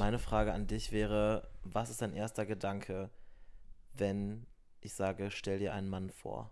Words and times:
Meine 0.00 0.18
Frage 0.18 0.54
an 0.54 0.66
dich 0.66 0.92
wäre, 0.92 1.46
was 1.62 1.90
ist 1.90 2.00
dein 2.00 2.14
erster 2.14 2.46
Gedanke, 2.46 3.10
wenn 3.92 4.46
ich 4.80 4.94
sage, 4.94 5.30
stell 5.30 5.58
dir 5.58 5.74
einen 5.74 5.90
Mann 5.90 6.08
vor? 6.08 6.50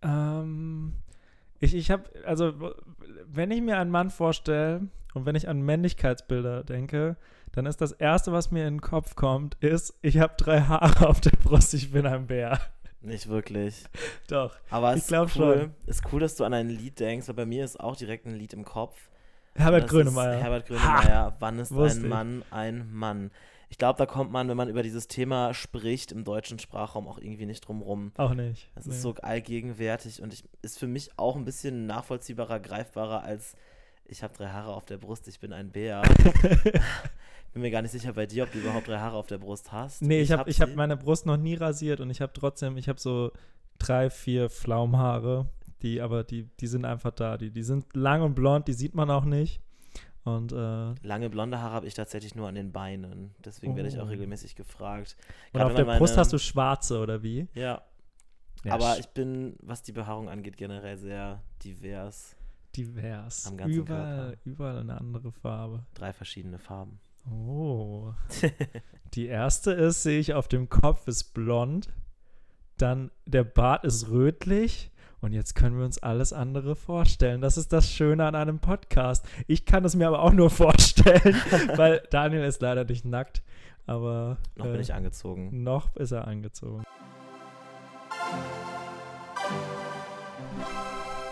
Ähm, 0.00 0.94
ich 1.58 1.74
ich 1.74 1.90
habe, 1.90 2.04
also, 2.24 2.72
wenn 3.26 3.50
ich 3.50 3.62
mir 3.62 3.78
einen 3.78 3.90
Mann 3.90 4.10
vorstelle 4.10 4.86
und 5.12 5.26
wenn 5.26 5.34
ich 5.34 5.48
an 5.48 5.60
Männlichkeitsbilder 5.60 6.62
denke, 6.62 7.16
dann 7.50 7.66
ist 7.66 7.80
das 7.80 7.90
Erste, 7.90 8.30
was 8.30 8.52
mir 8.52 8.68
in 8.68 8.74
den 8.74 8.80
Kopf 8.80 9.16
kommt, 9.16 9.56
ist, 9.56 9.98
ich 10.00 10.18
habe 10.18 10.34
drei 10.36 10.60
Haare 10.60 11.08
auf 11.08 11.20
der 11.20 11.30
Brust, 11.30 11.74
ich 11.74 11.90
bin 11.90 12.06
ein 12.06 12.28
Bär. 12.28 12.60
Nicht 13.00 13.28
wirklich. 13.28 13.86
Doch. 14.28 14.54
Aber 14.70 14.90
Ich 14.92 14.98
es 14.98 15.02
ist 15.02 15.08
glaub 15.08 15.30
cool. 15.34 15.58
schon. 15.62 15.74
Ist 15.86 16.04
cool, 16.12 16.20
dass 16.20 16.36
du 16.36 16.44
an 16.44 16.54
ein 16.54 16.68
Lied 16.68 17.00
denkst, 17.00 17.26
weil 17.26 17.34
bei 17.34 17.46
mir 17.46 17.64
ist 17.64 17.80
auch 17.80 17.96
direkt 17.96 18.26
ein 18.26 18.36
Lied 18.36 18.52
im 18.52 18.64
Kopf. 18.64 19.08
Herbert 19.58 19.88
Grönemeyer. 19.88 20.36
Herbert 20.38 20.66
Grönemeyer. 20.66 21.36
Wann 21.40 21.58
ist 21.58 21.72
ein 21.72 21.86
ich. 21.86 22.08
Mann 22.08 22.42
ein 22.50 22.92
Mann? 22.92 23.30
Ich 23.70 23.76
glaube, 23.76 23.98
da 23.98 24.06
kommt 24.06 24.32
man, 24.32 24.48
wenn 24.48 24.56
man 24.56 24.68
über 24.70 24.82
dieses 24.82 25.08
Thema 25.08 25.52
spricht, 25.52 26.10
im 26.10 26.24
deutschen 26.24 26.58
Sprachraum 26.58 27.06
auch 27.06 27.18
irgendwie 27.18 27.44
nicht 27.44 27.60
drum 27.60 27.82
rum. 27.82 28.12
Auch 28.16 28.32
nicht. 28.32 28.70
Es 28.74 28.86
Nee. 28.86 28.94
ist 28.94 29.02
so 29.02 29.14
allgegenwärtig 29.16 30.22
und 30.22 30.32
ich, 30.32 30.44
ist 30.62 30.78
für 30.78 30.86
mich 30.86 31.10
auch 31.18 31.36
ein 31.36 31.44
bisschen 31.44 31.86
nachvollziehbarer, 31.86 32.60
greifbarer 32.60 33.22
als 33.22 33.56
ich 34.10 34.22
habe 34.22 34.32
drei 34.32 34.48
Haare 34.48 34.72
auf 34.72 34.86
der 34.86 34.96
Brust, 34.96 35.28
ich 35.28 35.38
bin 35.38 35.52
ein 35.52 35.70
Bär. 35.70 36.00
bin 37.52 37.60
mir 37.62 37.70
gar 37.70 37.82
nicht 37.82 37.90
sicher 37.90 38.14
bei 38.14 38.24
dir, 38.24 38.44
ob 38.44 38.52
du 38.52 38.58
überhaupt 38.58 38.88
drei 38.88 38.98
Haare 38.98 39.16
auf 39.16 39.26
der 39.26 39.36
Brust 39.38 39.70
hast. 39.70 40.00
Nee, 40.00 40.20
ich 40.22 40.32
habe 40.32 40.40
hab 40.42 40.48
ich 40.48 40.60
hab 40.62 40.74
meine 40.74 40.96
Brust 40.96 41.26
noch 41.26 41.36
nie 41.36 41.54
rasiert 41.54 42.00
und 42.00 42.08
ich 42.08 42.22
habe 42.22 42.32
trotzdem, 42.32 42.78
ich 42.78 42.88
habe 42.88 42.98
so 42.98 43.32
drei, 43.78 44.08
vier 44.08 44.48
Pflaumhaare, 44.48 45.46
die 45.82 46.00
aber, 46.00 46.24
die, 46.24 46.44
die 46.60 46.66
sind 46.66 46.84
einfach 46.84 47.12
da. 47.12 47.36
Die, 47.36 47.50
die 47.50 47.62
sind 47.62 47.94
lang 47.94 48.22
und 48.22 48.34
blond, 48.34 48.68
die 48.68 48.72
sieht 48.72 48.94
man 48.94 49.10
auch 49.10 49.24
nicht. 49.24 49.60
Und, 50.24 50.52
äh, 50.52 50.94
Lange 51.06 51.30
blonde 51.30 51.60
Haare 51.60 51.72
habe 51.72 51.86
ich 51.86 51.94
tatsächlich 51.94 52.34
nur 52.34 52.48
an 52.48 52.54
den 52.54 52.72
Beinen. 52.72 53.34
Deswegen 53.44 53.76
werde 53.76 53.88
ich 53.88 53.98
auch 53.98 54.04
Oh. 54.06 54.08
regelmäßig 54.10 54.56
gefragt. 54.56 55.16
und 55.52 55.60
Gerade 55.60 55.66
auf 55.70 55.74
der 55.76 55.84
Brust 55.84 56.12
meine- 56.14 56.20
hast 56.20 56.32
du 56.32 56.38
schwarze, 56.38 56.98
oder 57.00 57.22
wie? 57.22 57.48
Ja, 57.54 57.82
Ja, 58.64 58.74
aber 58.74 58.98
ich 58.98 59.06
bin, 59.08 59.56
was 59.62 59.82
die 59.82 59.92
Behaarung 59.92 60.28
angeht, 60.28 60.56
generell 60.56 60.98
sehr 60.98 61.40
divers. 61.64 62.34
divers. 62.76 63.46
am 63.46 63.56
ganzen 63.56 63.78
überall, 63.78 64.26
Körper. 64.30 64.40
überall 64.44 64.78
eine 64.78 64.98
andere 65.00 65.32
Farbe. 65.32 65.86
Drei 65.94 66.12
verschiedene 66.12 66.58
Farben. 66.58 67.00
Oh. 67.30 68.12
Die 69.14 69.26
erste 69.26 69.72
ist, 69.72 70.02
sehe 70.02 70.18
ich 70.20 70.34
auf 70.34 70.48
dem 70.48 70.68
Kopf, 70.68 71.08
ist 71.08 71.32
blond. 71.34 71.88
Dann 72.76 73.10
der 73.26 73.44
Bart 73.44 73.84
ist 73.84 74.08
rötlich. 74.10 74.90
Und 75.20 75.32
jetzt 75.32 75.54
können 75.54 75.76
wir 75.76 75.84
uns 75.84 75.98
alles 76.00 76.32
andere 76.32 76.76
vorstellen. 76.76 77.40
Das 77.40 77.56
ist 77.56 77.72
das 77.72 77.90
Schöne 77.90 78.24
an 78.24 78.36
einem 78.36 78.60
Podcast. 78.60 79.26
Ich 79.48 79.64
kann 79.66 79.84
es 79.84 79.96
mir 79.96 80.06
aber 80.06 80.22
auch 80.22 80.32
nur 80.32 80.48
vorstellen, 80.50 81.34
weil 81.76 82.02
Daniel 82.10 82.44
ist 82.44 82.62
leider 82.62 82.84
nicht 82.84 83.04
nackt. 83.04 83.42
Aber 83.86 84.36
Noch 84.54 84.66
äh, 84.66 84.72
bin 84.72 84.80
ich 84.80 84.94
angezogen. 84.94 85.62
noch 85.62 85.96
ist 85.96 86.12
er 86.12 86.28
angezogen. 86.28 86.84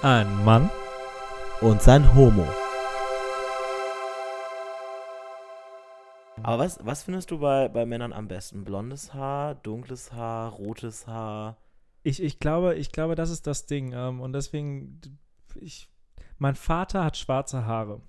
Ein 0.02 0.44
Mann. 0.44 0.70
Und 1.60 1.80
sein 1.80 2.14
Homo. 2.14 2.46
Aber 6.42 6.58
was, 6.64 6.78
was 6.84 7.02
findest 7.02 7.30
du 7.30 7.38
bei, 7.38 7.68
bei 7.68 7.86
Männern 7.86 8.12
am 8.12 8.28
besten? 8.28 8.64
Blondes 8.64 9.14
Haar, 9.14 9.54
dunkles 9.54 10.12
Haar, 10.12 10.52
rotes 10.52 11.06
Haar? 11.06 11.56
Ich, 12.06 12.22
ich, 12.22 12.38
glaube, 12.38 12.76
ich 12.76 12.92
glaube, 12.92 13.16
das 13.16 13.30
ist 13.30 13.48
das 13.48 13.66
Ding. 13.66 13.92
Ähm, 13.92 14.20
und 14.20 14.32
deswegen, 14.32 15.00
ich, 15.56 15.88
mein 16.38 16.54
Vater 16.54 17.02
hat 17.02 17.16
schwarze 17.16 17.66
Haare. 17.66 18.00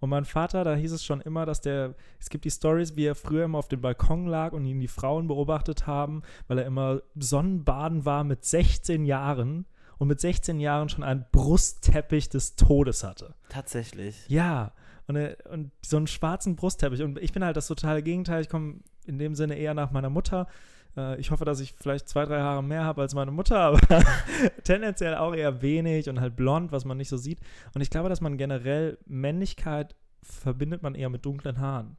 Und 0.00 0.10
mein 0.10 0.26
Vater, 0.26 0.64
da 0.64 0.74
hieß 0.74 0.92
es 0.92 1.02
schon 1.02 1.22
immer, 1.22 1.46
dass 1.46 1.62
der, 1.62 1.94
es 2.20 2.28
gibt 2.28 2.44
die 2.44 2.50
Stories, 2.50 2.94
wie 2.94 3.06
er 3.06 3.14
früher 3.14 3.46
immer 3.46 3.56
auf 3.56 3.68
dem 3.68 3.80
Balkon 3.80 4.26
lag 4.26 4.52
und 4.52 4.66
ihn 4.66 4.80
die 4.80 4.88
Frauen 4.88 5.28
beobachtet 5.28 5.86
haben, 5.86 6.20
weil 6.46 6.58
er 6.58 6.66
immer 6.66 7.00
Sonnenbaden 7.14 8.04
war 8.04 8.22
mit 8.22 8.44
16 8.44 9.06
Jahren 9.06 9.64
und 9.96 10.08
mit 10.08 10.20
16 10.20 10.60
Jahren 10.60 10.90
schon 10.90 11.02
einen 11.02 11.24
Brustteppich 11.32 12.28
des 12.28 12.56
Todes 12.56 13.02
hatte. 13.02 13.34
Tatsächlich. 13.48 14.28
Ja, 14.28 14.72
und, 15.06 15.16
er, 15.16 15.38
und 15.50 15.70
so 15.80 15.96
einen 15.96 16.06
schwarzen 16.06 16.54
Brustteppich. 16.54 17.00
Und 17.00 17.18
ich 17.18 17.32
bin 17.32 17.42
halt 17.42 17.56
das 17.56 17.68
totale 17.68 18.02
Gegenteil. 18.02 18.42
Ich 18.42 18.50
komme 18.50 18.80
in 19.06 19.18
dem 19.18 19.34
Sinne 19.34 19.54
eher 19.54 19.72
nach 19.72 19.90
meiner 19.90 20.10
Mutter. 20.10 20.48
Äh, 20.96 21.18
ich 21.20 21.30
hoffe, 21.30 21.44
dass 21.44 21.60
ich 21.60 21.72
vielleicht 21.74 22.08
zwei, 22.08 22.24
drei 22.24 22.40
Haare 22.40 22.62
mehr 22.62 22.84
habe 22.84 23.02
als 23.02 23.14
meine 23.14 23.30
Mutter, 23.30 23.58
aber 23.58 23.80
tendenziell 24.64 25.14
auch 25.16 25.34
eher 25.34 25.62
wenig 25.62 26.08
und 26.08 26.20
halt 26.20 26.36
blond, 26.36 26.72
was 26.72 26.84
man 26.84 26.96
nicht 26.96 27.08
so 27.08 27.16
sieht. 27.16 27.38
Und 27.74 27.80
ich 27.80 27.90
glaube, 27.90 28.08
dass 28.08 28.20
man 28.20 28.36
generell 28.38 28.98
Männlichkeit 29.06 29.94
verbindet 30.22 30.82
man 30.82 30.94
eher 30.94 31.08
mit 31.08 31.24
dunklen 31.24 31.58
Haaren. 31.58 31.96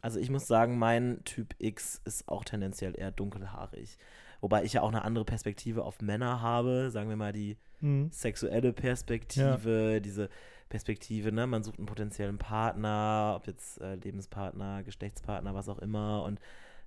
Also 0.00 0.18
ich 0.18 0.30
muss 0.30 0.46
sagen, 0.46 0.78
mein 0.78 1.22
Typ 1.24 1.54
X 1.58 2.00
ist 2.04 2.26
auch 2.28 2.44
tendenziell 2.44 2.98
eher 2.98 3.12
dunkelhaarig. 3.12 3.98
Wobei 4.40 4.64
ich 4.64 4.72
ja 4.72 4.82
auch 4.82 4.88
eine 4.88 5.04
andere 5.04 5.24
Perspektive 5.24 5.84
auf 5.84 6.00
Männer 6.00 6.40
habe. 6.40 6.90
Sagen 6.90 7.08
wir 7.08 7.16
mal 7.16 7.32
die 7.32 7.56
Mhm. 7.80 8.10
sexuelle 8.12 8.72
Perspektive, 8.72 10.00
diese 10.00 10.28
Perspektive, 10.68 11.32
ne? 11.32 11.46
Man 11.46 11.62
sucht 11.62 11.78
einen 11.78 11.86
potenziellen 11.86 12.38
Partner, 12.38 13.34
ob 13.36 13.46
jetzt 13.46 13.80
äh, 13.80 13.96
Lebenspartner, 13.96 14.82
Geschlechtspartner, 14.84 15.54
was 15.54 15.68
auch 15.68 15.78
immer. 15.80 16.22
Und 16.24 16.40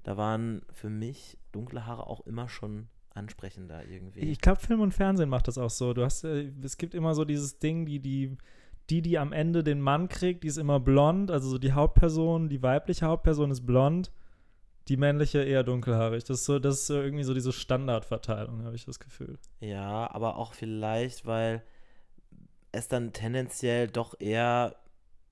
da 0.05 0.17
waren 0.17 0.61
für 0.71 0.89
mich 0.89 1.39
dunkle 1.51 1.87
Haare 1.87 2.05
auch 2.05 2.25
immer 2.27 2.47
schon 2.47 2.87
ansprechender 3.15 3.83
irgendwie. 3.87 4.19
Ich 4.19 4.39
glaube, 4.39 4.61
Film 4.61 4.81
und 4.81 4.93
Fernsehen 4.93 5.29
macht 5.29 5.47
das 5.47 5.57
auch 5.57 5.71
so. 5.71 5.93
Du 5.93 6.03
hast, 6.03 6.23
äh, 6.23 6.51
es 6.63 6.77
gibt 6.77 6.93
immer 6.93 7.15
so 7.15 7.25
dieses 7.25 7.57
Ding, 7.57 7.87
die, 7.87 7.99
die, 7.99 8.37
die, 8.91 9.01
die 9.01 9.17
am 9.17 9.33
Ende 9.33 9.63
den 9.63 9.81
Mann 9.81 10.07
kriegt, 10.07 10.43
die 10.43 10.47
ist 10.47 10.57
immer 10.57 10.79
blond. 10.79 11.31
Also 11.31 11.49
so 11.49 11.57
die 11.57 11.73
Hauptperson, 11.73 12.49
die 12.49 12.61
weibliche 12.61 13.07
Hauptperson 13.07 13.49
ist 13.49 13.65
blond, 13.65 14.11
die 14.89 14.97
männliche 14.97 15.41
eher 15.41 15.63
dunkelhaarig. 15.63 16.23
Das 16.23 16.41
ist 16.41 16.45
so, 16.45 16.59
das 16.59 16.81
ist 16.81 16.87
so 16.87 17.01
irgendwie 17.01 17.23
so 17.23 17.33
diese 17.33 17.51
Standardverteilung, 17.51 18.63
habe 18.63 18.75
ich 18.75 18.85
das 18.85 18.99
Gefühl. 18.99 19.39
Ja, 19.59 20.11
aber 20.11 20.35
auch 20.35 20.53
vielleicht, 20.53 21.25
weil 21.25 21.63
es 22.71 22.87
dann 22.87 23.11
tendenziell 23.11 23.87
doch 23.87 24.13
eher 24.19 24.75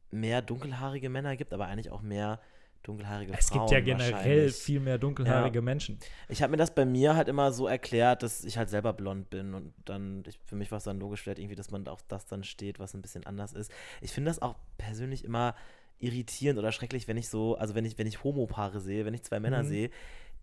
mehr 0.09 0.41
dunkelhaarige 0.41 1.09
Männer 1.09 1.35
gibt, 1.35 1.53
aber 1.53 1.67
eigentlich 1.67 1.91
auch 1.91 2.01
mehr 2.01 2.39
dunkelhaarige 2.83 3.33
Es 3.33 3.47
Frauen. 3.49 3.61
gibt 3.67 3.71
ja 3.71 3.79
generell 3.79 4.49
viel 4.51 4.79
mehr 4.79 4.97
dunkelhaarige 4.97 5.61
Menschen. 5.61 5.97
Ich 6.29 6.41
habe 6.41 6.51
mir 6.51 6.57
das 6.57 6.75
bei 6.75 6.85
mir 6.85 7.15
halt 7.15 7.27
immer 7.27 7.51
so 7.51 7.67
erklärt, 7.67 8.23
dass 8.23 8.43
ich 8.43 8.57
halt 8.57 8.69
selber 8.69 8.93
blond 8.93 9.29
bin 9.29 9.53
und 9.53 9.73
dann, 9.85 10.23
ich, 10.27 10.39
für 10.45 10.55
mich 10.55 10.69
war 10.71 10.77
es 10.77 10.83
dann 10.83 10.99
logisch 10.99 11.21
vielleicht 11.21 11.39
irgendwie, 11.39 11.55
dass 11.55 11.71
man 11.71 11.87
auf 11.87 12.03
das 12.07 12.25
dann 12.25 12.43
steht, 12.43 12.79
was 12.79 12.93
ein 12.93 13.01
bisschen 13.01 13.25
anders 13.25 13.53
ist. 13.53 13.71
Ich 14.01 14.11
finde 14.11 14.29
das 14.29 14.41
auch 14.41 14.55
persönlich 14.77 15.23
immer 15.23 15.55
irritierend 15.99 16.59
oder 16.59 16.71
schrecklich, 16.71 17.07
wenn 17.07 17.17
ich 17.17 17.29
so, 17.29 17.55
also 17.55 17.75
wenn 17.75 17.85
ich, 17.85 17.97
wenn 17.97 18.07
ich 18.07 18.23
Homopaare 18.23 18.79
sehe, 18.81 19.05
wenn 19.05 19.13
ich 19.13 19.23
zwei 19.23 19.39
Männer 19.39 19.63
Mhm. 19.63 19.67
sehe, 19.67 19.89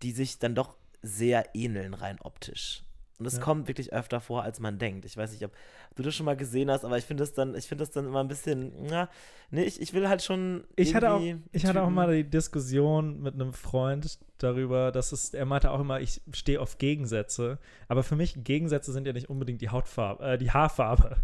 die 0.01 0.11
sich 0.11 0.39
dann 0.39 0.55
doch 0.55 0.75
sehr 1.03 1.45
ähneln 1.55 1.93
rein 1.93 2.19
optisch. 2.21 2.83
Und 3.21 3.27
es 3.27 3.35
Ja. 3.35 3.41
kommt 3.43 3.67
wirklich 3.67 3.93
öfter 3.93 4.19
vor, 4.19 4.41
als 4.41 4.59
man 4.59 4.79
denkt. 4.79 5.05
Ich 5.05 5.15
weiß 5.15 5.31
nicht, 5.31 5.45
ob 5.45 5.51
du 5.95 6.01
das 6.01 6.15
schon 6.15 6.25
mal 6.25 6.35
gesehen 6.35 6.71
hast, 6.71 6.83
aber 6.83 6.97
ich 6.97 7.05
finde 7.05 7.21
das 7.21 7.33
dann, 7.33 7.53
ich 7.53 7.67
finde 7.67 7.83
das 7.83 7.91
dann 7.91 8.07
immer 8.07 8.19
ein 8.19 8.27
bisschen, 8.27 8.71
na, 8.89 9.09
nee, 9.51 9.61
ich, 9.61 9.79
ich 9.79 9.93
will 9.93 10.09
halt 10.09 10.23
schon. 10.23 10.63
Ich 10.75 10.95
hatte, 10.95 11.13
auch, 11.13 11.21
ich 11.51 11.65
hatte 11.67 11.83
auch 11.83 11.91
mal 11.91 12.11
die 12.15 12.23
Diskussion 12.23 13.21
mit 13.21 13.35
einem 13.35 13.53
Freund 13.53 14.17
darüber, 14.39 14.91
dass 14.91 15.11
es, 15.11 15.35
er 15.35 15.45
meinte 15.45 15.69
auch 15.69 15.79
immer, 15.79 16.01
ich 16.01 16.19
stehe 16.33 16.59
auf 16.59 16.79
Gegensätze. 16.79 17.59
Aber 17.87 18.01
für 18.01 18.15
mich, 18.15 18.43
Gegensätze 18.43 18.91
sind 18.91 19.05
ja 19.05 19.13
nicht 19.13 19.29
unbedingt 19.29 19.61
die 19.61 19.69
Hautfarbe, 19.69 20.23
äh, 20.23 20.37
die 20.39 20.49
Haarfarbe. 20.49 21.17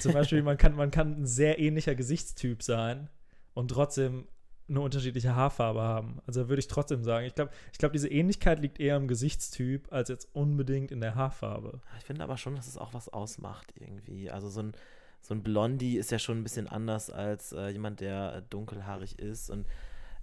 Zum 0.00 0.14
Beispiel, 0.14 0.42
man 0.42 0.56
kann, 0.56 0.74
man 0.74 0.90
kann 0.90 1.22
ein 1.22 1.26
sehr 1.26 1.60
ähnlicher 1.60 1.94
Gesichtstyp 1.94 2.64
sein 2.64 3.08
und 3.54 3.68
trotzdem 3.68 4.26
eine 4.68 4.80
unterschiedliche 4.80 5.36
Haarfarbe 5.36 5.80
haben. 5.80 6.20
Also 6.26 6.48
würde 6.48 6.60
ich 6.60 6.68
trotzdem 6.68 7.04
sagen, 7.04 7.26
ich 7.26 7.34
glaube, 7.34 7.52
ich 7.72 7.78
glaub, 7.78 7.92
diese 7.92 8.08
Ähnlichkeit 8.08 8.58
liegt 8.58 8.80
eher 8.80 8.96
im 8.96 9.06
Gesichtstyp 9.06 9.92
als 9.92 10.08
jetzt 10.08 10.28
unbedingt 10.32 10.90
in 10.90 11.00
der 11.00 11.14
Haarfarbe. 11.14 11.80
Ich 11.98 12.04
finde 12.04 12.24
aber 12.24 12.36
schon, 12.36 12.56
dass 12.56 12.66
es 12.66 12.76
auch 12.76 12.92
was 12.92 13.08
ausmacht 13.08 13.72
irgendwie. 13.78 14.30
Also 14.30 14.48
so 14.48 14.60
ein, 14.60 14.72
so 15.20 15.34
ein 15.34 15.42
Blondie 15.42 15.98
ist 15.98 16.10
ja 16.10 16.18
schon 16.18 16.38
ein 16.38 16.42
bisschen 16.42 16.66
anders 16.66 17.10
als 17.10 17.52
äh, 17.52 17.68
jemand, 17.68 18.00
der 18.00 18.36
äh, 18.36 18.42
dunkelhaarig 18.50 19.18
ist. 19.18 19.50
Und 19.50 19.66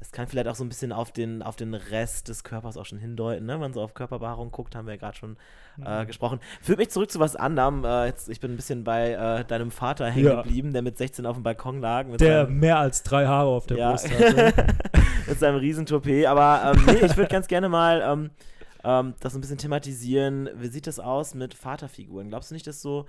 es 0.04 0.12
kann 0.12 0.28
vielleicht 0.28 0.48
auch 0.50 0.56
so 0.56 0.64
ein 0.66 0.70
bisschen 0.70 0.92
auf 0.92 1.12
den, 1.12 1.42
auf 1.42 1.56
den 1.56 1.74
Rest 1.74 2.28
des 2.28 2.44
Körpers 2.44 2.76
auch 2.78 2.86
schon 2.86 3.00
hindeuten. 3.00 3.46
Ne? 3.46 3.54
Wenn 3.54 3.60
man 3.62 3.74
so 3.74 3.82
auf 3.82 3.94
Körperbehaarung 3.94 4.52
guckt, 4.52 4.76
haben 4.76 4.86
wir 4.86 4.94
ja 4.96 5.00
gerade 5.00 5.16
schon 5.18 5.38
äh, 5.84 6.04
Mhm. 6.04 6.08
gesprochen. 6.08 6.40
Führt 6.62 6.78
mich 6.78 6.90
zurück 6.90 7.10
zu 7.10 7.20
was 7.20 7.36
anderem. 7.38 7.86
Äh, 7.86 8.06
jetzt, 8.08 8.28
ich 8.30 8.40
bin 8.42 8.52
ein 8.52 8.56
bisschen 8.58 8.84
bei 8.84 9.12
äh, 9.14 9.46
deinem 9.46 9.72
Vater 9.72 10.10
hängen 10.12 10.26
Ja. 10.28 10.42
geblieben, 10.42 10.74
der 10.74 10.82
mit 10.82 10.98
16 10.98 11.26
auf 11.26 11.36
dem 11.38 11.44
Balkon 11.44 11.80
lag. 11.80 12.06
Der 12.18 12.46
seinem, 12.46 12.60
mehr 12.60 12.78
als 12.80 13.02
drei 13.04 13.26
Haare 13.28 13.48
auf 13.50 13.66
der 13.66 13.78
Ja. 13.78 13.92
Brust 13.92 14.12
hatte. 14.14 14.54
mit 15.28 15.40
seinem 15.40 15.56
Riesentoupet. 15.58 16.26
Aber 16.28 16.74
ähm, 16.76 16.84
nee, 16.86 17.06
ich 17.06 17.16
würde 17.16 17.30
ganz 17.32 17.48
gerne 17.48 17.70
mal 17.70 18.02
ähm, 18.06 18.30
ähm, 18.84 19.14
das 19.22 19.34
ein 19.36 19.42
bisschen 19.42 19.58
thematisieren. 19.58 20.50
Wie 20.56 20.68
sieht 20.68 20.86
das 20.86 21.00
aus 21.00 21.34
mit 21.34 21.54
Vaterfiguren? 21.54 22.28
Glaubst 22.30 22.52
du 22.52 22.56
nicht, 22.56 22.68
dass 22.68 22.82
so 22.82 23.06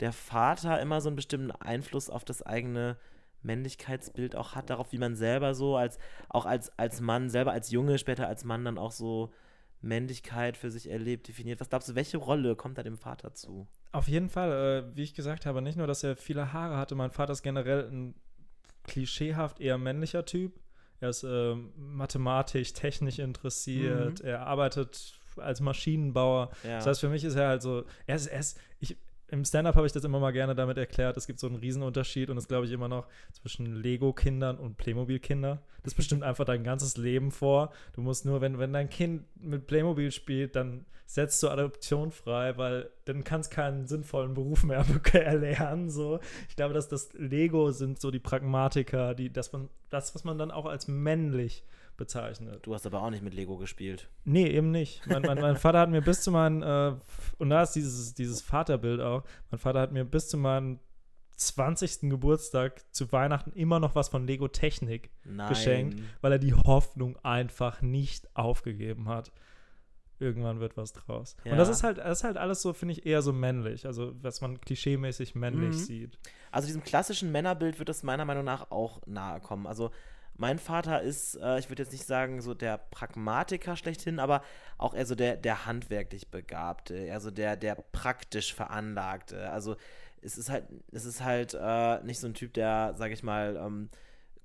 der 0.00 0.12
Vater 0.12 0.80
immer 0.80 1.00
so 1.00 1.08
einen 1.08 1.16
bestimmten 1.16 1.50
Einfluss 1.50 2.08
auf 2.08 2.24
das 2.24 2.42
eigene 2.42 2.96
Männlichkeitsbild 3.46 4.36
auch 4.36 4.54
hat, 4.54 4.68
darauf, 4.70 4.92
wie 4.92 4.98
man 4.98 5.14
selber 5.16 5.54
so, 5.54 5.76
als, 5.76 5.98
auch 6.28 6.44
als, 6.46 6.76
als 6.78 7.00
Mann, 7.00 7.30
selber 7.30 7.52
als 7.52 7.70
Junge, 7.70 7.98
später 7.98 8.26
als 8.28 8.44
Mann 8.44 8.64
dann 8.64 8.76
auch 8.78 8.92
so 8.92 9.32
Männlichkeit 9.80 10.56
für 10.56 10.70
sich 10.70 10.90
erlebt, 10.90 11.28
definiert? 11.28 11.60
Was 11.60 11.68
glaubst 11.68 11.88
du, 11.88 11.94
welche 11.94 12.16
Rolle 12.18 12.56
kommt 12.56 12.76
da 12.78 12.82
dem 12.82 12.98
Vater 12.98 13.34
zu? 13.34 13.66
Auf 13.92 14.08
jeden 14.08 14.28
Fall, 14.28 14.50
äh, 14.92 14.96
wie 14.96 15.02
ich 15.02 15.14
gesagt 15.14 15.46
habe, 15.46 15.62
nicht 15.62 15.76
nur, 15.78 15.86
dass 15.86 16.02
er 16.02 16.16
viele 16.16 16.52
Haare 16.52 16.76
hatte, 16.76 16.94
mein 16.94 17.10
Vater 17.10 17.32
ist 17.32 17.42
generell 17.42 17.88
ein 17.90 18.14
klischeehaft 18.84 19.60
eher 19.60 19.78
männlicher 19.78 20.24
Typ. 20.24 20.60
er 21.00 21.10
ist 21.10 21.24
äh, 21.24 21.54
mathematisch, 21.76 22.72
technisch 22.72 23.18
interessiert, 23.18 24.20
Mhm. 24.22 24.26
er 24.28 24.46
arbeitet 24.46 25.20
als 25.36 25.60
Maschinenbauer. 25.60 26.50
Ja. 26.64 26.76
Das 26.76 26.86
heißt, 26.86 27.00
für 27.00 27.10
mich 27.10 27.22
ist 27.22 27.34
er 27.34 27.48
halt 27.48 27.60
so, 27.62 27.84
er 28.06 28.16
ist, 28.16 28.26
er 28.28 28.40
ist 28.40 28.58
ich, 28.80 28.96
im 29.28 29.44
Stand-up 29.44 29.74
habe 29.74 29.86
ich 29.86 29.92
das 29.92 30.04
immer 30.04 30.20
mal 30.20 30.32
gerne 30.32 30.54
damit 30.54 30.78
erklärt, 30.78 31.16
es 31.16 31.26
gibt 31.26 31.40
so 31.40 31.46
einen 31.46 31.56
Riesenunterschied 31.56 32.30
und 32.30 32.36
das 32.36 32.48
glaube 32.48 32.66
ich 32.66 32.72
immer 32.72 32.88
noch 32.88 33.06
zwischen 33.32 33.82
Lego-Kindern 33.82 34.58
und 34.58 34.76
Playmobil-Kinder. 34.76 35.62
Das 35.82 35.94
bestimmt 35.94 36.22
einfach 36.22 36.44
dein 36.44 36.62
ganzes 36.64 36.96
Leben 36.96 37.30
vor. 37.30 37.72
Du 37.94 38.02
musst 38.02 38.24
nur, 38.24 38.40
wenn, 38.40 38.58
wenn 38.58 38.72
dein 38.72 38.88
Kind 38.88 39.24
mit 39.40 39.66
Playmobil 39.66 40.12
spielt, 40.12 40.54
dann 40.54 40.86
setzt 41.06 41.42
du 41.42 41.48
Adoption 41.48 42.10
frei, 42.10 42.56
weil 42.56 42.90
dann 43.04 43.24
kannst 43.24 43.50
keinen 43.50 43.86
sinnvollen 43.86 44.34
Beruf 44.34 44.64
mehr 44.64 44.84
erlernen. 45.12 45.88
So. 45.90 46.20
Ich 46.48 46.56
glaube, 46.56 46.74
dass 46.74 46.88
das 46.88 47.12
Lego 47.14 47.70
sind 47.70 48.00
so 48.00 48.10
die 48.10 48.18
Pragmatiker, 48.18 49.14
die, 49.14 49.32
dass 49.32 49.52
man, 49.52 49.68
das, 49.90 50.14
was 50.14 50.24
man 50.24 50.38
dann 50.38 50.50
auch 50.50 50.66
als 50.66 50.88
männlich 50.88 51.64
bezeichnet. 51.96 52.60
Du 52.66 52.74
hast 52.74 52.86
aber 52.86 53.02
auch 53.02 53.10
nicht 53.10 53.22
mit 53.22 53.34
Lego 53.34 53.56
gespielt. 53.56 54.08
Nee, 54.24 54.46
eben 54.48 54.70
nicht. 54.70 55.06
Mein, 55.06 55.22
mein, 55.22 55.40
mein 55.40 55.56
Vater 55.56 55.80
hat 55.80 55.90
mir 55.90 56.02
bis 56.02 56.22
zu 56.22 56.30
meinem, 56.30 56.62
äh, 56.62 56.96
und 57.38 57.50
da 57.50 57.62
ist 57.62 57.72
dieses, 57.72 58.14
dieses 58.14 58.42
Vaterbild 58.42 59.00
auch, 59.00 59.24
mein 59.50 59.58
Vater 59.58 59.80
hat 59.80 59.92
mir 59.92 60.04
bis 60.04 60.28
zu 60.28 60.36
meinem 60.36 60.78
20. 61.36 62.08
Geburtstag 62.10 62.82
zu 62.94 63.10
Weihnachten 63.12 63.52
immer 63.52 63.78
noch 63.78 63.94
was 63.94 64.08
von 64.08 64.26
Lego 64.26 64.48
Technik 64.48 65.10
Nein. 65.24 65.48
geschenkt, 65.48 66.00
weil 66.22 66.32
er 66.32 66.38
die 66.38 66.54
Hoffnung 66.54 67.16
einfach 67.22 67.82
nicht 67.82 68.28
aufgegeben 68.34 69.08
hat. 69.08 69.32
Irgendwann 70.18 70.60
wird 70.60 70.78
was 70.78 70.94
draus. 70.94 71.36
Ja. 71.44 71.52
Und 71.52 71.58
das 71.58 71.68
ist 71.68 71.82
halt, 71.82 71.98
das 71.98 72.20
ist 72.20 72.24
halt 72.24 72.38
alles 72.38 72.62
so, 72.62 72.72
finde 72.72 72.92
ich, 72.92 73.04
eher 73.04 73.20
so 73.20 73.34
männlich. 73.34 73.84
Also, 73.84 74.14
was 74.22 74.40
man 74.40 74.58
klischeemäßig 74.62 75.34
männlich 75.34 75.74
Mhm. 75.74 75.78
sieht. 75.78 76.18
Also 76.50 76.68
diesem 76.68 76.82
klassischen 76.82 77.30
Männerbild 77.32 77.78
wird 77.78 77.90
es 77.90 78.02
meiner 78.02 78.24
Meinung 78.24 78.44
nach 78.44 78.70
auch 78.70 79.02
nahe 79.06 79.40
kommen. 79.40 79.66
Also 79.66 79.90
mein 80.38 80.58
Vater 80.58 81.02
ist, 81.02 81.36
äh, 81.36 81.58
ich 81.58 81.68
würde 81.70 81.82
jetzt 81.82 81.92
nicht 81.92 82.06
sagen, 82.06 82.40
so 82.40 82.54
der 82.54 82.78
Pragmatiker 82.78 83.76
schlechthin, 83.76 84.18
aber 84.18 84.42
auch 84.78 84.94
eher 84.94 85.06
so 85.06 85.14
der, 85.14 85.36
der 85.36 85.66
handwerklich 85.66 86.30
Begabte, 86.30 86.94
eher 86.94 87.20
so 87.20 87.30
der, 87.30 87.56
der 87.56 87.76
praktisch 87.92 88.54
Veranlagte. 88.54 89.50
Also 89.50 89.76
es 90.22 90.36
ist 90.36 90.50
halt, 90.50 90.64
es 90.92 91.04
ist 91.04 91.22
halt 91.22 91.54
äh, 91.58 92.02
nicht 92.04 92.20
so 92.20 92.26
ein 92.26 92.34
Typ, 92.34 92.54
der, 92.54 92.94
sage 92.96 93.14
ich 93.14 93.22
mal, 93.22 93.56
ähm, 93.56 93.90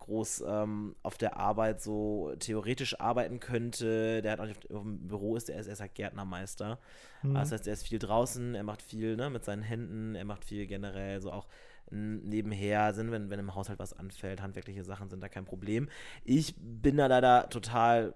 groß 0.02 0.44
ähm, 0.48 0.96
auf 1.04 1.18
der 1.18 1.38
Arbeit 1.38 1.82
so 1.82 2.34
theoretisch 2.40 3.00
arbeiten 3.00 3.40
könnte, 3.40 4.22
der 4.22 4.32
halt 4.32 4.42
auch 4.42 4.46
nicht 4.46 4.72
auf, 4.72 4.82
dem 4.82 5.08
Büro 5.08 5.36
ist, 5.36 5.48
der 5.48 5.60
ist, 5.60 5.68
er 5.68 5.74
ist 5.74 5.80
halt 5.80 5.96
Gärtnermeister. 5.96 6.80
Mhm. 7.22 7.36
Das 7.36 7.52
heißt, 7.52 7.68
er 7.68 7.74
ist 7.74 7.88
viel 7.88 8.00
draußen, 8.00 8.56
er 8.56 8.64
macht 8.64 8.82
viel 8.82 9.16
ne, 9.16 9.30
mit 9.30 9.46
seinen 9.46 9.62
Händen, 9.62 10.16
er 10.16 10.26
macht 10.26 10.44
viel 10.44 10.66
generell, 10.66 11.22
so 11.22 11.32
auch 11.32 11.48
nebenher, 11.90 12.94
sind, 12.94 13.12
wenn, 13.12 13.30
wenn 13.30 13.40
im 13.40 13.56
Haushalt 13.56 13.80
was 13.80 13.94
anfällt, 13.94 14.42
handwerkliche 14.42 14.84
Sachen 14.84 15.10
sind 15.10 15.22
da 15.22 15.30
kein 15.30 15.46
Problem. 15.46 15.90
Ich 16.24 16.56
bin 16.58 16.98
da 16.98 17.08
leider 17.08 17.50
total 17.50 18.14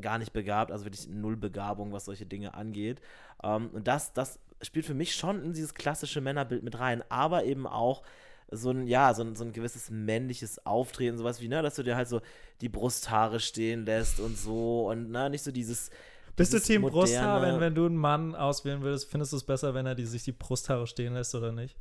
gar 0.00 0.18
nicht 0.18 0.32
begabt, 0.32 0.70
also 0.70 0.84
wirklich 0.84 1.08
null 1.08 1.36
Begabung, 1.36 1.92
was 1.92 2.04
solche 2.04 2.26
Dinge 2.26 2.54
angeht. 2.54 3.00
Ähm, 3.42 3.70
und 3.72 3.88
das, 3.88 4.12
das 4.12 4.38
spielt 4.62 4.86
für 4.86 4.94
mich 4.94 5.14
schon 5.14 5.42
in 5.42 5.52
dieses 5.52 5.74
klassische 5.74 6.20
Männerbild 6.20 6.62
mit 6.62 6.78
rein, 6.78 7.02
aber 7.08 7.44
eben 7.44 7.66
auch 7.66 8.02
so 8.50 8.70
ein, 8.70 8.86
ja, 8.86 9.12
so 9.12 9.22
ein, 9.22 9.36
so 9.36 9.44
ein 9.44 9.52
gewisses 9.52 9.90
männliches 9.90 10.64
Auftreten, 10.64 11.18
sowas 11.18 11.40
wie, 11.40 11.48
ne, 11.48 11.62
dass 11.62 11.74
du 11.74 11.82
dir 11.82 11.96
halt 11.96 12.08
so 12.08 12.20
die 12.60 12.68
Brusthaare 12.68 13.40
stehen 13.40 13.84
lässt 13.84 14.20
und 14.20 14.38
so 14.38 14.88
und 14.88 15.10
ne, 15.10 15.28
nicht 15.30 15.42
so 15.42 15.52
dieses. 15.52 15.90
Bist 16.34 16.54
du 16.54 16.60
Team 16.60 16.82
Brusthaar, 16.82 17.42
wenn, 17.42 17.60
wenn 17.60 17.74
du 17.74 17.86
einen 17.86 17.96
Mann 17.96 18.34
auswählen 18.34 18.80
würdest, 18.80 19.10
findest 19.10 19.32
du 19.32 19.36
es 19.36 19.44
besser, 19.44 19.74
wenn 19.74 19.86
er 19.86 19.96
die, 19.96 20.06
sich 20.06 20.22
die 20.22 20.32
Brusthaare 20.32 20.86
stehen 20.86 21.14
lässt 21.14 21.34
oder 21.34 21.52
nicht? 21.52 21.76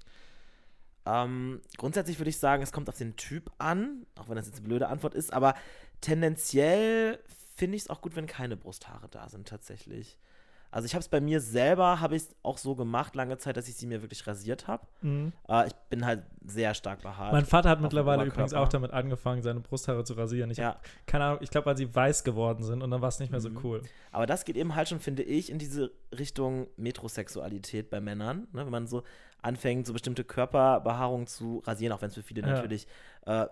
Ähm, 1.07 1.61
grundsätzlich 1.77 2.19
würde 2.19 2.29
ich 2.29 2.37
sagen, 2.37 2.61
es 2.61 2.73
kommt 2.73 2.89
auf 2.89 2.97
den 2.97 3.15
Typ 3.15 3.49
an, 3.59 4.05
auch 4.17 4.27
wenn 4.27 4.35
das 4.35 4.47
jetzt 4.47 4.57
eine 4.57 4.67
blöde 4.67 4.89
Antwort 4.89 5.13
ist, 5.13 5.31
aber 5.31 5.55
tendenziell 6.01 7.19
finde 7.55 7.77
ich 7.77 7.83
es 7.83 7.89
auch 7.89 8.01
gut, 8.01 8.15
wenn 8.15 8.27
keine 8.27 8.57
Brusthaare 8.57 9.07
da 9.09 9.29
sind, 9.29 9.47
tatsächlich. 9.47 10.19
Also 10.69 10.85
ich 10.85 10.93
habe 10.93 11.01
es 11.01 11.07
bei 11.07 11.21
mir 11.21 11.39
selber, 11.39 11.99
habe 12.01 12.15
ich 12.15 12.23
es 12.23 12.35
auch 12.43 12.57
so 12.57 12.75
gemacht, 12.75 13.15
lange 13.15 13.37
Zeit, 13.37 13.55
dass 13.57 13.67
ich 13.69 13.75
sie 13.75 13.87
mir 13.87 14.01
wirklich 14.01 14.27
rasiert 14.27 14.67
habe. 14.67 14.85
Mhm. 15.01 15.31
Äh, 15.47 15.67
ich 15.67 15.73
bin 15.89 16.05
halt 16.05 16.23
sehr 16.45 16.73
stark 16.73 17.01
behaart. 17.01 17.31
Mein 17.33 17.45
Vater 17.45 17.69
hat 17.69 17.81
mittlerweile 17.81 18.25
übrigens 18.25 18.53
auch 18.53 18.67
damit 18.69 18.91
angefangen, 18.91 19.41
seine 19.41 19.59
Brusthaare 19.61 20.03
zu 20.03 20.13
rasieren. 20.13 20.51
Ich 20.51 20.57
Ja. 20.57 20.69
habe 20.75 20.79
keine 21.05 21.23
Ahnung, 21.23 21.39
ich 21.41 21.49
glaube, 21.49 21.65
weil 21.67 21.77
sie 21.77 21.93
weiß 21.93 22.23
geworden 22.23 22.63
sind 22.63 22.83
und 22.83 22.91
dann 22.91 23.01
war 23.01 23.09
es 23.09 23.19
nicht 23.19 23.31
mehr 23.31 23.39
so 23.41 23.49
Mhm. 23.49 23.59
cool. 23.63 23.81
Aber 24.11 24.25
das 24.25 24.43
geht 24.45 24.57
eben 24.57 24.75
halt 24.75 24.89
schon, 24.89 24.99
finde 24.99 25.23
ich, 25.23 25.49
in 25.49 25.57
diese 25.59 25.91
Richtung 26.17 26.67
Metrosexualität 26.77 27.89
bei 27.89 27.99
Männern. 28.01 28.47
Ne? 28.53 28.65
Wenn 28.65 28.71
man 28.71 28.87
so 28.87 29.03
anfängt, 29.41 29.87
so 29.87 29.93
bestimmte 29.93 30.23
Körperbehaarungen 30.23 31.27
zu 31.27 31.59
rasieren, 31.65 31.93
auch 31.93 32.01
wenn 32.01 32.09
es 32.09 32.15
für 32.15 32.23
viele 32.23 32.41
Ja. 32.41 32.47
natürlich, 32.47 32.87
äh, 33.25 33.45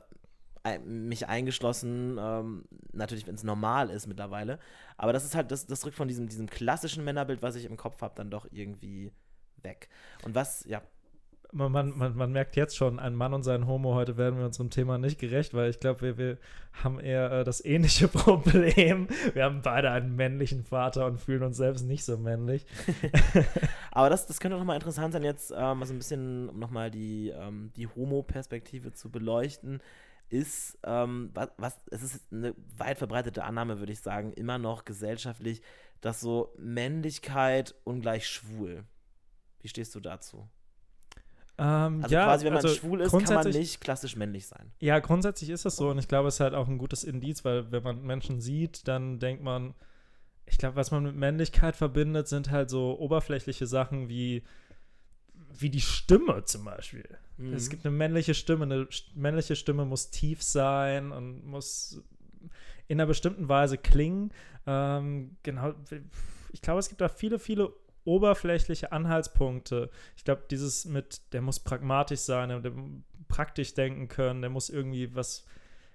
mich 0.85 1.27
eingeschlossen, 1.27 2.17
ähm, 2.19 2.65
natürlich, 2.93 3.27
wenn 3.27 3.35
es 3.35 3.43
normal 3.43 3.89
ist 3.89 4.07
mittlerweile. 4.07 4.59
Aber 4.97 5.13
das 5.13 5.25
ist 5.25 5.35
halt, 5.35 5.51
das, 5.51 5.67
das 5.67 5.85
rückt 5.85 5.95
von 5.95 6.07
diesem, 6.07 6.27
diesem 6.27 6.47
klassischen 6.49 7.03
Männerbild, 7.03 7.41
was 7.41 7.55
ich 7.55 7.65
im 7.65 7.77
Kopf 7.77 8.01
habe, 8.01 8.15
dann 8.15 8.29
doch 8.29 8.47
irgendwie 8.51 9.11
weg. 9.61 9.89
Und 10.23 10.35
was, 10.35 10.65
ja, 10.65 10.81
Man, 11.51 11.71
man, 11.71 11.97
man, 11.97 12.15
man 12.17 12.31
merkt 12.31 12.55
jetzt 12.57 12.75
schon, 12.75 12.99
ein 12.99 13.15
Mann 13.15 13.33
und 13.33 13.43
sein 13.43 13.65
Homo, 13.67 13.93
heute 13.93 14.17
werden 14.17 14.37
wir 14.37 14.45
unserem 14.45 14.69
Thema 14.69 14.97
nicht 14.97 15.19
gerecht, 15.19 15.53
weil 15.53 15.69
ich 15.69 15.79
glaube, 15.79 16.01
wir, 16.01 16.17
wir 16.17 16.37
haben 16.83 16.99
eher 16.99 17.31
äh, 17.31 17.43
das 17.43 17.63
ähnliche 17.63 18.07
Problem. 18.25 19.07
Wir 19.33 19.43
haben 19.45 19.61
beide 19.61 19.91
einen 19.91 20.15
männlichen 20.15 20.63
Vater 20.63 21.05
und 21.05 21.19
fühlen 21.19 21.43
uns 21.43 21.57
selbst 21.57 21.85
nicht 21.85 22.03
so 22.03 22.17
männlich. 22.17 22.65
Aber 23.91 24.09
das, 24.09 24.27
das 24.27 24.39
könnte 24.39 24.57
nochmal 24.57 24.75
interessant 24.75 25.13
sein, 25.13 25.23
jetzt 25.23 25.51
ähm, 25.51 25.79
also 25.81 25.93
ein 25.93 25.97
bisschen, 25.99 26.49
um 26.49 26.59
nochmal 26.59 26.91
die, 26.91 27.29
ähm, 27.29 27.71
die 27.77 27.87
Homo-Perspektive 27.87 28.91
zu 28.91 29.09
beleuchten, 29.09 29.79
ist, 30.29 30.77
ähm, 30.83 31.29
was, 31.33 31.49
was, 31.57 31.79
es 31.91 32.03
ist 32.03 32.31
eine 32.31 32.55
weit 32.77 32.97
verbreitete 32.97 33.43
Annahme, 33.43 33.79
würde 33.79 33.93
ich 33.93 33.99
sagen, 33.99 34.33
immer 34.33 34.57
noch 34.57 34.85
gesellschaftlich, 34.85 35.61
dass 36.01 36.19
so 36.19 36.53
Männlichkeit 36.57 37.75
ungleich 37.83 38.27
schwul. 38.27 38.85
Wie 39.61 39.67
stehst 39.67 39.95
du 39.95 39.99
dazu? 39.99 40.47
Ähm, 41.57 42.03
Also 42.03 42.13
ja, 42.13 42.25
quasi, 42.25 42.45
wenn 42.45 42.53
man 42.53 42.63
also 42.63 42.75
schwul 42.75 43.01
ist, 43.01 43.11
kann 43.11 43.23
man 43.23 43.49
nicht 43.49 43.81
klassisch 43.81 44.15
männlich 44.15 44.47
sein. 44.47 44.71
Ja, 44.79 44.99
grundsätzlich 44.99 45.49
ist 45.49 45.65
das 45.65 45.77
so 45.77 45.89
und 45.89 45.97
ich 45.97 46.07
glaube, 46.07 46.27
es 46.27 46.35
ist 46.35 46.39
halt 46.41 46.53
auch 46.53 46.67
ein 46.67 46.77
gutes 46.77 47.03
Indiz, 47.03 47.45
weil 47.45 47.71
wenn 47.71 47.83
man 47.83 48.01
Menschen 48.01 48.41
sieht, 48.41 48.87
dann 48.87 49.19
denkt 49.19 49.41
man, 49.41 49.73
ich 50.45 50.57
glaube, 50.57 50.75
was 50.75 50.91
man 50.91 51.03
mit 51.03 51.15
Männlichkeit 51.15 51.75
verbindet, 51.75 52.27
sind 52.27 52.51
halt 52.51 52.69
so 52.69 52.99
oberflächliche 52.99 53.67
Sachen 53.67 54.09
wie, 54.09 54.43
wie 55.61 55.69
die 55.69 55.81
Stimme 55.81 56.43
zum 56.45 56.65
Beispiel. 56.65 57.07
Mhm. 57.37 57.53
Es 57.53 57.69
gibt 57.69 57.85
eine 57.85 57.95
männliche 57.95 58.33
Stimme, 58.33 58.63
eine 58.65 58.87
männliche 59.13 59.55
Stimme 59.55 59.85
muss 59.85 60.09
tief 60.09 60.41
sein 60.43 61.11
und 61.11 61.45
muss 61.45 62.01
in 62.87 62.99
einer 62.99 63.07
bestimmten 63.07 63.49
Weise 63.49 63.77
klingen. 63.77 64.31
Ähm, 64.67 65.37
genau, 65.43 65.73
ich 66.51 66.61
glaube, 66.61 66.79
es 66.79 66.89
gibt 66.89 67.01
da 67.01 67.09
viele, 67.09 67.39
viele 67.39 67.73
oberflächliche 68.05 68.91
Anhaltspunkte. 68.91 69.89
Ich 70.15 70.23
glaube, 70.23 70.43
dieses 70.49 70.85
mit, 70.85 71.33
der 71.33 71.41
muss 71.41 71.59
pragmatisch 71.59 72.21
sein, 72.21 72.49
der, 72.49 72.59
der 72.59 72.73
praktisch 73.27 73.73
denken 73.73 74.07
können, 74.07 74.41
der 74.41 74.51
muss 74.51 74.69
irgendwie 74.69 75.13
was 75.15 75.45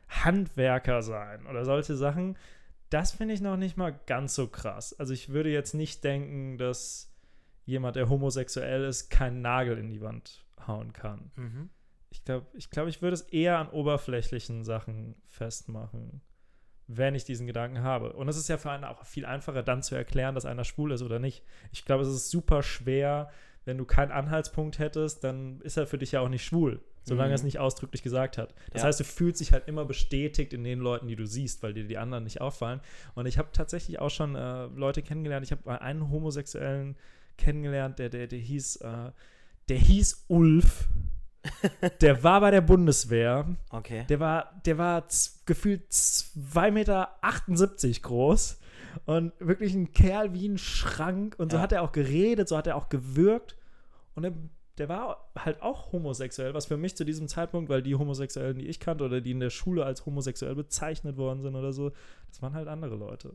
Handwerker 0.09 1.02
sein 1.02 1.47
oder 1.47 1.64
solche 1.64 1.97
Sachen. 1.97 2.37
Das 2.90 3.12
finde 3.12 3.35
ich 3.35 3.40
noch 3.40 3.57
nicht 3.57 3.76
mal 3.76 3.99
ganz 4.07 4.35
so 4.35 4.49
krass. 4.49 4.99
Also 4.99 5.14
ich 5.14 5.29
würde 5.29 5.50
jetzt 5.50 5.75
nicht 5.75 6.02
denken, 6.02 6.59
dass 6.59 7.10
jemand, 7.71 7.97
der 7.97 8.09
homosexuell 8.09 8.85
ist, 8.85 9.09
keinen 9.11 9.41
Nagel 9.41 9.79
in 9.79 9.89
die 9.89 10.00
Wand 10.00 10.45
hauen 10.67 10.93
kann. 10.93 11.31
Mhm. 11.37 11.71
Ich 12.11 12.25
glaube, 12.25 12.47
ich, 12.55 12.71
glaub, 12.71 12.89
ich 12.89 13.00
würde 13.03 13.15
es 13.15 13.23
eher 13.23 13.59
an 13.59 13.69
oberflächlichen 13.71 14.65
Sachen 14.65 15.15
festmachen, 15.29 16.21
wenn 16.89 17.15
ich 17.15 17.25
diesen 17.25 17.47
Gedanken 17.47 17.83
habe. 17.83 18.12
Und 18.15 18.29
es 18.29 18.37
ist 18.37 18.49
ja 18.49 18.59
für 18.59 18.71
einen 18.73 18.85
auch 18.85 19.05
viel 19.07 19.25
einfacher, 19.25 19.62
dann 19.62 19.83
zu 19.83 19.95
erklären, 19.95 20.35
dass 20.35 20.45
einer 20.45 20.65
schwul 20.65 20.91
ist 20.93 21.03
oder 21.03 21.19
nicht. 21.21 21.45
Ich 21.73 21.85
glaube, 21.85 22.03
es 22.03 22.09
ist 22.09 22.31
super 22.31 22.62
schwer, 22.62 23.31
wenn 23.65 23.79
du 23.79 23.85
keinen 23.85 24.11
Anhaltspunkt 24.11 24.79
hättest, 24.79 25.23
dann 25.23 25.61
ist 25.61 25.77
er 25.77 25.87
für 25.87 25.99
dich 25.99 26.12
ja 26.12 26.21
auch 26.21 26.29
nicht 26.31 26.45
schwul, 26.45 26.81
solange 27.05 27.29
Mhm. 27.29 27.33
er 27.33 27.35
es 27.37 27.43
nicht 27.45 27.59
ausdrücklich 27.61 28.03
gesagt 28.03 28.39
hat. 28.39 28.55
Das 28.73 28.83
Ja. 28.83 28.89
heißt, 28.89 28.99
du 28.99 29.05
fühlst 29.05 29.41
dich 29.41 29.53
halt 29.53 29.69
immer 29.69 29.85
bestätigt 29.85 30.53
in 30.53 30.65
den 30.65 30.81
Leuten, 30.81 31.07
die 31.07 31.15
du 31.17 31.27
siehst, 31.27 31.62
weil 31.62 31.75
dir 31.75 31.85
die 31.87 31.99
anderen 31.99 32.25
nicht 32.25 32.41
auffallen. 32.41 32.81
Und 33.15 33.27
ich 33.27 33.39
habe 33.39 33.50
tatsächlich 33.53 33.99
auch 34.00 34.11
schon 34.11 34.35
äh, 34.35 34.65
Leute 34.67 35.03
kennengelernt. 35.03 35.45
Ich 35.45 35.53
habe 35.53 35.81
einen 35.81 36.11
Homosexuellen 36.11 36.97
kennengelernt, 37.40 37.99
der, 37.99 38.09
der, 38.09 38.26
der 38.28 38.38
hieß, 38.38 38.76
äh, 38.76 39.11
der 39.68 39.78
hieß 39.78 40.26
Ulf. 40.28 40.88
Der 42.02 42.23
war 42.23 42.42
bei 42.42 42.50
der 42.50 42.61
Bundeswehr. 42.61 43.56
Okay. 43.70 44.04
Der 44.11 44.20
war, 44.20 44.61
der 44.66 44.76
war 44.76 45.04
gefühlt 45.47 45.90
2,78 45.90 46.70
Meter 46.70 48.00
groß 48.02 48.61
und 49.06 49.32
wirklich 49.38 49.73
ein 49.75 49.92
Kerl 49.94 50.35
wie 50.35 50.47
ein 50.47 50.59
Schrank. 50.59 51.37
Und 51.38 51.50
so 51.50 51.56
Ja. 51.56 51.62
hat 51.62 51.73
er 51.73 51.80
auch 51.82 51.92
geredet, 51.92 52.47
so 52.47 52.59
hat 52.59 52.66
er 52.66 52.76
auch 52.76 52.90
gewirkt. 52.90 53.56
Und 54.14 54.25
der, 54.25 54.32
der 54.76 54.90
war 54.90 55.30
halt 55.35 55.62
auch 55.62 55.92
homosexuell, 55.92 56.52
was 56.52 56.66
für 56.66 56.76
mich 56.76 56.94
zu 56.94 57.04
diesem 57.06 57.26
Zeitpunkt, 57.26 57.70
weil 57.70 57.80
die 57.82 57.94
Homosexuellen, 57.94 58.59
die 58.59 58.66
ich 58.66 58.78
kannte 58.78 59.04
oder 59.04 59.23
die 59.23 59.30
in 59.30 59.40
der 59.40 59.49
Schule 59.50 59.85
als 59.87 60.04
homosexuell 60.04 60.54
bezeichnet 60.54 61.16
worden 61.16 61.40
sind 61.40 61.54
oder 61.54 61.73
so, 61.73 61.90
das 62.28 62.42
waren 62.42 62.52
halt 62.52 62.68
andere 62.68 62.97
Leute. 62.97 63.35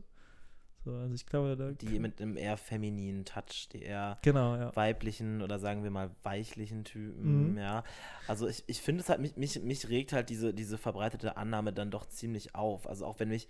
So, 0.86 0.94
also 0.94 1.14
ich 1.14 1.26
glaube, 1.26 1.56
da 1.56 1.72
Die 1.72 1.98
mit 1.98 2.22
einem 2.22 2.36
eher 2.36 2.56
femininen 2.56 3.24
Touch, 3.24 3.68
die 3.72 3.82
eher 3.82 4.18
genau, 4.22 4.54
ja. 4.54 4.74
weiblichen 4.76 5.42
oder 5.42 5.58
sagen 5.58 5.82
wir 5.82 5.90
mal 5.90 6.12
weichlichen 6.22 6.84
Typen, 6.84 7.54
Mhm. 7.54 7.58
ja. 7.58 7.82
Also 8.28 8.46
ich, 8.46 8.62
ich 8.68 8.80
finde 8.80 9.02
es 9.02 9.08
halt, 9.08 9.18
mich, 9.20 9.36
mich, 9.36 9.60
mich 9.62 9.88
regt 9.88 10.12
halt 10.12 10.30
diese, 10.30 10.54
diese 10.54 10.78
verbreitete 10.78 11.36
Annahme 11.36 11.72
dann 11.72 11.90
doch 11.90 12.06
ziemlich 12.08 12.54
auf. 12.54 12.88
Also 12.88 13.04
auch 13.04 13.18
wenn 13.18 13.30
mich 13.30 13.48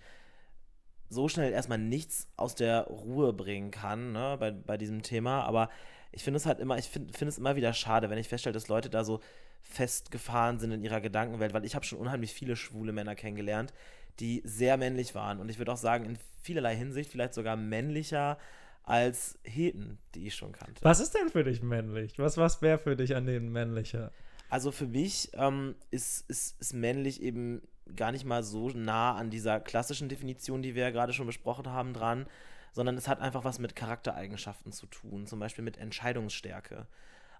so 1.09 1.29
schnell 1.29 1.51
erstmal 1.51 1.77
nichts 1.77 2.27
aus 2.37 2.55
der 2.55 2.85
Ruhe 2.87 3.33
bringen 3.33 3.69
kann, 3.69 4.13
ne, 4.13 4.35
bei, 4.39 4.49
bei 4.49 4.77
diesem 4.77 5.03
Thema, 5.03 5.43
aber 5.43 5.69
ich 6.11 6.23
finde 6.23 6.37
es 6.37 6.47
halt 6.47 6.59
immer, 6.59 6.79
ich 6.79 6.89
finde 6.89 7.15
find 7.15 7.29
es 7.29 7.37
immer 7.37 7.55
wieder 7.55 7.71
schade, 7.73 8.09
wenn 8.09 8.17
ich 8.17 8.29
feststelle, 8.29 8.55
dass 8.55 8.67
Leute 8.67 8.89
da 8.89 9.03
so 9.03 9.19
festgefahren 9.61 10.57
sind 10.57 10.71
in 10.71 10.83
ihrer 10.83 11.01
Gedankenwelt, 11.01 11.53
weil 11.53 11.65
ich 11.65 11.75
habe 11.75 11.85
schon 11.85 11.99
unheimlich 11.99 12.33
viele 12.33 12.55
schwule 12.55 12.93
Männer 12.93 13.13
kennengelernt, 13.13 13.73
die 14.19 14.41
sehr 14.45 14.77
männlich 14.77 15.15
waren 15.15 15.39
und 15.39 15.49
ich 15.49 15.57
würde 15.57 15.71
auch 15.71 15.77
sagen, 15.77 16.05
in 16.05 16.17
vielerlei 16.41 16.75
Hinsicht 16.75 17.11
vielleicht 17.11 17.33
sogar 17.33 17.55
männlicher 17.55 18.37
als 18.83 19.37
Heten, 19.43 19.99
die 20.15 20.27
ich 20.27 20.35
schon 20.35 20.53
kannte. 20.53 20.81
Was 20.81 20.99
ist 20.99 21.13
denn 21.13 21.29
für 21.29 21.43
dich 21.43 21.61
männlich? 21.61 22.17
Was, 22.19 22.37
was 22.37 22.61
wäre 22.61 22.77
für 22.77 22.95
dich 22.95 23.15
an 23.15 23.25
denen 23.25 23.51
männlicher? 23.51 24.11
Also 24.49 24.71
für 24.71 24.87
mich 24.87 25.31
ähm, 25.33 25.75
ist, 25.91 26.29
ist, 26.29 26.59
ist 26.61 26.73
männlich 26.73 27.21
eben 27.21 27.61
gar 27.95 28.11
nicht 28.11 28.25
mal 28.25 28.43
so 28.43 28.69
nah 28.69 29.15
an 29.15 29.29
dieser 29.29 29.59
klassischen 29.59 30.09
Definition, 30.09 30.61
die 30.61 30.73
wir 30.73 30.83
ja 30.83 30.89
gerade 30.89 31.13
schon 31.13 31.27
besprochen 31.27 31.67
haben, 31.67 31.93
dran, 31.93 32.27
sondern 32.71 32.97
es 32.97 33.07
hat 33.07 33.19
einfach 33.19 33.43
was 33.43 33.59
mit 33.59 33.75
Charaktereigenschaften 33.75 34.71
zu 34.71 34.87
tun, 34.87 35.27
zum 35.27 35.39
Beispiel 35.39 35.63
mit 35.63 35.77
Entscheidungsstärke. 35.77 36.87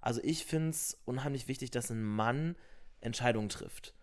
Also 0.02 0.22
ich 0.24 0.46
finde 0.46 0.70
es 0.70 1.02
unheimlich 1.06 1.48
wichtig, 1.48 1.72
dass 1.72 1.90
ein 1.90 2.04
Mann 2.04 2.56
Entscheidungen 3.02 3.50
trifft. 3.50 3.94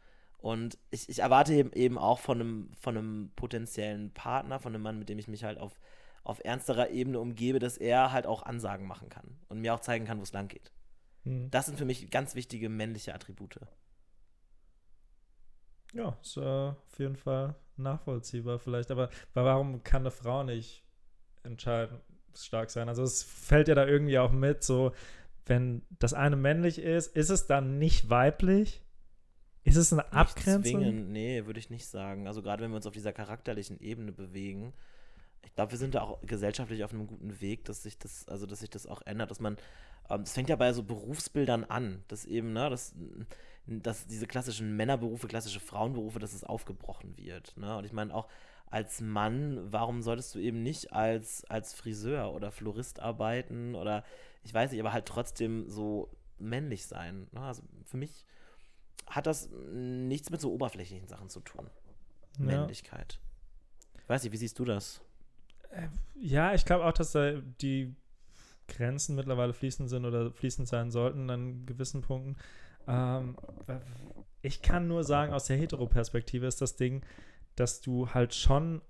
Und 0.45 0.77
ich, 0.91 1.09
ich 1.09 1.21
erwarte 1.21 1.55
eben, 1.55 1.73
eben 1.73 1.97
auch 1.97 2.19
von 2.19 2.39
einem, 2.39 2.71
von 2.79 2.99
einem 2.99 3.31
potenziellen 3.35 4.13
Partner, 4.13 4.61
von 4.61 4.75
einem 4.75 4.83
Mann, 4.83 4.99
mit 4.99 5.09
dem 5.09 5.19
ich 5.19 5.27
mich 5.27 5.43
halt 5.43 5.57
auf, 5.57 5.81
auf 6.23 6.45
ernsterer 6.45 6.91
Ebene 6.91 7.19
umgebe, 7.19 7.59
dass 7.59 7.79
er 7.79 8.13
halt 8.13 8.27
auch 8.27 8.43
Ansagen 8.43 8.87
machen 8.87 9.09
kann 9.09 9.39
und 9.49 9.63
mir 9.63 9.73
auch 9.73 9.81
zeigen 9.81 10.05
kann, 10.05 10.19
wo 10.19 10.23
es 10.23 10.35
lang 10.35 10.49
geht. 10.49 10.71
Hm. 11.23 11.51
Das 11.51 11.65
sind 11.65 11.79
für 11.79 11.87
mich 11.87 12.11
ganz 12.11 12.35
wichtige 12.35 12.69
männliche 12.69 13.15
Attribute. 13.15 13.59
Ja, 15.95 16.19
ist 16.21 16.37
äh, 16.37 16.43
auf 16.43 16.99
jeden 16.99 17.17
Fall 17.17 17.55
nachvollziehbar 17.79 18.59
vielleicht. 18.59 18.91
Aber 18.91 19.09
warum 19.33 19.83
kann 19.83 20.03
eine 20.03 20.11
Frau 20.11 20.45
nicht 20.45 20.85
entscheidungsstark 21.43 22.69
sein? 22.71 22.91
Also 22.91 23.03
es 23.03 23.23
fällt 23.23 23.69
ja 23.69 23.75
da 23.75 23.87
irgendwie 23.87 24.19
auch 24.19 24.31
mit, 24.31 24.63
so 24.63 24.93
wenn 25.47 25.87
das 26.01 26.13
eine 26.13 26.37
männlich 26.37 26.79
ist, 26.79 27.17
ist 27.17 27.31
es 27.31 27.47
dann 27.47 27.79
nicht 27.79 28.11
weiblich? 28.11 28.84
Ist 29.65 29.77
es 29.77 29.93
eine 29.93 30.03
Nicht 30.03 30.13
Abgrenzung? 30.13 30.81
zwingend, 30.81 31.11
nee, 31.11 31.47
würde 31.47 31.59
ich 31.59 31.71
nicht 31.71 31.87
sagen. 31.87 32.27
Also 32.27 32.43
gerade 32.43 32.63
wenn 32.63 32.71
wir 32.71 32.77
uns 32.77 32.87
auf 32.87 32.93
dieser 32.93 33.13
charakterlichen 33.13 33.81
Ebene 33.81 34.13
bewegen, 34.13 34.73
ich 35.43 35.55
glaube, 35.55 35.73
wir 35.73 35.79
sind 35.79 35.95
da 35.95 36.03
auch 36.03 36.21
gesellschaftlich 36.23 36.85
auf 36.85 36.93
einem 36.93 37.07
guten 37.07 37.41
Weg, 37.41 37.65
dass 37.65 37.83
sich 37.83 37.99
das, 37.99 38.29
also 38.29 38.47
dass 38.47 38.61
sich 38.61 38.71
das 38.71 38.87
auch 38.87 39.03
ändert, 39.03 39.31
dass 39.31 39.41
man, 39.41 39.57
ähm, 40.11 40.21
das 40.21 40.33
fängt 40.33 40.49
ja 40.49 40.57
bei 40.57 40.73
so 40.73 40.83
Berufsbildern 40.83 41.65
an, 41.65 42.03
dass 42.09 42.25
eben, 42.25 42.53
ne, 42.53 42.71
dass, 42.71 42.95
dass 43.67 44.07
diese 44.07 44.27
klassischen 44.27 44.77
Männerberufe, 44.77 45.27
klassische 45.29 45.61
Frauenberufe, 45.61 46.19
dass 46.19 46.35
es 46.35 46.45
aufgebrochen 46.45 47.17
wird. 47.17 47.57
Ne? 47.57 47.77
Und 47.77 47.85
ich 47.85 47.93
meine 47.93 48.15
auch 48.15 48.29
als 48.67 49.01
Mann, 49.01 49.61
warum 49.73 50.03
solltest 50.03 50.35
du 50.35 50.41
eben 50.41 50.63
nicht 50.63 50.93
als, 50.93 51.45
als 51.45 51.75
Friseur 51.75 52.35
oder 52.35 52.51
Florist 52.51 53.01
arbeiten 53.01 53.75
oder 53.75 54.05
ich 54.43 54.53
weiß 54.53 54.73
nicht, 54.73 54.81
aber 54.81 54.93
halt 54.93 55.07
trotzdem 55.07 55.69
so 55.69 56.11
männlich 56.39 56.87
sein. 56.87 57.29
Ne? 57.33 57.41
Also 57.41 57.63
für 57.85 57.97
mich 57.97 58.27
hat 59.07 59.27
das 59.27 59.49
nichts 59.73 60.31
mit 60.31 60.41
so 60.41 60.53
oberflächlichen 60.53 61.09
Sachen 61.09 61.29
zu 61.29 61.41
tun. 61.41 61.69
Ja. 62.39 62.45
Männlichkeit. 62.45 63.21
Weiß 64.07 64.23
nicht, 64.23 64.33
wie 64.33 64.39
siehst 64.39 64.59
du 64.59 64.65
das? 64.65 65.01
Ja, 66.15 66.55
ich 66.55 66.65
glaube 66.65 66.85
auch, 66.85 66.93
dass 66.93 67.13
da 67.13 67.33
die 67.61 67.95
Grenzen 68.69 69.17
mittlerweile 69.17 69.53
fließend 69.53 69.89
sind 69.89 70.05
oder 70.05 70.31
fließend 70.31 70.69
sein 70.69 70.91
sollten 70.91 71.29
an 71.31 71.67
gewissen 71.67 72.03
Punkten. 72.03 72.37
Ähm, 72.87 73.37
ich 74.43 74.63
kann 74.63 74.89
nur 74.89 75.05
sagen, 75.05 75.33
aus 75.33 75.47
der 75.47 75.57
Hetero-Perspektive 75.57 76.47
ist 76.47 76.61
das 76.61 76.77
Ding, 76.77 77.05
dass 77.57 77.81
du 77.81 78.11
halt 78.11 78.35
schon 78.35 78.83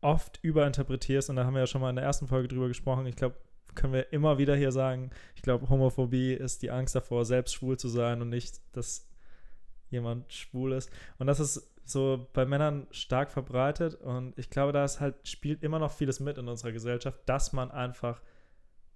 oft 0.00 0.38
überinterpretierst, 0.42 1.30
und 1.30 1.36
da 1.36 1.44
haben 1.44 1.54
wir 1.54 1.60
ja 1.60 1.66
schon 1.66 1.80
mal 1.80 1.90
in 1.90 1.96
der 1.96 2.04
ersten 2.04 2.28
Folge 2.28 2.48
drüber 2.48 2.68
gesprochen. 2.68 3.06
Ich 3.06 3.16
glaube, 3.16 3.36
können 3.76 3.92
wir 3.92 4.12
immer 4.12 4.38
wieder 4.38 4.56
hier 4.56 4.72
sagen, 4.72 5.10
ich 5.34 5.42
glaube, 5.42 5.68
Homophobie 5.68 6.32
ist 6.32 6.62
die 6.62 6.70
Angst 6.70 6.94
davor, 6.94 7.24
selbst 7.24 7.54
schwul 7.54 7.78
zu 7.78 7.88
sein 7.88 8.20
und 8.20 8.28
nicht, 8.28 8.60
dass 8.72 9.08
jemand 9.90 10.32
schwul 10.32 10.72
ist. 10.72 10.90
Und 11.18 11.28
das 11.28 11.38
ist 11.38 11.70
so 11.84 12.26
bei 12.32 12.44
Männern 12.44 12.88
stark 12.90 13.30
verbreitet 13.30 13.94
und 13.94 14.36
ich 14.36 14.50
glaube, 14.50 14.72
da 14.72 14.84
ist 14.84 15.00
halt 15.00 15.14
spielt 15.28 15.62
immer 15.62 15.78
noch 15.78 15.92
vieles 15.92 16.18
mit 16.18 16.36
in 16.36 16.48
unserer 16.48 16.72
Gesellschaft, 16.72 17.20
dass 17.26 17.52
man 17.52 17.70
einfach 17.70 18.20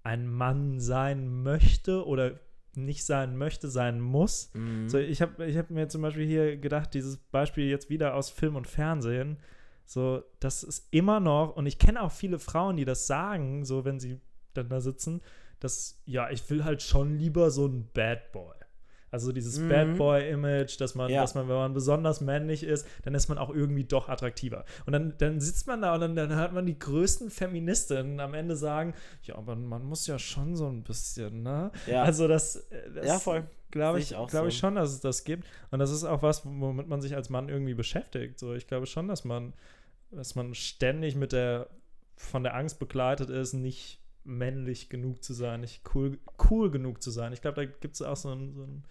ein 0.03 0.27
Mann 0.27 0.79
sein 0.79 1.43
möchte 1.43 2.05
oder 2.05 2.39
nicht 2.75 3.05
sein 3.05 3.37
möchte, 3.37 3.69
sein 3.69 3.99
muss. 4.01 4.51
Mhm. 4.53 4.89
So, 4.89 4.97
ich 4.97 5.21
habe 5.21 5.45
ich 5.45 5.57
hab 5.57 5.69
mir 5.69 5.87
zum 5.87 6.01
Beispiel 6.01 6.25
hier 6.25 6.57
gedacht, 6.57 6.93
dieses 6.93 7.17
Beispiel 7.17 7.69
jetzt 7.69 7.89
wieder 7.89 8.15
aus 8.15 8.29
Film 8.29 8.55
und 8.55 8.67
Fernsehen, 8.67 9.37
so, 9.85 10.23
das 10.39 10.63
ist 10.63 10.87
immer 10.91 11.19
noch, 11.19 11.55
und 11.55 11.65
ich 11.65 11.77
kenne 11.77 12.01
auch 12.01 12.11
viele 12.11 12.39
Frauen, 12.39 12.77
die 12.77 12.85
das 12.85 13.07
sagen, 13.07 13.65
so, 13.65 13.83
wenn 13.83 13.99
sie 13.99 14.21
dann 14.53 14.69
da 14.69 14.81
sitzen, 14.81 15.21
dass, 15.59 16.01
ja, 16.05 16.29
ich 16.29 16.49
will 16.49 16.63
halt 16.63 16.81
schon 16.81 17.17
lieber 17.17 17.51
so 17.51 17.65
ein 17.67 17.87
Bad 17.93 18.31
Boy. 18.31 18.55
Also 19.13 19.33
dieses 19.33 19.59
Mhm. 19.59 19.67
Bad 19.69 19.97
Boy-Image, 19.97 20.79
dass 20.79 20.95
man, 20.95 21.11
Ja. 21.11 21.19
dass 21.21 21.35
man, 21.35 21.49
wenn 21.49 21.55
man 21.55 21.73
besonders 21.73 22.21
männlich 22.21 22.63
ist, 22.63 22.87
dann 23.03 23.13
ist 23.13 23.27
man 23.27 23.37
auch 23.37 23.49
irgendwie 23.49 23.83
doch 23.83 24.07
attraktiver. 24.07 24.63
Und 24.85 24.93
dann, 24.93 25.15
dann 25.17 25.41
sitzt 25.41 25.67
man 25.67 25.81
da 25.81 25.93
und 25.95 25.99
dann, 26.01 26.15
dann 26.15 26.33
hört 26.33 26.53
man 26.53 26.65
die 26.65 26.79
größten 26.79 27.29
Feministinnen 27.29 28.21
am 28.21 28.33
Ende 28.33 28.55
sagen, 28.55 28.93
ja, 29.23 29.35
aber 29.35 29.55
man 29.57 29.83
muss 29.83 30.07
ja 30.07 30.17
schon 30.17 30.55
so 30.55 30.67
ein 30.67 30.83
bisschen, 30.83 31.43
ne? 31.43 31.71
ja. 31.87 32.03
Also 32.03 32.27
das, 32.29 32.55
äh, 32.71 32.89
das 32.95 33.05
Ja, 33.05 33.19
voll. 33.19 33.43
glaube 33.69 33.99
ich, 33.99 34.11
ich 34.13 34.27
glaube 34.27 34.47
ich 34.47 34.55
so. 34.55 34.61
schon, 34.61 34.75
dass 34.75 34.91
es 34.93 35.01
das 35.01 35.25
gibt. 35.25 35.45
Und 35.71 35.79
das 35.79 35.91
ist 35.91 36.05
auch 36.05 36.23
was, 36.23 36.45
womit 36.45 36.87
man 36.87 37.01
sich 37.01 37.13
als 37.13 37.29
Mann 37.29 37.49
irgendwie 37.49 37.73
beschäftigt. 37.73 38.39
So, 38.39 38.53
ich 38.53 38.65
glaube 38.65 38.85
schon, 38.85 39.09
dass 39.09 39.25
man, 39.25 39.51
dass 40.11 40.35
man 40.35 40.53
ständig 40.55 41.15
mit 41.17 41.33
der, 41.33 41.67
von 42.15 42.43
der 42.43 42.55
Angst 42.55 42.79
begleitet 42.79 43.29
ist, 43.29 43.51
nicht 43.53 43.99
männlich 44.23 44.89
genug 44.89 45.23
zu 45.23 45.33
sein, 45.33 45.61
nicht 45.61 45.81
cool, 45.93 46.19
cool 46.49 46.71
genug 46.71 47.01
zu 47.01 47.11
sein. 47.11 47.33
Ich 47.33 47.41
glaube, 47.41 47.65
da 47.65 47.65
gibt 47.65 47.95
es 47.95 48.01
auch 48.01 48.15
so 48.15 48.29
einen, 48.29 48.53
so 48.53 48.63
einen 48.63 48.83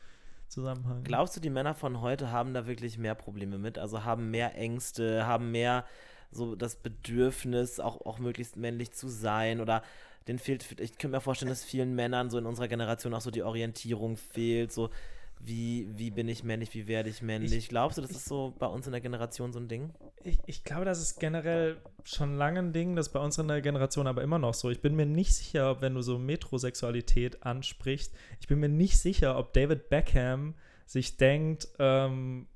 Zusammenhang. 0.49 1.05
Glaubst 1.05 1.37
du, 1.37 1.41
die 1.41 1.51
Männer 1.51 1.75
von 1.75 2.01
heute 2.01 2.33
haben 2.33 2.55
da 2.55 2.67
wirklich 2.67 2.99
mehr 2.99 3.15
Probleme 3.15 3.59
mit? 3.59 3.79
Also 3.79 4.05
haben 4.05 4.31
mehr 4.31 4.57
Ängste, 4.57 5.27
haben 5.27 5.53
mehr 5.53 5.85
so 6.33 6.57
das 6.57 6.77
Bedürfnis, 6.77 7.81
auch, 7.81 8.05
auch 8.05 8.19
möglichst 8.19 8.57
männlich 8.57 8.93
zu 8.93 9.09
sein 9.09 9.61
oder 9.61 9.83
den 10.29 10.39
fehlt, 10.39 10.81
ich 10.81 10.93
könnte 10.93 11.17
mir 11.17 11.21
vorstellen, 11.21 11.49
dass 11.49 11.65
vielen 11.65 11.95
Männern 11.95 12.31
so 12.31 12.39
in 12.39 12.47
unserer 12.47 12.69
Generation 12.69 13.15
auch 13.15 13.21
so 13.21 13.31
die 13.31 13.43
Orientierung 13.43 14.17
fehlt, 14.17 14.73
so 14.73 14.91
wie, 15.43 15.89
wie 15.97 16.11
bin 16.11 16.29
ich 16.29 16.45
männlich, 16.45 16.75
wie 16.75 16.87
werde 16.87 17.09
ich 17.09 17.23
männlich? 17.23 17.53
Ich- 17.55 17.69
Glaubst 17.69 17.99
du, 17.99 18.03
das 18.03 18.11
ist 18.11 18.27
so 18.27 18.55
bei 18.59 18.67
uns 18.67 18.87
in 18.87 18.93
der 18.93 19.01
Generation 19.01 19.53
so 19.53 19.59
ein 19.59 19.69
Ding? 19.69 19.91
Ich, 20.23 20.39
ich 20.47 20.65
glaube, 20.65 20.85
das 20.85 21.01
ist 21.01 21.19
generell 21.19 21.79
schon 22.05 22.37
lange 22.37 22.59
ein 22.61 22.73
Ding, 22.73 22.95
das 22.95 23.07
ist 23.09 23.13
bei 23.13 23.21
uns 23.21 23.39
in 23.39 23.49
der 23.49 23.63
Generation 23.63 24.07
aber 24.07 24.23
immer 24.23 24.39
noch 24.39 24.53
so. 24.55 24.69
Ich 24.71 24.81
bin 24.81 24.95
mir 24.97 25.07
nicht 25.07 25.33
sicher, 25.35 25.71
ob 25.71 25.81
wenn 25.81 25.95
du 25.95 26.03
so 26.03 26.19
Metrosexualität 26.19 27.43
ansprichst, 27.45 28.13
ich 28.41 28.49
bin 28.49 28.61
mir 28.61 28.69
nicht 28.69 28.99
sicher, 28.99 29.39
ob 29.39 29.53
David 29.55 29.89
Beckham 29.89 30.55
sich 30.87 31.17
denkt, 31.17 31.69
ähm, 31.79 32.47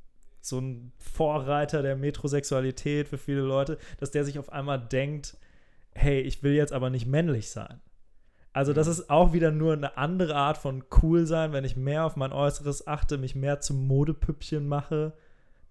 so 0.41 0.59
ein 0.61 0.93
Vorreiter 0.99 1.81
der 1.83 1.97
Metrosexualität 1.97 3.09
für 3.09 3.17
viele 3.19 3.41
Leute, 3.41 3.79
dass 3.99 4.11
der 4.11 4.25
sich 4.27 4.39
auf 4.39 4.53
einmal 4.53 4.79
denkt, 4.79 5.39
hey, 5.95 6.21
ich 6.21 6.43
will 6.43 6.53
jetzt 6.53 6.73
aber 6.75 6.91
nicht 6.91 7.07
männlich 7.07 7.49
sein. 7.49 7.81
Also 8.55 8.73
das 8.73 8.87
ist 8.87 9.11
auch 9.11 9.33
wieder 9.33 9.51
nur 9.51 9.73
eine 9.73 9.99
andere 9.99 10.37
Art 10.37 10.59
von 10.59 10.85
cool 11.03 11.27
sein, 11.27 11.53
wenn 11.53 11.65
ich 11.65 11.77
mehr 11.77 12.07
auf 12.07 12.15
mein 12.15 12.33
Äußeres 12.33 12.87
achte, 12.87 13.19
mich 13.19 13.35
mehr 13.35 13.61
zum 13.61 13.87
Modepüppchen 13.89 14.67
mache, 14.69 15.13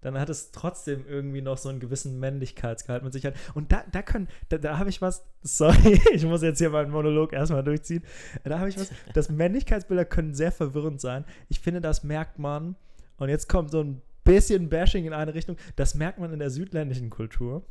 dann 0.02 0.18
hat 0.18 0.28
es 0.28 0.50
trotzdem 0.50 1.06
irgendwie 1.08 1.40
noch 1.40 1.56
so 1.56 1.70
einen 1.70 1.80
gewissen 1.80 2.20
Männlichkeitsgehalt 2.20 3.02
mit 3.02 3.14
Sicherheit. 3.14 3.38
Und 3.54 3.72
da, 3.72 3.84
da 3.90 4.02
können, 4.02 4.28
da, 4.50 4.58
da 4.58 4.76
habe 4.76 4.90
ich 4.90 5.00
was, 5.00 5.24
sorry, 5.42 5.98
ich 6.12 6.26
muss 6.26 6.42
jetzt 6.42 6.58
hier 6.58 6.68
meinen 6.68 6.90
Monolog 6.90 7.32
erstmal 7.32 7.64
durchziehen. 7.64 8.04
Da 8.44 8.58
habe 8.58 8.68
ich 8.68 8.78
was, 8.78 8.90
das 9.14 9.30
Männlichkeitsbilder 9.30 10.04
können 10.04 10.34
sehr 10.34 10.52
verwirrend 10.52 11.00
sein. 11.00 11.24
Ich 11.48 11.60
finde, 11.60 11.80
das 11.80 12.04
merkt 12.04 12.38
man, 12.38 12.76
und 13.16 13.30
jetzt 13.30 13.48
kommt 13.48 13.70
so 13.70 13.82
ein 13.82 14.02
bisschen 14.24 14.68
Bashing 14.68 15.06
in 15.06 15.14
eine 15.14 15.32
Richtung, 15.32 15.56
das 15.76 15.94
merkt 15.94 16.18
man 16.18 16.34
in 16.34 16.38
der 16.38 16.50
südländischen 16.50 17.08
Kultur 17.08 17.64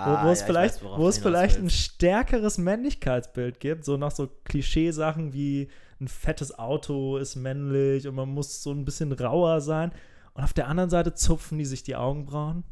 Ah, 0.00 0.24
wo 0.26 0.30
es 0.30 0.40
ja, 0.40 0.46
ich 0.46 0.52
vielleicht, 0.52 0.84
weiß, 0.84 0.98
wo 0.98 1.08
es 1.08 1.18
vielleicht 1.18 1.58
ein 1.58 1.70
stärkeres 1.70 2.58
Männlichkeitsbild 2.58 3.60
gibt, 3.60 3.84
so 3.84 3.96
nach 3.96 4.10
so 4.10 4.28
Klischeesachen 4.44 5.32
wie 5.32 5.68
ein 6.00 6.08
fettes 6.08 6.58
Auto 6.58 7.16
ist 7.18 7.36
männlich 7.36 8.08
und 8.08 8.14
man 8.14 8.28
muss 8.28 8.62
so 8.62 8.72
ein 8.72 8.84
bisschen 8.84 9.12
rauer 9.12 9.60
sein. 9.60 9.92
Und 10.34 10.44
auf 10.44 10.52
der 10.52 10.68
anderen 10.68 10.90
Seite 10.90 11.14
zupfen 11.14 11.58
die 11.58 11.64
sich 11.66 11.82
die 11.82 11.96
Augenbrauen, 11.96 12.64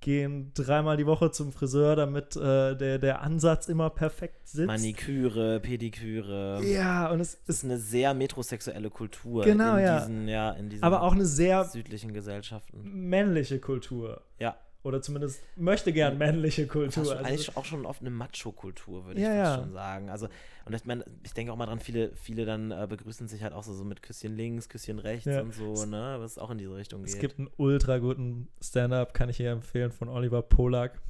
gehen 0.00 0.52
dreimal 0.54 0.96
die 0.96 1.06
Woche 1.06 1.30
zum 1.30 1.52
Friseur, 1.52 1.96
damit 1.96 2.34
äh, 2.36 2.76
der, 2.76 2.98
der 2.98 3.20
Ansatz 3.22 3.68
immer 3.68 3.90
perfekt 3.90 4.48
sitzt. 4.48 4.66
Maniküre, 4.66 5.60
Pediküre. 5.60 6.60
ja, 6.64 7.10
und 7.10 7.20
es 7.20 7.32
Das 7.32 7.56
ist 7.56 7.58
ist 7.58 7.64
eine 7.64 7.78
sehr 7.78 8.14
metrosexuelle 8.14 8.90
Kultur 8.90 9.44
Genau, 9.44 9.76
in 9.76 9.84
ja. 9.84 9.98
diesen, 10.00 10.28
ja, 10.28 10.50
in 10.52 10.68
diesen 10.70 10.82
aber 10.84 11.02
auch 11.02 11.12
eine 11.12 11.26
sehr 11.26 11.64
südlichen 11.64 12.12
Gesellschaften. 12.12 12.80
männliche 13.08 13.58
Kultur. 13.60 14.22
Ja. 14.38 14.56
Oder 14.84 15.02
zumindest 15.02 15.42
möchte 15.56 15.92
gern 15.92 16.18
männliche 16.18 16.66
Kultur. 16.68 17.04
Fast 17.04 17.08
schon, 17.08 17.16
Also, 17.18 17.28
eigentlich 17.28 17.56
auch 17.56 17.64
schon 17.64 17.84
oft 17.84 18.00
eine 18.00 18.10
Macho-Kultur, 18.10 19.06
würde 19.06 19.20
Ja, 19.20 19.30
ich 19.32 19.36
ja. 19.38 19.54
schon 19.58 19.72
sagen. 19.72 20.08
Also, 20.08 20.28
und 20.66 20.74
ich 20.74 20.84
meine, 20.84 21.04
ich 21.24 21.34
denke 21.34 21.52
auch 21.52 21.56
mal 21.56 21.66
dran, 21.66 21.80
viele, 21.80 22.14
viele 22.14 22.44
dann 22.46 22.70
äh, 22.70 22.86
begrüßen 22.88 23.26
sich 23.26 23.42
halt 23.42 23.52
auch 23.52 23.64
so, 23.64 23.74
so 23.74 23.84
mit 23.84 24.02
Küsschen 24.02 24.36
links, 24.36 24.68
Küsschen 24.68 24.98
rechts 25.00 25.26
Ja. 25.26 25.40
und 25.42 25.52
so, 25.52 25.84
ne? 25.84 26.16
Was 26.20 26.38
auch 26.38 26.50
in 26.50 26.58
diese 26.58 26.74
Richtung 26.76 27.02
geht. 27.02 27.12
es 27.12 27.18
gibt 27.18 27.38
einen 27.38 27.50
ultra 27.56 27.98
guten 27.98 28.48
Stand-up, 28.62 29.14
kann 29.14 29.28
ich 29.28 29.36
hier 29.38 29.50
empfehlen, 29.50 29.90
von 29.90 30.08
Oliver 30.08 30.42
Polak, 30.42 31.00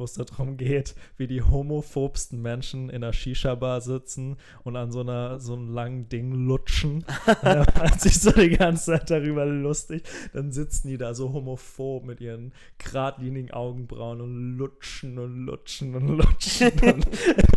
wo 0.00 0.04
es 0.04 0.14
darum 0.14 0.56
geht, 0.56 0.94
wie 1.16 1.26
die 1.26 1.42
homophobsten 1.42 2.40
Menschen 2.42 2.88
in 2.88 3.04
einer 3.04 3.12
Shisha-Bar 3.12 3.80
sitzen 3.80 4.36
und 4.64 4.76
an 4.76 4.90
so, 4.90 5.00
einer, 5.00 5.38
so 5.38 5.52
einem 5.52 5.72
langen 5.72 6.08
Ding 6.08 6.32
lutschen. 6.32 7.04
Und 7.26 7.44
er 7.44 7.66
macht 7.78 8.00
sich 8.00 8.18
so 8.20 8.32
die 8.32 8.50
ganze 8.50 8.92
Zeit 8.92 9.10
darüber 9.10 9.46
lustig. 9.46 10.02
Dann 10.32 10.52
sitzen 10.52 10.88
die 10.88 10.98
da 10.98 11.14
so 11.14 11.32
homophob 11.32 12.04
mit 12.04 12.20
ihren 12.20 12.52
geradlinigen 12.78 13.50
Augenbrauen 13.52 14.20
und 14.20 14.56
lutschen 14.56 15.18
und 15.18 15.46
lutschen 15.46 15.94
und 15.94 16.08
lutschen. 16.08 16.72
und 16.82 17.06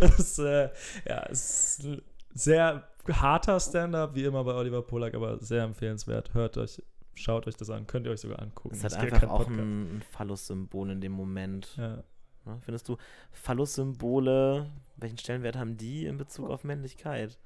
das 0.00 0.38
äh, 0.38 0.68
ja, 1.08 1.20
ist 1.24 1.84
ein 1.84 2.02
sehr 2.34 2.88
harter 3.08 3.60
Stand-up, 3.60 4.14
wie 4.14 4.24
immer 4.24 4.44
bei 4.44 4.54
Oliver 4.54 4.82
Polak, 4.82 5.14
aber 5.14 5.38
sehr 5.40 5.62
empfehlenswert. 5.62 6.34
Hört 6.34 6.56
euch, 6.56 6.82
schaut 7.14 7.46
euch 7.46 7.56
das 7.56 7.70
an, 7.70 7.86
könnt 7.86 8.06
ihr 8.06 8.12
euch 8.12 8.20
sogar 8.20 8.40
angucken. 8.40 8.80
Halt 8.82 8.92
hier 8.92 9.12
einfach 9.12 9.28
auch 9.28 9.46
Podcast. 9.46 9.60
ein 9.60 10.02
Phallus-Symbol 10.10 10.90
in 10.90 11.00
dem 11.00 11.12
Moment. 11.12 11.74
Ja. 11.76 12.02
Ne? 12.46 12.58
Findest 12.64 12.88
du 12.88 12.96
Phallus-Symbole, 13.32 14.70
welchen 14.96 15.18
Stellenwert 15.18 15.56
haben 15.56 15.76
die 15.76 16.06
in 16.06 16.16
Bezug 16.16 16.50
auf 16.50 16.64
Männlichkeit? 16.64 17.38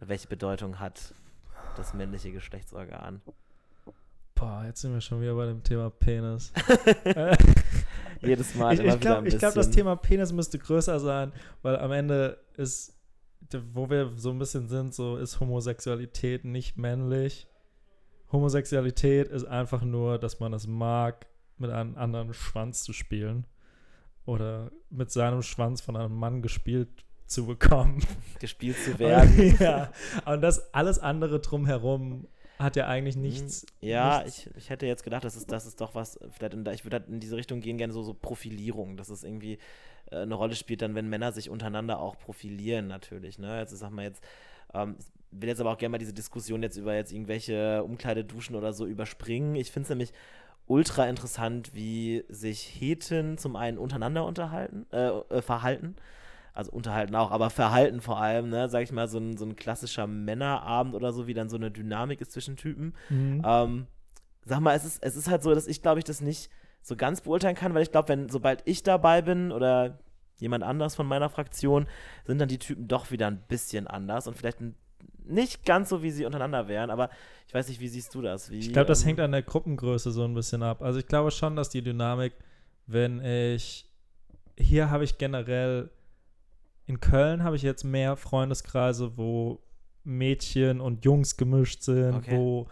Welche 0.00 0.28
Bedeutung 0.28 0.78
hat 0.78 1.14
das 1.76 1.94
männliche 1.94 2.32
Geschlechtsorgan? 2.32 3.22
Boah, 4.34 4.64
jetzt 4.66 4.82
sind 4.82 4.92
wir 4.92 5.00
schon 5.00 5.22
wieder 5.22 5.34
bei 5.34 5.46
dem 5.46 5.62
Thema 5.62 5.90
Penis. 5.90 6.52
Äh, 7.04 8.28
Jedes 8.28 8.54
Mal 8.54 8.74
ich 8.74 8.80
immer 8.80 8.94
ich 8.94 9.00
wieder 9.00 9.18
ein 9.18 9.24
glaube, 9.24 9.38
glaub, 9.38 9.54
das 9.54 9.70
Thema 9.70 9.94
Penis 9.94 10.32
müsste 10.32 10.58
größer 10.58 10.98
sein, 11.00 11.32
weil 11.62 11.76
am 11.78 11.92
Ende 11.92 12.38
ist, 12.56 12.96
wo 13.72 13.90
wir 13.90 14.10
so 14.16 14.30
ein 14.30 14.38
bisschen 14.38 14.68
sind, 14.68 14.94
so 14.94 15.16
ist 15.16 15.38
Homosexualität 15.38 16.44
nicht 16.44 16.76
männlich. 16.76 17.46
Homosexualität 18.32 19.28
ist 19.28 19.44
einfach 19.44 19.82
nur, 19.82 20.18
dass 20.18 20.40
man 20.40 20.52
es 20.54 20.66
mag, 20.66 21.26
mit 21.58 21.70
einem 21.70 21.96
anderen 21.96 22.34
Schwanz 22.34 22.82
zu 22.82 22.92
spielen. 22.92 23.46
Oder 24.26 24.70
mit 24.90 25.10
seinem 25.10 25.42
Schwanz 25.42 25.80
von 25.80 25.96
einem 25.96 26.14
Mann 26.14 26.42
gespielt 26.42 26.88
zu 27.26 27.46
bekommen. 27.46 28.04
gespielt 28.40 28.76
zu 28.78 28.98
werden. 28.98 29.56
ja, 29.60 29.90
und 30.26 30.40
das 30.42 30.74
alles 30.74 30.98
andere 30.98 31.40
drumherum 31.40 32.26
hat 32.58 32.76
ja 32.76 32.86
eigentlich 32.86 33.16
nichts. 33.16 33.62
Hm, 33.80 33.88
Ja, 33.88 34.22
nichts- 34.22 34.46
ich, 34.46 34.56
ich 34.56 34.70
hätte 34.70 34.86
jetzt 34.86 35.02
gedacht, 35.04 35.24
das 35.24 35.36
ist, 35.36 35.50
das 35.52 35.66
ist 35.66 35.80
doch 35.80 35.94
was, 35.94 36.18
vielleicht 36.32 36.54
in, 36.54 36.66
ich 36.66 36.84
würde 36.84 36.98
halt 37.00 37.08
in 37.08 37.20
diese 37.20 37.36
Richtung 37.36 37.60
gehen, 37.60 37.78
gerne 37.78 37.92
so, 37.92 38.02
so 38.02 38.14
Profilierung, 38.14 38.96
dass 38.96 39.10
es 39.10 39.24
irgendwie 39.24 39.58
äh, 40.10 40.16
eine 40.16 40.34
Rolle 40.34 40.54
spielt, 40.54 40.82
dann, 40.82 40.94
wenn 40.94 41.08
Männer 41.08 41.32
sich 41.32 41.50
untereinander 41.50 41.98
auch 42.00 42.18
profilieren, 42.18 42.86
natürlich. 42.86 43.38
Ne? 43.38 43.58
Jetzt 43.60 43.76
sag 43.76 43.90
mal 43.90 44.02
jetzt, 44.04 44.22
ähm, 44.72 44.96
ich 44.98 45.40
will 45.42 45.48
jetzt 45.50 45.60
aber 45.60 45.72
auch 45.72 45.78
gerne 45.78 45.92
mal 45.92 45.98
diese 45.98 46.14
Diskussion 46.14 46.62
jetzt 46.62 46.76
über 46.78 46.94
jetzt 46.94 47.12
irgendwelche 47.12 47.82
Umkleideduschen 47.84 48.56
oder 48.56 48.72
so 48.72 48.86
überspringen. 48.86 49.54
Ich 49.56 49.70
finde 49.70 49.82
es 49.84 49.90
nämlich 49.90 50.12
ultra 50.66 51.06
interessant, 51.06 51.74
wie 51.74 52.24
sich 52.28 52.62
Heten 52.62 53.38
zum 53.38 53.56
einen 53.56 53.78
untereinander 53.78 54.24
unterhalten, 54.24 54.86
äh, 54.92 55.08
äh, 55.08 55.42
verhalten. 55.42 55.96
Also 56.52 56.72
unterhalten 56.72 57.14
auch, 57.14 57.30
aber 57.30 57.50
verhalten 57.50 58.00
vor 58.00 58.18
allem, 58.18 58.48
ne, 58.48 58.68
sag 58.70 58.82
ich 58.82 58.90
mal, 58.90 59.08
so 59.08 59.18
ein, 59.18 59.36
so 59.36 59.44
ein 59.44 59.56
klassischer 59.56 60.06
Männerabend 60.06 60.94
oder 60.94 61.12
so, 61.12 61.26
wie 61.26 61.34
dann 61.34 61.50
so 61.50 61.56
eine 61.56 61.70
Dynamik 61.70 62.20
ist 62.22 62.32
zwischen 62.32 62.56
Typen. 62.56 62.94
Mhm. 63.10 63.42
Ähm, 63.44 63.86
sag 64.46 64.60
mal, 64.60 64.74
es 64.74 64.84
ist, 64.84 65.02
es 65.02 65.16
ist 65.16 65.28
halt 65.28 65.42
so, 65.42 65.54
dass 65.54 65.66
ich, 65.66 65.82
glaube 65.82 65.98
ich, 65.98 66.04
das 66.04 66.22
nicht 66.22 66.50
so 66.80 66.96
ganz 66.96 67.20
beurteilen 67.20 67.56
kann, 67.56 67.74
weil 67.74 67.82
ich 67.82 67.90
glaube, 67.90 68.08
wenn, 68.08 68.28
sobald 68.28 68.62
ich 68.64 68.82
dabei 68.82 69.20
bin 69.20 69.52
oder 69.52 69.98
jemand 70.38 70.64
anders 70.64 70.94
von 70.94 71.06
meiner 71.06 71.28
Fraktion, 71.28 71.86
sind 72.24 72.38
dann 72.38 72.48
die 72.48 72.58
Typen 72.58 72.88
doch 72.88 73.10
wieder 73.10 73.26
ein 73.26 73.42
bisschen 73.48 73.86
anders 73.86 74.26
und 74.26 74.36
vielleicht 74.36 74.60
ein, 74.60 74.76
nicht 75.28 75.64
ganz 75.64 75.88
so, 75.88 76.02
wie 76.02 76.10
sie 76.10 76.24
untereinander 76.24 76.68
wären, 76.68 76.90
aber 76.90 77.10
ich 77.46 77.54
weiß 77.54 77.68
nicht, 77.68 77.80
wie 77.80 77.88
siehst 77.88 78.14
du 78.14 78.22
das? 78.22 78.50
Wie, 78.50 78.58
Ich 78.58 78.72
glaube, 78.72 78.86
das 78.88 79.02
ähm, 79.02 79.08
hängt 79.08 79.20
an 79.20 79.32
der 79.32 79.42
Gruppengröße 79.42 80.10
so 80.10 80.24
ein 80.24 80.34
bisschen 80.34 80.62
ab. 80.62 80.82
Also 80.82 80.98
ich 80.98 81.06
glaube 81.06 81.30
schon, 81.30 81.56
dass 81.56 81.68
die 81.68 81.82
Dynamik, 81.82 82.32
wenn 82.86 83.24
ich 83.24 83.88
hier 84.58 84.90
habe 84.90 85.04
ich 85.04 85.18
generell 85.18 85.90
in 86.86 87.00
Köln 87.00 87.42
habe 87.42 87.56
ich 87.56 87.62
jetzt 87.62 87.84
mehr 87.84 88.16
Freundeskreise, 88.16 89.16
wo 89.16 89.60
Mädchen 90.04 90.80
und 90.80 91.04
Jungs 91.04 91.36
gemischt 91.36 91.82
sind, 91.82 92.14
Okay. 92.14 92.36
wo 92.36 92.68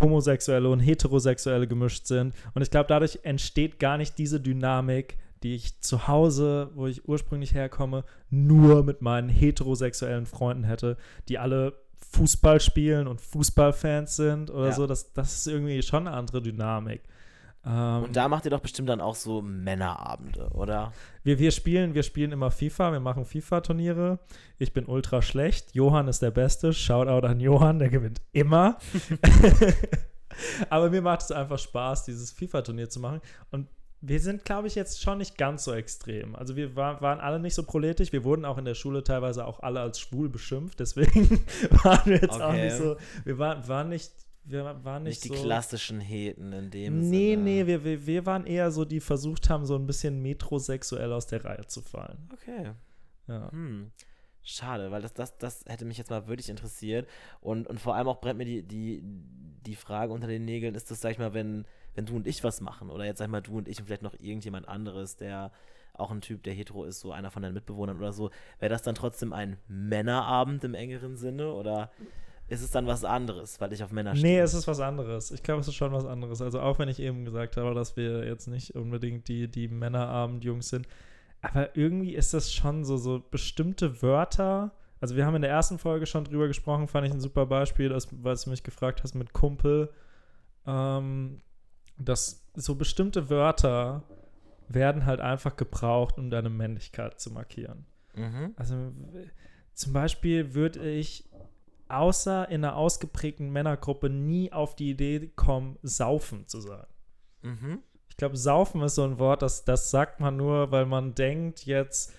Homosexuelle 0.00 0.68
und 0.68 0.80
Heterosexuelle 0.80 1.66
gemischt 1.66 2.06
sind. 2.06 2.34
Und 2.54 2.62
ich 2.62 2.70
glaube, 2.70 2.86
dadurch 2.88 3.20
entsteht 3.22 3.78
gar 3.78 3.98
nicht 3.98 4.16
diese 4.18 4.40
Dynamik, 4.40 5.16
die 5.46 5.54
ich 5.54 5.80
zu 5.80 6.08
Hause, 6.08 6.70
wo 6.74 6.88
ich 6.88 7.08
ursprünglich 7.08 7.54
herkomme, 7.54 8.02
nur 8.30 8.82
mit 8.82 9.00
meinen 9.00 9.28
heterosexuellen 9.28 10.26
Freunden 10.26 10.64
hätte, 10.64 10.96
die 11.28 11.38
alle 11.38 11.74
Fußball 12.10 12.60
spielen 12.60 13.06
und 13.06 13.20
Fußballfans 13.20 14.16
sind 14.16 14.50
oder 14.50 14.66
Ja. 14.66 14.72
so. 14.72 14.88
Das, 14.88 15.12
das 15.12 15.36
ist 15.36 15.46
irgendwie 15.46 15.80
schon 15.82 16.08
eine 16.08 16.16
andere 16.16 16.42
Dynamik. 16.42 17.02
Ähm, 17.64 18.02
Und 18.04 18.16
da 18.16 18.26
macht 18.28 18.44
ihr 18.44 18.50
doch 18.50 18.58
bestimmt 18.60 18.88
dann 18.88 19.00
auch 19.00 19.14
so 19.14 19.40
Männerabende, 19.40 20.48
oder? 20.50 20.92
wir, 21.22 21.38
wir, 21.38 21.52
spielen, 21.52 21.94
wir 21.94 22.02
spielen 22.02 22.32
immer 22.32 22.50
FIFA, 22.50 22.90
wir 22.90 23.00
machen 23.00 23.24
FIFA-Turniere. 23.24 24.18
Ich 24.58 24.72
bin 24.72 24.86
ultra 24.86 25.22
schlecht. 25.22 25.74
Johann 25.76 26.08
ist 26.08 26.22
der 26.22 26.32
Beste. 26.32 26.72
Shoutout 26.72 27.24
an 27.24 27.38
Johann, 27.38 27.78
der 27.78 27.88
gewinnt 27.88 28.20
immer. 28.32 28.78
Aber 30.70 30.90
mir 30.90 31.02
macht 31.02 31.22
es 31.22 31.30
einfach 31.30 31.58
Spaß, 31.58 32.04
dieses 32.04 32.32
FIFA-Turnier 32.32 32.88
zu 32.88 32.98
machen. 33.00 33.20
Und 33.52 33.68
wir 34.00 34.20
sind, 34.20 34.44
glaube 34.44 34.68
ich, 34.68 34.74
jetzt 34.74 35.02
schon 35.02 35.18
nicht 35.18 35.36
ganz 35.38 35.64
so 35.64 35.72
extrem. 35.72 36.36
Also 36.36 36.54
wir 36.54 36.76
war, 36.76 37.00
waren 37.00 37.18
alle 37.20 37.40
nicht 37.40 37.54
so 37.54 37.62
proletisch. 37.64 38.12
Wir 38.12 38.24
wurden 38.24 38.44
auch 38.44 38.58
in 38.58 38.64
der 38.64 38.74
Schule 38.74 39.02
teilweise 39.02 39.46
auch 39.46 39.60
alle 39.60 39.80
als 39.80 39.98
schwul 39.98 40.28
beschimpft. 40.28 40.78
Deswegen 40.80 41.30
waren 41.82 42.04
wir 42.06 42.20
jetzt 42.20 42.40
auch 42.40 42.50
Okay. 42.50 42.64
nicht 42.66 42.76
so. 42.76 42.96
Wir 43.24 43.38
waren, 43.38 43.66
waren 43.68 43.88
nicht. 43.88 44.12
Wir 44.48 44.62
waren 44.84 45.02
Nicht 45.02 45.24
nicht, 45.24 45.34
die 45.34 45.36
so, 45.38 45.42
klassischen 45.42 45.98
Heten 45.98 46.52
in 46.52 46.70
dem 46.70 47.00
Nee, 47.10 47.30
Sinne. 47.32 47.42
nee, 47.42 47.66
wir, 47.66 47.82
wir, 47.82 48.06
wir 48.06 48.26
waren 48.26 48.46
eher 48.46 48.70
so, 48.70 48.84
die 48.84 49.00
versucht 49.00 49.50
haben, 49.50 49.66
so 49.66 49.74
ein 49.74 49.88
bisschen 49.88 50.22
metrosexuell 50.22 51.12
aus 51.12 51.26
der 51.26 51.44
Reihe 51.44 51.66
zu 51.66 51.82
fallen. 51.82 52.28
Okay. 52.32 52.70
Ja. 53.26 53.50
Hm. 53.50 53.90
Schade, 54.44 54.92
weil 54.92 55.02
das, 55.02 55.14
das, 55.14 55.36
das 55.38 55.64
hätte 55.66 55.84
mich 55.84 55.98
jetzt 55.98 56.10
mal 56.10 56.28
wirklich 56.28 56.48
interessiert. 56.48 57.08
Und, 57.40 57.66
und 57.66 57.80
vor 57.80 57.96
allem 57.96 58.06
auch 58.06 58.20
brennt 58.20 58.38
mir 58.38 58.44
die, 58.44 58.62
die, 58.62 59.02
die 59.66 59.74
Frage 59.74 60.12
unter 60.12 60.28
den 60.28 60.44
Nägeln, 60.44 60.76
ist 60.76 60.92
das, 60.92 61.00
sag 61.00 61.10
ich 61.10 61.18
mal, 61.18 61.34
wenn, 61.34 61.64
wenn 61.96 62.06
du 62.06 62.14
und 62.14 62.26
ich 62.26 62.44
was 62.44 62.60
machen, 62.60 62.90
oder 62.90 63.04
jetzt 63.04 63.18
sag 63.18 63.28
mal 63.28 63.42
du 63.42 63.58
und 63.58 63.68
ich 63.68 63.80
und 63.80 63.86
vielleicht 63.86 64.02
noch 64.02 64.14
irgendjemand 64.20 64.68
anderes, 64.68 65.16
der 65.16 65.50
auch 65.94 66.10
ein 66.10 66.20
Typ, 66.20 66.42
der 66.42 66.52
hetero 66.52 66.84
ist, 66.84 67.00
so 67.00 67.10
einer 67.12 67.30
von 67.30 67.42
deinen 67.42 67.54
Mitbewohnern 67.54 67.96
oder 67.96 68.12
so, 68.12 68.30
wäre 68.58 68.70
das 68.70 68.82
dann 68.82 68.94
trotzdem 68.94 69.32
ein 69.32 69.56
Männerabend 69.66 70.62
im 70.64 70.74
engeren 70.74 71.16
Sinne? 71.16 71.52
Oder 71.52 71.90
ist 72.48 72.62
es 72.62 72.70
dann 72.70 72.86
was 72.86 73.04
anderes, 73.04 73.60
weil 73.60 73.72
ich 73.72 73.82
auf 73.82 73.92
Männer 73.92 74.14
stehe? 74.14 74.34
Nee, 74.34 74.40
es 74.40 74.54
ist 74.54 74.68
was 74.68 74.80
anderes. 74.80 75.30
Ich 75.30 75.42
glaube, 75.42 75.60
es 75.60 75.68
ist 75.68 75.74
schon 75.74 75.92
was 75.92 76.04
anderes. 76.04 76.40
Also 76.42 76.60
auch 76.60 76.78
wenn 76.78 76.88
ich 76.88 77.00
eben 77.00 77.24
gesagt 77.24 77.56
habe, 77.56 77.74
dass 77.74 77.96
wir 77.96 78.26
jetzt 78.26 78.46
nicht 78.46 78.74
unbedingt 78.74 79.28
die, 79.28 79.48
die 79.48 79.68
Männerabend-Jungs 79.68 80.68
sind. 80.68 80.86
Aber 81.40 81.76
irgendwie 81.76 82.14
ist 82.14 82.34
das 82.34 82.52
schon 82.52 82.84
so, 82.84 82.96
so 82.96 83.22
bestimmte 83.30 84.02
Wörter. 84.02 84.72
Also 85.00 85.16
wir 85.16 85.26
haben 85.26 85.36
in 85.36 85.42
der 85.42 85.50
ersten 85.50 85.78
Folge 85.78 86.06
schon 86.06 86.24
drüber 86.24 86.46
gesprochen, 86.46 86.88
fand 86.88 87.06
ich 87.06 87.12
ein 87.12 87.20
super 87.20 87.46
Beispiel, 87.46 87.88
das, 87.88 88.08
weil 88.22 88.36
du 88.36 88.50
mich 88.50 88.62
gefragt 88.62 89.02
hast 89.02 89.14
mit 89.14 89.32
Kumpel. 89.32 89.90
Ähm, 90.66 91.40
dass 91.98 92.46
so 92.54 92.74
bestimmte 92.74 93.30
Wörter 93.30 94.02
werden 94.68 95.06
halt 95.06 95.20
einfach 95.20 95.56
gebraucht, 95.56 96.18
um 96.18 96.30
deine 96.30 96.50
Männlichkeit 96.50 97.20
zu 97.20 97.30
markieren. 97.30 97.86
Mhm. 98.14 98.54
Also 98.56 98.92
zum 99.74 99.92
Beispiel 99.92 100.54
würde 100.54 100.88
ich 100.88 101.28
außer 101.88 102.48
in 102.48 102.64
einer 102.64 102.76
ausgeprägten 102.76 103.50
Männergruppe 103.50 104.10
nie 104.10 104.52
auf 104.52 104.74
die 104.74 104.90
Idee 104.90 105.28
kommen, 105.36 105.78
saufen 105.82 106.48
zu 106.48 106.60
sagen. 106.60 106.92
Mhm. 107.42 107.82
Ich 108.08 108.16
glaube, 108.16 108.36
saufen 108.36 108.80
ist 108.82 108.94
so 108.96 109.04
ein 109.04 109.18
Wort, 109.18 109.42
das, 109.42 109.64
das 109.64 109.90
sagt 109.90 110.20
man 110.20 110.36
nur, 110.36 110.72
weil 110.72 110.86
man 110.86 111.14
denkt 111.14 111.66
jetzt, 111.66 112.12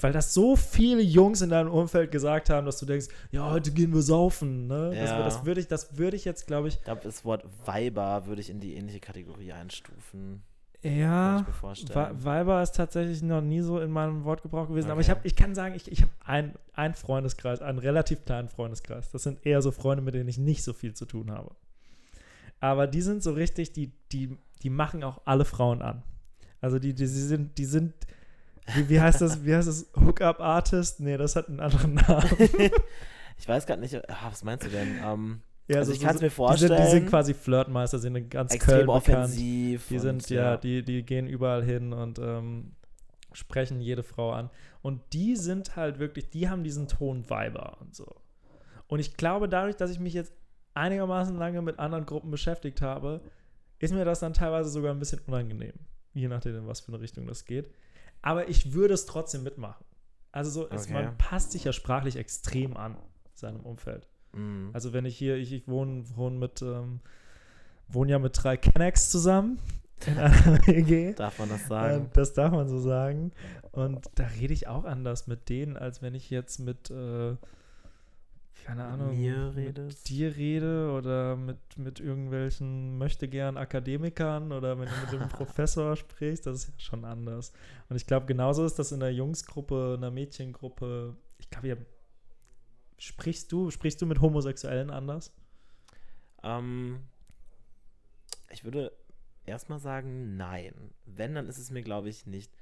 weil 0.00 0.12
das 0.12 0.32
so 0.32 0.54
viele 0.56 1.02
Jungs 1.02 1.40
in 1.40 1.50
deinem 1.50 1.70
Umfeld 1.72 2.10
gesagt 2.12 2.50
haben, 2.50 2.66
dass 2.66 2.78
du 2.78 2.86
denkst, 2.86 3.08
ja, 3.32 3.50
heute 3.50 3.72
gehen 3.72 3.92
wir 3.92 4.02
saufen. 4.02 4.66
Ne? 4.68 4.92
Ja. 4.94 5.18
Das, 5.24 5.34
das 5.36 5.44
würde 5.44 5.60
ich, 5.60 5.66
das 5.66 5.96
würde 5.98 6.16
ich 6.16 6.24
jetzt, 6.24 6.46
glaube 6.46 6.68
ich, 6.68 6.74
Ich 6.76 6.82
glaube, 6.84 7.00
das 7.02 7.24
Wort 7.24 7.44
Weiber 7.64 8.26
würde 8.26 8.40
ich 8.40 8.48
in 8.50 8.60
die 8.60 8.74
ähnliche 8.74 9.00
Kategorie 9.00 9.52
einstufen. 9.52 10.42
Kann 10.80 10.96
ja. 10.96 11.40
ich 11.40 11.46
mir 11.48 11.52
vorstellen. 11.52 11.96
Wa- 11.96 12.12
Weiber 12.14 12.62
ist 12.62 12.76
tatsächlich 12.76 13.20
noch 13.22 13.40
nie 13.40 13.60
so 13.62 13.80
in 13.80 13.90
meinem 13.90 14.22
Wortgebrauch 14.22 14.68
gewesen, 14.68 14.92
aber 14.92 15.00
ich, 15.00 15.08
Okay. 15.08 15.18
hab, 15.18 15.26
ich 15.26 15.34
kann 15.34 15.56
sagen, 15.56 15.74
ich, 15.74 15.90
ich 15.90 16.02
habe 16.02 16.12
einen 16.24 16.54
ein 16.74 16.94
Freundeskreis, 16.94 17.60
einen 17.60 17.80
relativ 17.80 18.24
kleinen 18.24 18.48
Freundeskreis. 18.48 19.10
Das 19.10 19.24
sind 19.24 19.44
eher 19.44 19.60
so 19.62 19.72
Freunde, 19.72 20.04
mit 20.04 20.14
denen 20.14 20.28
ich 20.28 20.38
nicht 20.38 20.62
so 20.62 20.72
viel 20.72 20.94
zu 20.94 21.06
tun 21.06 21.32
habe. 21.32 21.50
Aber 22.60 22.86
die 22.86 23.02
sind 23.02 23.24
so 23.24 23.32
richtig, 23.32 23.72
die, 23.72 23.92
die, 24.12 24.36
die 24.62 24.70
machen 24.70 25.02
auch 25.02 25.22
alle 25.24 25.44
Frauen 25.44 25.82
an. 25.82 26.04
Also 26.60 26.78
die, 26.78 26.94
die, 26.94 27.06
sie 27.06 27.26
sind, 27.26 27.58
die 27.58 27.64
sind, 27.64 27.94
wie, 28.74 28.88
wie 28.88 29.00
heißt 29.00 29.20
das, 29.20 29.44
wie 29.44 29.54
heißt 29.54 29.68
das, 29.68 29.86
Hookup-Artist? 29.96 31.00
Nee, 31.00 31.16
das 31.16 31.36
hat 31.36 31.48
einen 31.48 31.60
anderen 31.60 31.94
Namen. 31.94 32.28
ich 33.38 33.48
weiß 33.48 33.66
gerade 33.66 33.80
nicht, 33.80 33.94
ah, 34.10 34.28
was 34.30 34.44
meinst 34.44 34.66
du 34.66 34.70
denn? 34.70 34.96
Ähm, 35.04 35.40
Ja, 35.68 35.78
also 35.78 35.92
so- 35.92 35.96
ich 35.96 36.00
kann 36.02 36.14
es 36.14 36.20
so- 36.20 36.24
mir 36.24 36.30
Die 36.30 36.34
vorstellen. 36.34 36.76
sind, 36.76 36.86
die 36.86 36.90
sind 36.90 37.08
quasi 37.08 37.34
Flirtmeister, 37.34 37.98
sind 37.98 38.16
in 38.16 38.28
ganz 38.28 38.54
extrem 38.54 38.86
Köln 38.86 39.00
bekannt. 39.04 39.34
Die 39.36 39.78
sind, 39.88 40.08
und, 40.22 40.30
ja, 40.30 40.56
die, 40.56 40.82
die 40.82 41.02
gehen 41.04 41.26
überall 41.26 41.62
hin 41.64 41.92
und 41.92 42.18
ähm, 42.18 42.72
sprechen 43.32 43.80
jede 43.80 44.02
Frau 44.02 44.32
an. 44.32 44.50
Und 44.82 45.00
die 45.12 45.36
sind 45.36 45.76
halt 45.76 45.98
wirklich, 45.98 46.30
die 46.30 46.48
haben 46.48 46.64
diesen 46.64 46.88
Ton 46.88 47.28
Weiber 47.28 47.76
und 47.80 47.94
so. 47.94 48.06
Und 48.86 49.00
ich 49.00 49.16
glaube, 49.16 49.48
dadurch, 49.48 49.76
dass 49.76 49.90
ich 49.90 50.00
mich 50.00 50.14
jetzt 50.14 50.32
einigermaßen 50.74 51.36
lange 51.36 51.60
mit 51.60 51.78
anderen 51.78 52.06
Gruppen 52.06 52.30
beschäftigt 52.30 52.80
habe, 52.80 53.20
ist 53.80 53.92
mir 53.92 54.04
das 54.04 54.20
dann 54.20 54.32
teilweise 54.32 54.70
sogar 54.70 54.92
ein 54.92 54.98
bisschen 54.98 55.20
unangenehm. 55.26 55.74
Je 56.14 56.26
nachdem, 56.28 56.56
in 56.56 56.66
was 56.66 56.80
für 56.80 56.92
eine 56.92 57.00
Richtung 57.00 57.26
das 57.26 57.44
geht. 57.44 57.70
Aber 58.22 58.48
ich 58.48 58.72
würde 58.72 58.94
es 58.94 59.06
trotzdem 59.06 59.42
mitmachen. 59.42 59.84
Also 60.32 60.50
so, 60.50 60.68
es, 60.70 60.84
Okay. 60.84 60.92
man 60.92 61.16
passt 61.18 61.52
sich 61.52 61.64
ja 61.64 61.72
sprachlich 61.72 62.16
extrem 62.16 62.76
an 62.76 62.96
seinem 63.34 63.60
Umfeld. 63.60 64.06
Mhm. 64.32 64.70
Also 64.72 64.92
wenn 64.92 65.04
ich 65.04 65.16
hier, 65.16 65.36
ich, 65.36 65.52
ich 65.52 65.68
wohne, 65.68 66.04
wohne 66.16 66.36
mit, 66.38 66.60
ähm, 66.62 67.00
wohne 67.88 68.10
ja 68.12 68.18
mit 68.18 68.32
drei 68.42 68.56
Kennex 68.56 69.10
zusammen 69.10 69.58
in 70.06 70.18
einer 70.18 70.32
WG. 70.66 71.14
Darf 71.14 71.38
man 71.38 71.48
das 71.48 71.62
Äh, 71.64 71.68
sagen? 71.68 72.10
Das 72.12 72.34
darf 72.34 72.52
man 72.52 72.68
so 72.68 72.78
sagen. 72.78 73.32
Und 73.72 74.06
da 74.16 74.26
rede 74.26 74.52
ich 74.52 74.68
auch 74.68 74.84
anders 74.84 75.26
mit 75.26 75.48
denen, 75.48 75.76
als 75.76 76.02
wenn 76.02 76.14
ich 76.14 76.30
jetzt 76.30 76.58
mit, 76.58 76.90
äh, 76.90 77.36
keine 78.68 78.84
Ahnung, 78.84 79.16
Mir 79.16 79.46
mit 79.46 79.56
redest? 79.56 80.10
dir 80.10 80.36
rede 80.36 80.92
oder 80.92 81.36
mit, 81.36 81.78
mit 81.78 82.00
irgendwelchen 82.00 82.98
möchte 82.98 83.26
gern 83.26 83.56
Akademikern 83.56 84.52
oder 84.52 84.78
wenn 84.78 84.90
du 84.90 84.94
mit 85.00 85.12
dem 85.12 85.28
Professor 85.30 85.96
sprichst, 85.96 86.44
das 86.44 86.56
ist 86.56 86.68
ja 86.68 86.74
schon 86.76 87.06
anders. 87.06 87.54
Und 87.88 87.96
ich 87.96 88.06
glaube, 88.06 88.26
genauso 88.26 88.66
ist 88.66 88.78
das 88.78 88.92
in 88.92 89.00
der 89.00 89.14
Jungsgruppe, 89.14 89.94
in 89.94 90.02
der 90.02 90.10
Mädchengruppe. 90.10 91.16
Ich 91.38 91.48
glaube, 91.48 91.78
sprichst 92.98 93.50
du, 93.52 93.70
sprichst 93.70 94.02
du 94.02 94.06
mit 94.06 94.20
Homosexuellen 94.20 94.90
anders? 94.90 95.32
Ähm, 96.42 97.00
ich 98.50 98.64
würde 98.64 98.92
erstmal 99.46 99.78
sagen, 99.78 100.36
nein. 100.36 100.74
Wenn, 101.06 101.34
dann 101.34 101.48
ist 101.48 101.56
es 101.56 101.70
mir, 101.70 101.80
glaube 101.80 102.10
ich, 102.10 102.26
nicht 102.26 102.52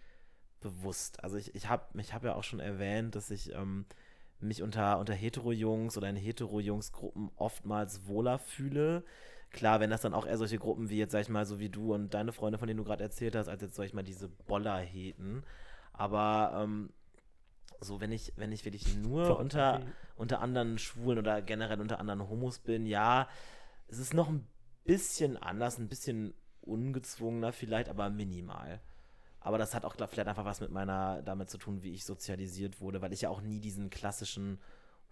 bewusst. 0.61 1.25
Also 1.25 1.37
ich, 1.37 1.57
ich 1.57 1.69
habe 1.69 2.01
ich 2.01 2.15
hab 2.15 2.23
ja 2.23 2.37
auch 2.37 2.45
schon 2.45 2.61
erwähnt, 2.61 3.17
dass 3.17 3.33
ich 3.33 3.53
ähm, 3.55 3.87
mich 4.41 4.63
unter, 4.63 4.99
unter 4.99 5.15
Hetero-Jungs 5.15 5.97
oder 5.97 6.09
in 6.09 6.17
Hetero-Jungs-Gruppen 6.17 7.31
oftmals 7.37 8.07
wohler 8.07 8.39
fühle. 8.39 9.05
Klar, 9.51 9.81
wenn 9.81 9.91
das 9.91 10.03
dann 10.03 10.15
auch 10.15 10.27
eher 10.27 10.37
solche 10.37 10.59
Gruppen 10.59 10.91
wie 10.91 10.99
jetzt, 10.99 11.13
sag 11.13 11.23
ich 11.23 11.29
mal, 11.29 11.47
so 11.47 11.59
wie 11.59 11.71
du 11.71 11.95
und 11.95 12.13
deine 12.13 12.33
Freunde, 12.33 12.59
von 12.59 12.69
denen 12.69 12.79
du 12.79 12.85
gerade 12.85 13.03
erzählt 13.03 13.35
hast, 13.35 13.49
als 13.49 13.63
jetzt, 13.63 13.75
sag 13.75 13.85
ich 13.85 13.95
mal, 13.95 14.03
diese 14.03 14.29
Bollerheten. 14.29 15.45
Aber 15.93 16.61
ähm, 16.63 16.91
so, 17.81 18.01
wenn 18.01 18.13
ich, 18.13 18.33
wenn 18.37 18.53
ich 18.53 18.65
wirklich 18.65 18.97
nur 18.97 19.39
unter, 19.39 19.83
unter 20.17 20.41
anderen 20.41 20.79
Schwulen 20.79 21.19
oder 21.19 21.41
generell 21.43 21.81
unter 21.81 22.01
anderen 22.01 22.29
Homos 22.29 22.59
bin, 22.59 22.87
ja, 22.87 23.29
es 23.89 23.99
ist 23.99 24.15
noch 24.15 24.29
ein 24.29 24.47
bisschen 24.85 25.37
anders, 25.37 25.79
ein 25.79 25.89
bisschen 25.89 26.35
ungezwungener 26.61 27.53
vielleicht, 27.53 27.89
aber 27.89 28.11
minimal. 28.11 28.81
Aber 29.47 29.59
das 29.59 29.77
hat 29.77 29.85
auch 29.85 29.97
glaub, 29.97 30.11
vielleicht 30.11 30.27
einfach 30.27 30.45
was 30.45 30.61
mit 30.61 30.73
meiner, 30.73 31.23
damit 31.23 31.51
zu 31.51 31.57
tun, 31.57 31.85
wie 31.85 31.93
ich 31.93 32.05
sozialisiert 32.05 32.81
wurde, 32.81 33.01
weil 33.01 33.13
ich 33.13 33.21
ja 33.21 33.31
auch 33.31 33.41
nie 33.41 33.61
diesen 33.61 33.91
klassischen 33.91 34.59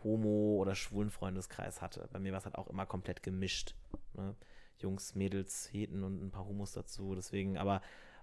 Homo- 0.02 0.56
oder 0.58 0.74
schwulen 0.74 1.10
Freundeskreis 1.10 1.80
hatte. 1.80 2.08
Bei 2.12 2.18
mir 2.18 2.32
war 2.32 2.40
es 2.40 2.44
halt 2.44 2.56
auch 2.56 2.66
immer 2.66 2.84
komplett 2.84 3.22
gemischt. 3.22 3.76
Ne? 4.14 4.34
Jungs, 4.80 5.14
Mädels, 5.14 5.68
Heten 5.70 6.02
und 6.02 6.20
ein 6.20 6.32
paar 6.32 6.46
Homos 6.46 6.72
dazu. 6.72 7.14
Deswegen, 7.14 7.58
aber 7.58 7.80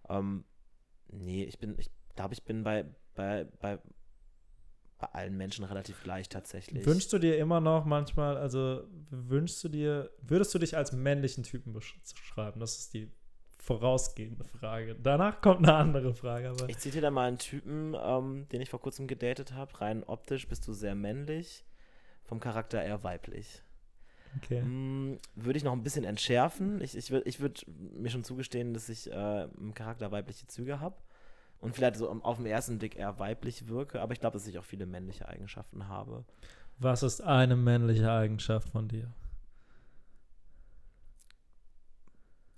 ähm, 0.09 0.43
nee, 1.07 1.45
ich 1.45 1.59
bin, 1.59 1.79
ich 1.79 1.89
glaube, 2.17 2.33
ich 2.33 2.43
bin 2.43 2.65
bei, 2.65 2.93
bei, 3.15 3.45
bei, 3.61 3.79
bei 4.97 5.07
allen 5.13 5.37
Menschen 5.37 5.63
relativ 5.63 6.03
gleich 6.03 6.27
tatsächlich. 6.27 6.85
Wünschst 6.85 7.13
du 7.13 7.19
dir 7.19 7.37
immer 7.37 7.61
noch 7.61 7.85
manchmal, 7.85 8.35
also 8.35 8.83
wünschst 9.11 9.63
du 9.63 9.69
dir, 9.69 10.11
würdest 10.21 10.53
du 10.53 10.59
dich 10.59 10.75
als 10.75 10.91
männlichen 10.91 11.45
Typen 11.45 11.71
beschreiben? 11.71 12.59
Das 12.59 12.77
ist 12.79 12.93
die 12.93 13.09
vorausgehende 13.61 14.43
Frage. 14.43 14.95
Danach 15.01 15.39
kommt 15.39 15.67
eine 15.67 15.75
andere 15.75 16.13
Frage. 16.13 16.49
Aber 16.49 16.67
Ich 16.67 16.79
zitiere 16.79 17.03
da 17.03 17.11
mal 17.11 17.27
einen 17.27 17.37
Typen, 17.37 17.95
ähm, 18.01 18.47
den 18.51 18.59
ich 18.59 18.69
vor 18.69 18.81
kurzem 18.81 19.07
gedatet 19.07 19.53
habe. 19.53 19.79
Rein 19.79 20.03
optisch 20.03 20.47
bist 20.47 20.67
du 20.67 20.73
sehr 20.73 20.95
männlich, 20.95 21.63
vom 22.23 22.39
Charakter 22.39 22.83
eher 22.83 23.03
weiblich. 23.03 23.61
okay. 24.37 24.61
Mm, 24.63 25.19
würde 25.35 25.57
ich 25.57 25.63
noch 25.63 25.73
ein 25.73 25.83
bisschen 25.83 26.05
entschärfen. 26.05 26.81
Ich, 26.81 26.97
ich 26.97 27.11
würde 27.11 27.29
ich 27.29 27.39
würd 27.39 27.65
mir 27.67 28.09
schon 28.09 28.23
zugestehen, 28.23 28.73
dass 28.73 28.89
ich 28.89 29.11
äh, 29.11 29.43
im 29.43 29.73
Charakter 29.75 30.11
weibliche 30.11 30.47
Züge 30.47 30.79
habe. 30.79 30.95
Und 31.59 31.75
vielleicht 31.75 31.97
so 31.97 32.09
auf 32.09 32.37
den 32.37 32.47
ersten 32.47 32.79
Blick 32.79 32.95
eher 32.95 33.19
weiblich 33.19 33.67
wirke, 33.67 34.01
aber 34.01 34.13
ich 34.13 34.19
glaube, 34.19 34.33
dass 34.33 34.47
ich 34.47 34.57
auch 34.57 34.65
viele 34.65 34.87
männliche 34.87 35.29
Eigenschaften 35.29 35.87
habe. 35.87 36.25
Was 36.79 37.03
ist 37.03 37.21
eine 37.21 37.55
männliche 37.55 38.11
Eigenschaft 38.11 38.69
von 38.69 38.87
dir? 38.87 39.13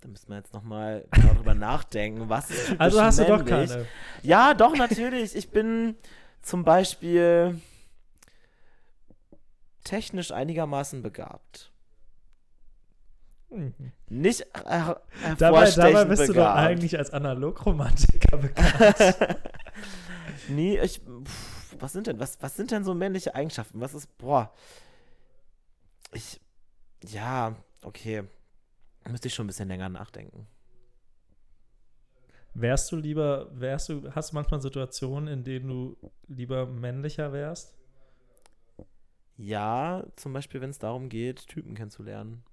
Da 0.04 0.10
müssen 0.10 0.28
wir 0.28 0.36
jetzt 0.36 0.54
nochmal 0.54 1.06
drüber 1.12 1.54
nachdenken. 1.56 2.28
Was 2.28 2.50
ist 2.50 2.66
typisch 2.66 2.82
Also 2.82 3.02
hast 3.02 3.20
du 3.20 3.24
doch 3.24 3.42
männlich? 3.46 3.70
keine. 3.72 3.86
Ja, 4.22 4.54
doch, 4.54 4.76
natürlich. 4.76 5.34
Ich 5.34 5.50
bin 5.50 5.96
zum 6.42 6.66
Beispiel 6.66 7.62
technisch 9.86 10.32
einigermaßen 10.34 11.02
begabt. 11.02 11.72
Mhm. 13.50 13.74
Nicht 14.10 14.42
äh, 14.42 14.96
Dabei, 15.38 15.70
dabei 15.72 16.04
bist 16.06 16.24
du 16.24 16.28
doch 16.28 16.34
begabt. 16.34 16.58
eigentlich 16.58 16.98
als 16.98 17.12
Analog-Romantiker 17.12 18.38
bekannt. 18.38 19.16
nee, 20.50 20.78
ich. 20.80 21.00
Pff, 21.00 21.76
was 21.80 21.94
sind 21.94 22.08
denn, 22.08 22.20
was, 22.20 22.38
was 22.42 22.58
sind 22.58 22.72
denn 22.72 22.84
so 22.84 22.94
männliche 22.94 23.36
Eigenschaften? 23.36 23.80
Was 23.80 23.94
ist, 23.94 24.18
boah. 24.18 24.52
Ich. 26.12 26.42
Ja, 27.06 27.56
okay. 27.84 28.24
Müsste 29.10 29.28
ich 29.28 29.34
schon 29.34 29.46
ein 29.46 29.48
bisschen 29.48 29.68
länger 29.68 29.90
nachdenken. 29.90 30.48
wärst 32.54 32.92
du 32.92 32.98
lieber, 32.98 33.50
wärst 33.52 33.90
du, 33.90 34.12
hast 34.14 34.32
du 34.32 34.36
manchmal 34.36 34.62
Situationen, 34.62 35.28
in 35.28 35.44
denen 35.44 35.68
du 35.68 35.98
lieber 36.28 36.66
männlicher 36.66 37.34
wärst? 37.34 37.76
Ja, 39.38 40.06
zum 40.16 40.34
Beispiel, 40.34 40.62
wenn 40.62 40.70
es 40.70 40.80
darum 40.80 41.10
geht, 41.10 41.48
Typen 41.48 41.74
kennenzulernen. 41.74 42.44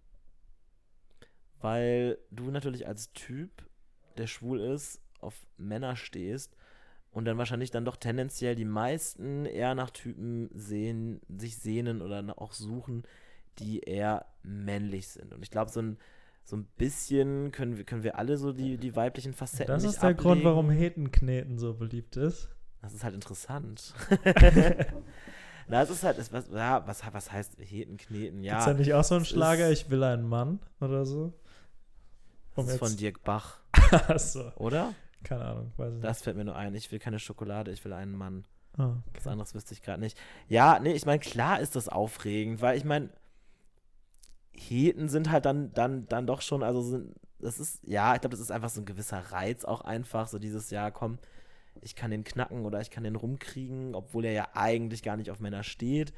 Weil 1.60 2.18
du 2.30 2.50
natürlich 2.50 2.86
als 2.86 3.12
Typ, 3.12 3.50
der 4.16 4.26
schwul 4.26 4.60
ist, 4.60 5.02
auf 5.20 5.46
Männer 5.58 5.94
stehst 5.96 6.56
und 7.10 7.26
dann 7.26 7.36
wahrscheinlich 7.36 7.70
dann 7.70 7.84
doch 7.84 7.96
tendenziell 7.96 8.54
die 8.54 8.64
meisten 8.64 9.44
eher 9.44 9.74
nach 9.74 9.90
Typen 9.90 10.48
sehen, 10.54 11.20
sich 11.28 11.58
sehnen 11.58 12.00
oder 12.00 12.38
auch 12.40 12.52
suchen, 12.52 13.02
die 13.58 13.80
eher 13.80 14.24
männlich 14.42 15.08
sind. 15.08 15.34
Und 15.34 15.42
ich 15.42 15.50
glaube, 15.50 15.70
so 15.70 15.82
ein, 15.82 15.98
so 16.44 16.56
ein 16.56 16.64
bisschen 16.76 17.52
können 17.52 17.76
wir, 17.76 17.84
können 17.84 18.02
wir 18.02 18.18
alle 18.18 18.36
so 18.36 18.52
die, 18.52 18.76
die 18.76 18.96
weiblichen 18.96 19.32
Facetten 19.34 19.72
Das 19.72 19.84
ist 19.84 20.02
der 20.02 20.14
Grund, 20.14 20.38
ablegen. 20.38 20.44
warum 20.48 20.70
Hetenkneten 20.70 21.58
so 21.58 21.74
beliebt 21.74 22.16
ist. 22.16 22.48
Das 22.82 22.92
ist 22.94 23.04
halt 23.04 23.14
interessant. 23.14 23.94
Na, 25.68 25.82
es 25.82 25.90
ist 25.90 26.02
halt, 26.02 26.18
es, 26.18 26.32
was, 26.32 26.48
ja, 26.48 26.84
was, 26.86 27.02
was 27.12 27.30
heißt 27.30 27.56
Hetenkneten? 27.60 28.42
Ja, 28.42 28.58
Ist 28.58 28.66
ja 28.66 28.74
nicht 28.74 28.94
auch 28.94 29.04
so 29.04 29.14
ein 29.14 29.24
Schlager, 29.24 29.68
ist- 29.68 29.82
ich 29.82 29.90
will 29.90 30.02
einen 30.02 30.26
Mann 30.28 30.58
oder 30.80 31.04
so? 31.06 31.32
das 32.56 32.68
ist 32.68 32.78
von 32.78 32.96
Dirk 32.96 33.22
Bach, 33.22 33.60
Achso, 34.08 34.50
oder? 34.56 34.92
keine 35.22 35.44
Ahnung, 35.44 35.72
weiß 35.76 35.88
ich 35.88 35.94
nicht. 35.96 36.04
Das 36.04 36.22
fällt 36.22 36.36
mir 36.36 36.44
nur 36.44 36.56
ein. 36.56 36.74
Ich 36.74 36.90
will 36.90 36.98
keine 36.98 37.18
Schokolade, 37.18 37.70
ich 37.70 37.84
will 37.84 37.92
einen 37.92 38.16
Mann. 38.16 38.44
Was 38.76 38.88
okay. 38.88 39.28
anderes 39.28 39.54
wüsste 39.54 39.72
ich 39.74 39.82
gerade 39.82 40.00
nicht. 40.00 40.18
Ja, 40.48 40.78
nee, 40.80 40.92
ich 40.92 41.04
meine, 41.06 41.18
klar 41.20 41.60
ist 41.60 41.76
das 41.76 41.88
aufregend, 41.88 42.60
weil 42.62 42.76
ich 42.78 42.84
meine, 42.84 43.10
Heten 44.52 45.08
sind 45.08 45.30
halt 45.30 45.44
dann, 45.44 45.72
dann, 45.72 46.06
dann 46.08 46.26
doch 46.26 46.42
schon, 46.42 46.62
also 46.62 46.82
sind, 46.82 47.14
das 47.38 47.58
ist, 47.58 47.80
ja, 47.86 48.14
ich 48.14 48.20
glaube, 48.20 48.32
das 48.32 48.40
ist 48.40 48.50
einfach 48.50 48.70
so 48.70 48.80
ein 48.80 48.86
gewisser 48.86 49.18
Reiz 49.32 49.64
auch 49.64 49.80
einfach, 49.82 50.28
so 50.28 50.38
dieses, 50.38 50.70
ja, 50.70 50.90
komm, 50.90 51.18
ich 51.80 51.96
kann 51.96 52.10
den 52.10 52.24
knacken 52.24 52.64
oder 52.64 52.80
ich 52.80 52.90
kann 52.90 53.04
den 53.04 53.16
rumkriegen, 53.16 53.94
obwohl 53.94 54.24
er 54.24 54.32
ja 54.32 54.48
eigentlich 54.54 55.02
gar 55.02 55.16
nicht 55.16 55.30
auf 55.30 55.40
Männer 55.40 55.62
steht. 55.62 56.12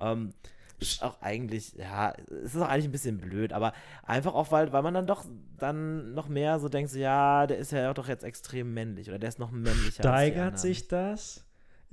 Ähm, 0.00 0.32
ist 0.80 1.02
auch 1.02 1.20
eigentlich, 1.22 1.74
ja, 1.74 2.14
es 2.44 2.54
ist 2.54 2.60
auch 2.60 2.68
eigentlich 2.68 2.86
ein 2.86 2.92
bisschen 2.92 3.18
blöd, 3.18 3.52
aber 3.52 3.72
einfach 4.02 4.34
auch, 4.34 4.50
weil, 4.50 4.72
weil 4.72 4.82
man 4.82 4.94
dann 4.94 5.06
doch 5.06 5.24
dann 5.58 6.14
noch 6.14 6.28
mehr 6.28 6.58
so 6.58 6.68
denkt, 6.68 6.90
so, 6.90 6.98
ja, 6.98 7.46
der 7.46 7.58
ist 7.58 7.70
ja 7.70 7.92
doch 7.94 8.08
jetzt 8.08 8.24
extrem 8.24 8.74
männlich 8.74 9.08
oder 9.08 9.18
der 9.18 9.28
ist 9.28 9.38
noch 9.38 9.52
männlicher. 9.52 10.02
Steigert 10.02 10.58
sich 10.58 10.88
das? 10.88 11.43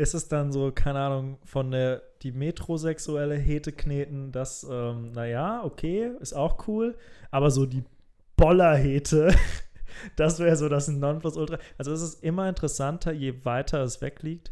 Ist 0.01 0.15
es 0.15 0.27
dann 0.27 0.51
so, 0.51 0.71
keine 0.71 0.99
Ahnung, 0.99 1.37
von 1.43 1.69
der 1.69 2.01
die 2.23 2.31
metrosexuelle 2.31 3.35
Hetekneten, 3.35 4.31
das, 4.31 4.65
ähm, 4.67 5.11
naja, 5.11 5.63
okay, 5.63 6.11
ist 6.19 6.33
auch 6.33 6.67
cool, 6.67 6.97
aber 7.29 7.51
so 7.51 7.67
die 7.67 7.83
Bollerhete, 8.35 9.35
das 10.15 10.39
wäre 10.39 10.55
so 10.55 10.69
das 10.69 10.87
Nonplusultra. 10.87 11.59
Also 11.77 11.91
es 11.91 12.01
ist 12.01 12.23
immer 12.23 12.49
interessanter, 12.49 13.11
je 13.11 13.45
weiter 13.45 13.83
es 13.83 14.01
wegliegt. 14.01 14.51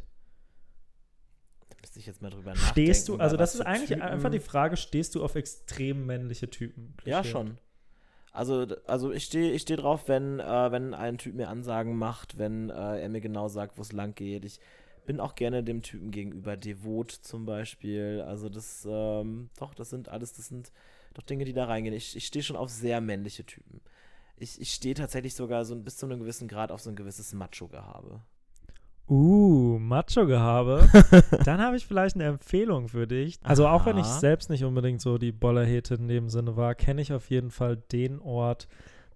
Da 1.70 1.78
müsste 1.82 1.98
ich 1.98 2.06
jetzt 2.06 2.22
mal 2.22 2.30
drüber 2.30 2.52
nachdenken. 2.52 2.72
Stehst 2.72 3.10
du, 3.10 3.18
also 3.18 3.36
das 3.36 3.56
ist 3.56 3.62
eigentlich 3.62 3.90
Typen- 3.90 4.02
einfach 4.04 4.30
die 4.30 4.40
Frage, 4.40 4.78
stehst 4.78 5.16
du 5.16 5.24
auf 5.24 5.34
extrem 5.34 6.06
männliche 6.06 6.52
Typen? 6.52 6.94
Ja, 7.06 7.22
Klischee. 7.22 7.32
schon. 7.32 7.58
Also, 8.32 8.68
also 8.86 9.12
ich 9.12 9.24
stehe 9.24 9.52
ich 9.52 9.64
steh 9.64 9.78
drauf, 9.78 10.08
wenn, 10.08 10.40
äh, 10.40 10.72
wenn 10.72 10.94
ein 10.94 11.18
Typ 11.18 11.34
mir 11.34 11.50
Ansagen 11.50 11.96
macht, 11.98 12.38
wenn 12.38 12.70
äh, 12.70 13.02
er 13.02 13.10
mir 13.10 13.22
genau 13.22 13.48
sagt, 13.48 13.80
wo 13.80 13.82
es 13.82 13.92
lang 13.92 14.14
geht. 14.14 14.46
Ich 14.46 14.60
bin 15.10 15.20
auch 15.20 15.34
gerne 15.34 15.64
dem 15.64 15.82
Typen 15.82 16.12
gegenüber 16.12 16.56
devot 16.56 17.10
zum 17.10 17.48
Beispiel. 17.48 18.24
Also 18.28 18.48
das, 18.48 18.88
ähm, 18.88 19.50
doch, 19.58 19.74
das 19.74 19.90
sind 19.90 20.08
alles, 20.08 20.34
das 20.34 20.50
sind 20.50 20.72
doch 21.16 21.24
Dinge, 21.24 21.46
die 21.46 21.54
da 21.54 21.66
reingehen. 21.66 21.96
Ich, 21.96 22.16
ich 22.16 22.28
stehe 22.28 22.44
schon 22.44 22.56
auf 22.56 22.70
sehr 22.70 23.02
männliche 23.02 23.44
Typen. 23.44 23.82
Ich, 24.38 24.62
ich 24.62 24.72
stehe 24.72 24.94
tatsächlich 24.94 25.34
sogar 25.34 25.66
so 25.66 25.76
bis 25.76 25.98
zu 25.98 26.06
einem 26.06 26.20
gewissen 26.20 26.48
Grad 26.48 26.72
auf 26.72 26.82
so 26.82 26.92
ein 26.92 26.96
gewisses 26.96 27.34
Macho-Gehabe. 27.34 28.22
Uh, 29.10 29.80
Macho-Gehabe. 29.80 30.88
Dann 31.44 31.60
habe 31.60 31.76
ich 31.76 31.88
vielleicht 31.88 32.14
eine 32.14 32.26
Empfehlung 32.26 32.88
für 32.88 33.08
dich. 33.08 33.40
Also 33.42 33.68
auch 33.68 33.88
wenn 33.88 33.98
ich 33.98 34.06
selbst 34.06 34.52
nicht 34.52 34.64
unbedingt 34.64 35.02
so 35.02 35.18
die 35.18 35.32
Bollerhete 35.32 35.96
in 35.96 36.08
dem 36.08 36.30
Sinne 36.30 36.56
war, 36.56 36.76
kenne 36.76 37.02
ich 37.02 37.14
auf 37.14 37.32
jeden 37.32 37.50
Fall 37.50 37.78
den 37.78 38.20
Ort, 38.20 38.68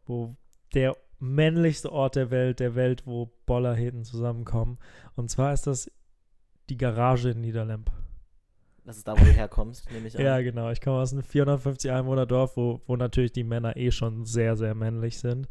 wo 0.08 0.34
der 0.74 0.98
männlichste 1.24 1.92
Ort 1.92 2.16
der 2.16 2.32
Welt, 2.32 2.60
der 2.60 2.76
Welt, 2.76 3.04
wo 3.06 3.32
Bollerheten 3.46 4.04
zusammenkommen. 4.04 4.78
Und 5.16 5.30
zwar 5.30 5.54
ist 5.54 5.68
das 5.68 5.90
die 6.70 6.78
Garage 6.78 7.30
in 7.30 7.42
Niederlemp. 7.42 7.92
Das 8.86 8.98
ist 8.98 9.08
da, 9.08 9.14
wo 9.14 9.24
du 9.24 9.32
herkommst, 9.32 9.90
nehme 9.92 10.08
ich 10.08 10.16
an. 10.18 10.26
Ja, 10.26 10.42
genau. 10.42 10.70
Ich 10.72 10.82
komme 10.82 10.98
aus 10.98 11.14
einem 11.14 11.24
450 11.24 11.90
Einwohner 11.92 12.26
Dorf, 12.26 12.58
wo, 12.58 12.82
wo 12.86 12.98
natürlich 12.98 13.32
die 13.32 13.46
Männer 13.46 13.78
eh 13.78 13.92
schon 13.92 14.26
sehr, 14.26 14.58
sehr 14.58 14.76
männlich 14.76 15.18
sind. 15.20 15.48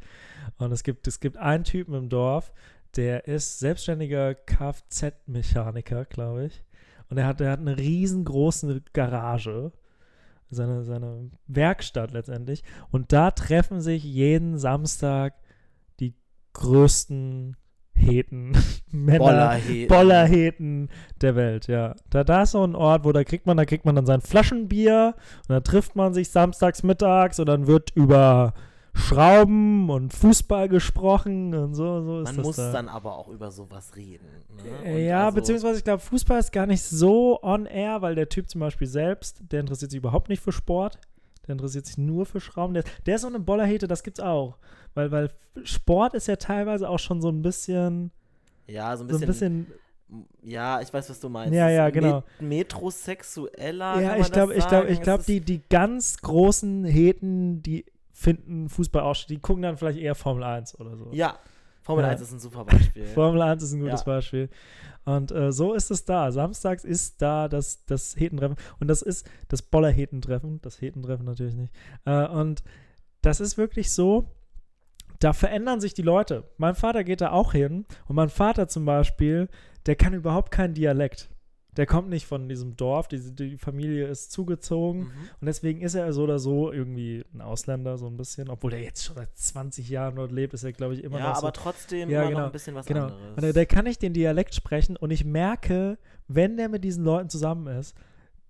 Und 0.58 0.72
es 0.72 0.82
gibt, 0.82 1.06
es 1.06 1.20
gibt 1.20 1.38
einen 1.38 1.64
Typen 1.64 1.94
im 1.94 2.08
Dorf, 2.10 2.52
der 2.96 3.26
ist 3.26 3.58
selbstständiger 3.58 4.34
Kfz-Mechaniker, 4.34 6.04
glaube 6.04 6.46
ich. 6.46 6.62
Und 7.08 7.16
er 7.16 7.26
hat, 7.26 7.40
er 7.40 7.52
hat 7.52 7.60
eine 7.60 7.78
riesengroße 7.78 8.82
Garage, 8.92 9.72
seine, 10.50 10.84
seine 10.84 11.30
Werkstatt 11.46 12.12
letztendlich. 12.12 12.62
Und 12.90 13.12
da 13.12 13.30
treffen 13.30 13.80
sich 13.80 14.04
jeden 14.04 14.58
Samstag 14.58 15.34
größten 16.54 17.56
Heten, 17.94 18.52
Männer, 18.90 19.18
Bollerheten. 19.18 19.88
Bollerheten 19.88 20.90
der 21.20 21.36
Welt, 21.36 21.66
ja. 21.68 21.94
Da, 22.10 22.24
da 22.24 22.42
ist 22.42 22.52
so 22.52 22.64
ein 22.64 22.74
Ort, 22.74 23.04
wo 23.04 23.12
da 23.12 23.22
kriegt 23.24 23.46
man, 23.46 23.56
da 23.56 23.64
kriegt 23.64 23.84
man 23.84 23.94
dann 23.94 24.06
sein 24.06 24.20
Flaschenbier 24.20 25.14
und 25.42 25.50
dann 25.50 25.64
trifft 25.64 25.94
man 25.94 26.14
sich 26.14 26.30
samstags 26.30 26.82
mittags 26.82 27.38
und 27.38 27.46
dann 27.46 27.66
wird 27.66 27.90
über 27.94 28.54
Schrauben 28.94 29.88
und 29.88 30.12
Fußball 30.12 30.68
gesprochen 30.68 31.54
und 31.54 31.74
so, 31.74 32.02
so 32.02 32.20
ist 32.20 32.26
Man 32.26 32.36
das 32.36 32.44
muss 32.44 32.56
da. 32.56 32.72
dann 32.72 32.88
aber 32.88 33.16
auch 33.16 33.28
über 33.28 33.50
sowas 33.50 33.96
reden. 33.96 34.26
Ne? 34.54 34.86
Äh, 34.90 35.06
ja, 35.06 35.26
also- 35.26 35.36
beziehungsweise 35.36 35.78
ich 35.78 35.84
glaube, 35.84 36.00
Fußball 36.02 36.38
ist 36.38 36.52
gar 36.52 36.66
nicht 36.66 36.82
so 36.82 37.42
on 37.42 37.66
air, 37.66 38.02
weil 38.02 38.14
der 38.14 38.28
Typ 38.28 38.50
zum 38.50 38.60
Beispiel 38.60 38.86
selbst, 38.86 39.40
der 39.50 39.60
interessiert 39.60 39.90
sich 39.90 39.98
überhaupt 39.98 40.28
nicht 40.28 40.42
für 40.42 40.52
Sport. 40.52 40.98
Der 41.46 41.54
interessiert 41.54 41.86
sich 41.86 41.98
nur 41.98 42.24
für 42.24 42.40
Schrauben. 42.40 42.72
Der, 42.74 42.84
der 43.06 43.16
ist 43.16 43.22
so 43.22 43.26
eine 43.28 43.40
Bollerhete, 43.40 43.88
das 43.88 44.02
gibt's 44.04 44.20
auch. 44.20 44.58
Weil, 44.94 45.10
weil 45.10 45.30
Sport 45.64 46.14
ist 46.14 46.26
ja 46.28 46.36
teilweise 46.36 46.88
auch 46.88 46.98
schon 46.98 47.20
so 47.20 47.28
ein 47.28 47.42
bisschen, 47.42 48.10
Ja, 48.66 48.96
so 48.96 49.04
ein 49.04 49.10
so 49.10 49.18
bisschen. 49.18 49.22
ein 49.22 49.64
bisschen 49.66 49.82
ja, 50.42 50.80
ich 50.82 50.92
weiß, 50.92 51.08
was 51.08 51.20
du 51.20 51.30
meinst. 51.30 51.54
Ja, 51.54 51.70
ja, 51.70 51.88
genau. 51.88 52.22
Metrosexueller. 52.38 54.00
Ja, 54.00 54.16
ich 54.16 54.30
glaube, 54.30 54.54
ich 54.54 54.66
glaube, 54.66 54.88
ich 54.88 55.00
glaube, 55.00 55.24
die, 55.26 55.40
die 55.40 55.62
ganz 55.68 56.18
großen 56.18 56.84
Heten, 56.84 57.62
die 57.62 57.86
finden 58.12 58.68
Fußball 58.68 59.02
auch, 59.02 59.16
die 59.26 59.38
gucken 59.38 59.62
dann 59.62 59.76
vielleicht 59.76 59.98
eher 59.98 60.14
Formel 60.14 60.44
1 60.44 60.78
oder 60.78 60.96
so. 60.96 61.08
Ja, 61.12 61.38
Formel 61.82 62.04
Ja. 62.04 62.10
1 62.10 62.20
ist 62.20 62.32
ein 62.32 62.38
super 62.40 62.64
Beispiel. 62.64 63.06
Formel 63.14 63.42
1 63.42 63.62
ist 63.62 63.72
ein 63.72 63.80
gutes 63.80 64.00
Ja. 64.00 64.04
Beispiel. 64.06 64.48
Und 65.04 65.32
äh, 65.32 65.50
so 65.50 65.72
ist 65.72 65.90
es 65.90 66.04
da. 66.04 66.30
Samstags 66.30 66.84
ist 66.84 67.20
da 67.22 67.48
das, 67.48 67.84
das 67.86 68.14
Hetentreffen. 68.16 68.56
Und 68.78 68.88
das 68.88 69.02
ist 69.02 69.26
das 69.48 69.62
Boller-Hetentreffen. 69.62 70.60
Das 70.62 70.80
Hetentreffen 70.80 71.24
natürlich 71.26 71.54
nicht. 71.56 71.72
Äh, 72.04 72.26
und 72.28 72.62
das 73.22 73.40
ist 73.40 73.56
wirklich 73.58 73.90
so, 73.90 74.26
da 75.22 75.32
verändern 75.32 75.80
sich 75.80 75.94
die 75.94 76.02
Leute. 76.02 76.44
Mein 76.56 76.74
Vater 76.74 77.04
geht 77.04 77.20
da 77.20 77.30
auch 77.32 77.52
hin. 77.52 77.84
Und 78.08 78.16
mein 78.16 78.28
Vater 78.28 78.68
zum 78.68 78.84
Beispiel, 78.84 79.48
der 79.86 79.96
kann 79.96 80.14
überhaupt 80.14 80.50
keinen 80.50 80.74
Dialekt. 80.74 81.28
Der 81.76 81.86
kommt 81.86 82.10
nicht 82.10 82.26
von 82.26 82.48
diesem 82.50 82.76
Dorf. 82.76 83.08
Die, 83.08 83.34
die 83.34 83.56
Familie 83.56 84.06
ist 84.06 84.30
zugezogen. 84.30 85.04
Mhm. 85.04 85.10
Und 85.40 85.46
deswegen 85.46 85.80
ist 85.80 85.94
er 85.94 86.12
so 86.12 86.24
oder 86.24 86.38
so 86.38 86.70
irgendwie 86.70 87.24
ein 87.32 87.40
Ausländer, 87.40 87.96
so 87.96 88.06
ein 88.08 88.16
bisschen. 88.18 88.50
Obwohl 88.50 88.74
er 88.74 88.82
jetzt 88.82 89.04
schon 89.04 89.16
seit 89.16 89.34
20 89.36 89.88
Jahren 89.88 90.16
dort 90.16 90.32
lebt, 90.32 90.52
ist 90.52 90.64
er, 90.64 90.72
glaube 90.72 90.94
ich, 90.94 91.02
immer 91.02 91.18
Ja, 91.18 91.28
noch 91.30 91.36
so 91.36 91.42
aber 91.46 91.52
trotzdem 91.54 92.10
Ja, 92.10 92.20
immer 92.22 92.28
genau, 92.28 92.40
noch 92.40 92.46
ein 92.46 92.52
bisschen 92.52 92.74
was 92.74 92.84
Genau. 92.86 93.04
anderes. 93.04 93.36
Und 93.36 93.42
der, 93.42 93.52
der 93.54 93.66
kann 93.66 93.84
nicht 93.84 94.02
den 94.02 94.12
Dialekt 94.12 94.54
sprechen 94.54 94.96
und 94.96 95.10
ich 95.12 95.24
merke, 95.24 95.96
wenn 96.28 96.56
der 96.58 96.68
mit 96.68 96.84
diesen 96.84 97.04
Leuten 97.04 97.30
zusammen 97.30 97.66
ist, 97.78 97.96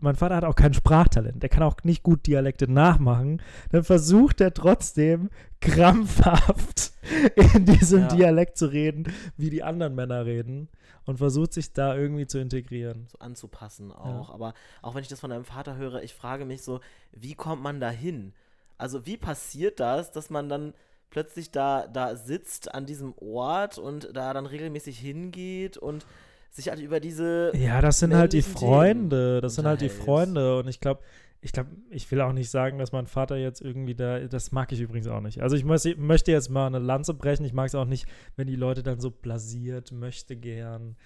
mein 0.02 0.16
Vater 0.16 0.36
hat 0.36 0.44
auch 0.44 0.56
kein 0.56 0.74
Sprachtalent, 0.74 1.42
der 1.42 1.48
kann 1.48 1.62
auch 1.62 1.76
nicht 1.84 2.02
gut 2.02 2.26
Dialekte 2.26 2.70
nachmachen, 2.70 3.40
dann 3.70 3.84
versucht 3.84 4.40
er 4.40 4.52
trotzdem 4.52 5.30
krampfhaft 5.60 6.92
in 7.54 7.66
diesem 7.66 8.02
Ja. 8.02 8.08
Dialekt 8.08 8.58
zu 8.58 8.66
reden, 8.66 9.12
wie 9.36 9.50
die 9.50 9.62
anderen 9.62 9.94
Männer 9.94 10.24
reden 10.26 10.68
und 11.04 11.18
versucht 11.18 11.52
sich 11.52 11.72
da 11.72 11.96
irgendwie 11.96 12.26
zu 12.26 12.38
integrieren. 12.38 13.06
so 13.10 13.18
anzupassen 13.18 13.92
auch. 13.92 14.30
Aber 14.30 14.54
auch 14.82 14.94
wenn 14.94 15.02
ich 15.02 15.08
das 15.08 15.20
von 15.20 15.30
deinem 15.30 15.44
Vater 15.44 15.76
höre, 15.76 16.02
ich 16.02 16.14
frage 16.14 16.44
mich 16.44 16.62
so, 16.62 16.80
wie 17.12 17.34
kommt 17.34 17.62
man 17.62 17.80
da 17.80 17.90
hin? 17.90 18.32
Also 18.78 19.06
wie 19.06 19.16
passiert 19.16 19.80
das, 19.80 20.10
dass 20.12 20.30
man 20.30 20.48
dann 20.48 20.74
plötzlich 21.10 21.50
da, 21.50 21.86
da 21.86 22.16
sitzt 22.16 22.74
an 22.74 22.86
diesem 22.86 23.14
Ort 23.18 23.78
und 23.78 24.16
da 24.16 24.32
dann 24.32 24.46
regelmäßig 24.46 24.98
hingeht 24.98 25.76
und 25.76 26.06
sich 26.52 26.68
halt 26.68 26.80
über 26.80 27.00
diese 27.00 27.52
Ja, 27.56 27.80
das 27.80 27.98
sind 27.98 28.14
halt 28.14 28.32
die 28.32 28.42
Freunde. 28.42 29.40
Das 29.40 29.54
sind 29.56 29.66
halt 29.66 29.80
die. 29.80 29.88
Freunde. 29.88 30.58
Und 30.58 30.68
ich 30.68 30.80
glaube, 30.80 31.00
ich 31.40 31.52
glaube, 31.52 31.70
ich 31.90 32.08
will 32.10 32.20
auch 32.20 32.32
nicht 32.32 32.50
sagen, 32.50 32.78
dass 32.78 32.92
mein 32.92 33.06
Vater 33.06 33.36
jetzt 33.36 33.60
irgendwie 33.60 33.94
da, 33.94 34.20
das 34.20 34.52
mag 34.52 34.70
ich 34.70 34.80
übrigens 34.80 35.08
auch 35.08 35.20
nicht. 35.20 35.42
Also 35.42 35.56
ich 35.56 35.64
muss, 35.64 35.84
möchte 35.96 36.30
jetzt 36.30 36.50
mal 36.50 36.66
eine 36.66 36.78
Lanze 36.78 37.14
brechen. 37.14 37.44
Ich 37.44 37.52
mag 37.52 37.66
es 37.66 37.74
auch 37.74 37.84
nicht, 37.86 38.06
wenn 38.36 38.46
die 38.46 38.54
Leute 38.56 38.82
dann 38.82 39.00
so 39.00 39.10
blasiert, 39.10 39.90
möchte 39.92 40.36
gern, 40.36 40.96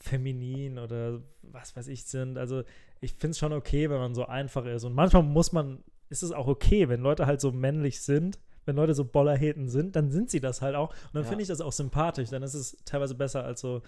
feminin 0.00 0.78
oder 0.78 1.20
was 1.42 1.76
weiß 1.76 1.88
ich 1.88 2.04
sind. 2.04 2.38
Also 2.38 2.62
ich 3.00 3.12
finde 3.12 3.32
es 3.32 3.38
schon 3.38 3.52
okay, 3.52 3.90
wenn 3.90 3.98
man 3.98 4.14
so 4.14 4.26
einfach 4.26 4.64
ist. 4.66 4.84
Und 4.84 4.94
manchmal 4.94 5.22
muss 5.22 5.52
man, 5.52 5.84
ist 6.08 6.22
es 6.22 6.32
auch 6.32 6.46
okay, 6.48 6.88
wenn 6.88 7.00
Leute 7.00 7.26
halt 7.26 7.40
so 7.40 7.52
männlich 7.52 8.00
sind. 8.00 8.38
Wenn 8.64 8.76
Leute 8.76 8.92
so 8.94 9.04
Bollerheten 9.04 9.68
sind, 9.68 9.96
dann 9.96 10.10
sind 10.10 10.30
sie 10.30 10.40
das 10.40 10.60
halt 10.60 10.74
auch. 10.74 10.90
Und 10.90 11.14
dann 11.14 11.22
Ja. 11.22 11.28
finde 11.28 11.42
ich 11.42 11.48
das 11.48 11.60
auch 11.60 11.72
sympathisch. 11.72 12.28
Dann 12.30 12.42
ist 12.42 12.54
es 12.54 12.76
teilweise 12.84 13.14
besser 13.14 13.44
als 13.44 13.60
so, 13.62 13.80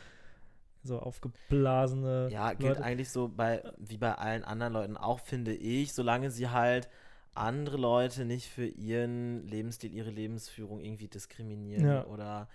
so 0.83 0.99
aufgeblasene 0.99 2.29
Ja, 2.31 2.53
gilt 2.55 2.77
Leute. 2.77 2.85
eigentlich 2.85 3.11
so 3.11 3.29
bei, 3.29 3.63
wie 3.79 3.97
bei 3.99 4.15
allen 4.15 4.45
anderen 4.45 4.73
Leuten 4.73 4.97
auch, 4.97 5.21
finde 5.21 5.55
ich, 5.55 5.93
solange 5.93 6.31
sie 6.31 6.49
halt 6.49 6.89
andere 7.35 7.77
Leute 7.77 8.25
nicht 8.25 8.49
für 8.49 8.67
ihren 8.67 9.47
Lebensstil, 9.47 9.93
ihre 9.93 10.11
Lebensführung 10.11 10.81
irgendwie 10.81 11.09
diskriminieren 11.09 11.87
Ja. 11.87 12.07
oder 12.07 12.49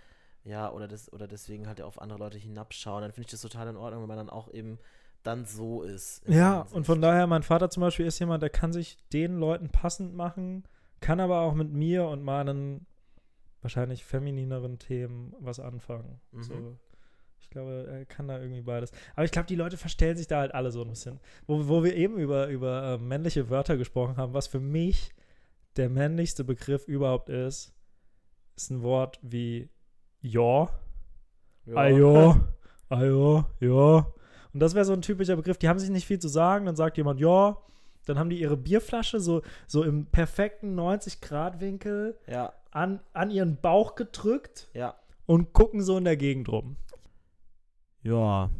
ja, 0.44 0.72
oder 0.72 0.88
das, 0.88 1.12
oder 1.12 1.28
deswegen 1.28 1.68
halt 1.68 1.82
auf 1.82 2.00
andere 2.00 2.20
Leute 2.20 2.38
hinabschauen, 2.38 3.02
dann 3.02 3.12
finde 3.12 3.26
ich 3.26 3.32
das 3.32 3.42
total 3.42 3.68
in 3.68 3.78
Ordnung, 3.78 4.02
wenn 4.04 4.08
man 4.08 4.18
dann 4.18 4.30
auch 4.30 4.54
eben 4.54 4.78
dann 5.24 5.46
so 5.46 5.82
ist. 5.82 6.22
Ja, 6.28 6.68
und 6.72 6.86
von 6.86 7.02
daher, 7.02 7.26
mein 7.26 7.42
Vater 7.42 7.72
zum 7.72 7.82
Beispiel 7.82 8.06
ist 8.06 8.20
jemand, 8.20 8.44
der 8.44 8.52
kann 8.52 8.72
sich 8.72 8.98
den 9.12 9.40
Leuten 9.40 9.70
passend 9.70 10.14
machen, 10.14 10.64
kann 11.00 11.20
aber 11.20 11.40
auch 11.42 11.56
mit 11.56 11.72
mir 11.72 12.06
und 12.06 12.22
meinen 12.24 12.86
wahrscheinlich 13.62 14.06
feminineren 14.06 14.78
Themen 14.78 15.34
was 15.40 15.60
anfangen. 15.60 16.20
Mhm. 16.32 16.44
So. 16.44 16.78
Ich 17.56 17.58
glaube, 17.58 17.88
er 17.90 18.06
kann 18.06 18.28
da 18.28 18.38
irgendwie 18.38 18.64
beides. 18.64 18.92
Aber 19.16 19.24
ich 19.24 19.32
glaube, 19.32 19.48
die 19.48 19.56
Leute 19.56 19.78
verstellen 19.78 20.18
sich 20.18 20.28
da 20.28 20.40
halt 20.40 20.54
alle 20.54 20.72
so 20.72 20.82
ein 20.82 20.90
bisschen. 20.90 21.22
Wo, 21.48 21.70
wo 21.70 21.86
wir 21.86 21.96
eben 21.96 22.18
über, 22.18 22.48
über 22.50 22.84
äh, 22.84 22.98
männliche 22.98 23.50
Wörter 23.50 23.78
gesprochen 23.78 24.18
haben, 24.18 24.34
was 24.34 24.48
für 24.48 24.60
mich 24.60 25.14
der 25.78 25.90
männlichste 25.90 26.44
Begriff 26.44 26.86
überhaupt 26.86 27.30
ist, 27.30 27.74
ist 28.58 28.72
ein 28.72 28.84
Wort 28.84 29.20
wie 29.22 29.70
ja. 30.20 30.68
Ah 32.90 33.04
ja, 33.04 33.50
ja. 33.62 34.14
Und 34.54 34.60
das 34.60 34.76
wäre 34.76 34.84
so 34.84 34.92
ein 34.92 35.02
typischer 35.02 35.38
Begriff. 35.38 35.58
Die 35.58 35.70
haben 35.70 35.80
sich 35.80 35.90
nicht 35.90 36.06
viel 36.08 36.20
zu 36.20 36.28
sagen, 36.28 36.66
dann 36.66 36.76
sagt 36.76 36.98
jemand 36.98 37.22
ja. 37.22 37.58
Dann 38.06 38.20
haben 38.20 38.30
die 38.30 38.42
ihre 38.42 38.58
Bierflasche 38.58 39.22
so, 39.22 39.44
so 39.66 39.84
im 39.84 40.08
perfekten 40.08 40.78
90-Grad-Winkel 40.78 42.18
Ja, 42.28 42.52
an, 42.72 43.00
an 43.14 43.32
ihren 43.32 43.56
Bauch 43.62 43.96
gedrückt 43.96 44.68
ja. 44.74 44.96
und 45.26 45.54
gucken 45.54 45.82
so 45.82 45.98
in 45.98 46.04
der 46.04 46.18
Gegend 46.18 46.50
rum. 46.50 46.76
Ja. 48.06 48.52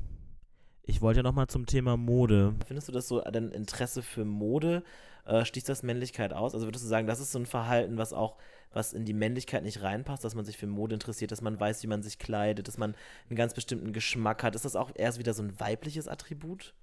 Ich 0.88 1.02
wollte 1.02 1.20
ja 1.20 1.24
nochmal 1.24 1.48
zum 1.48 1.66
Thema 1.66 1.98
Mode. 1.98 2.54
Findest 2.66 2.88
du 2.88 2.92
das 2.92 3.08
so, 3.08 3.22
dein 3.22 3.50
Interesse 3.50 4.02
für 4.02 4.26
Mode, 4.26 4.84
äh, 5.26 5.46
schließt 5.46 5.70
das 5.70 5.84
Männlichkeit 5.84 6.34
aus? 6.34 6.54
Also 6.54 6.68
würdest 6.68 6.84
du 6.84 6.90
sagen, 6.90 7.08
das 7.08 7.20
ist 7.20 7.32
so 7.32 7.40
ein 7.40 7.46
Verhalten, 7.46 7.98
was 7.98 8.14
auch, 8.14 8.38
was 8.72 8.94
in 8.94 9.06
die 9.06 9.14
Männlichkeit 9.14 9.64
nicht 9.64 9.82
reinpasst, 9.82 10.24
dass 10.24 10.36
man 10.36 10.46
sich 10.46 10.58
für 10.58 10.68
Mode 10.68 10.96
interessiert, 10.96 11.32
dass 11.32 11.42
man 11.42 11.60
weiß, 11.60 11.82
wie 11.84 11.88
man 11.88 12.04
sich 12.04 12.20
kleidet, 12.20 12.68
dass 12.68 12.78
man 12.78 12.96
einen 13.30 13.36
ganz 13.36 13.54
bestimmten 13.54 13.94
Geschmack 13.94 14.44
hat. 14.44 14.56
Ist 14.56 14.66
das 14.66 14.76
auch 14.76 14.92
erst 14.96 15.18
wieder 15.20 15.34
so 15.34 15.42
ein 15.44 15.60
weibliches 15.60 16.08
Attribut? 16.08 16.74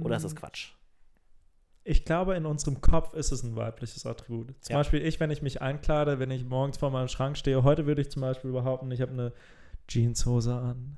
Oder 0.00 0.16
ist 0.16 0.24
das 0.24 0.36
Quatsch? 0.36 0.72
Ich 1.84 2.04
glaube, 2.04 2.34
in 2.36 2.46
unserem 2.46 2.80
Kopf 2.80 3.14
ist 3.14 3.32
es 3.32 3.42
ein 3.42 3.56
weibliches 3.56 4.06
Attribut. 4.06 4.54
Zum 4.60 4.72
Ja. 4.74 4.78
Beispiel 4.78 5.04
ich, 5.04 5.18
wenn 5.18 5.30
ich 5.30 5.42
mich 5.42 5.60
einkleide, 5.62 6.18
wenn 6.18 6.30
ich 6.30 6.44
morgens 6.44 6.78
vor 6.78 6.90
meinem 6.90 7.08
Schrank 7.08 7.36
stehe, 7.36 7.64
heute 7.64 7.86
würde 7.86 8.02
ich 8.02 8.10
zum 8.10 8.22
Beispiel 8.22 8.52
behaupten, 8.52 8.90
ich 8.92 9.00
habe 9.00 9.12
eine 9.12 9.32
Jeanshose 9.88 10.54
an 10.54 10.96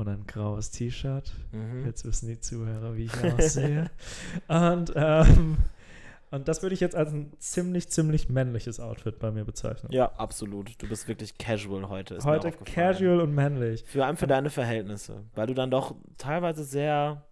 und 0.00 0.08
ein 0.08 0.26
graues 0.26 0.70
T-Shirt. 0.70 1.32
Mhm. 1.52 1.86
Jetzt 1.86 2.04
wissen 2.04 2.28
die 2.28 2.40
Zuhörer, 2.40 2.96
wie 2.96 3.04
ich 3.04 3.24
aussehe. 3.38 3.90
und, 4.48 4.92
ähm, 4.96 5.58
und 6.30 6.46
das 6.48 6.62
würde 6.62 6.74
ich 6.74 6.80
jetzt 6.80 6.94
als 6.94 7.12
ein 7.12 7.32
ziemlich, 7.38 7.88
ziemlich 7.90 8.28
männliches 8.28 8.78
Outfit 8.80 9.18
bei 9.18 9.30
mir 9.30 9.44
bezeichnen. 9.44 9.92
Ja, 9.92 10.12
absolut. 10.12 10.80
Du 10.80 10.88
bist 10.88 11.08
wirklich 11.08 11.36
casual 11.38 11.88
heute. 11.88 12.14
Ist 12.14 12.24
Heute 12.24 12.52
casual 12.52 13.20
und 13.20 13.34
männlich. 13.34 13.84
Für 13.86 14.04
allem 14.04 14.16
für 14.16 14.26
deine 14.28 14.50
Verhältnisse, 14.50 15.24
weil 15.34 15.46
du 15.48 15.54
dann 15.54 15.70
doch 15.70 15.94
teilweise 16.18 16.64
sehr 16.64 17.24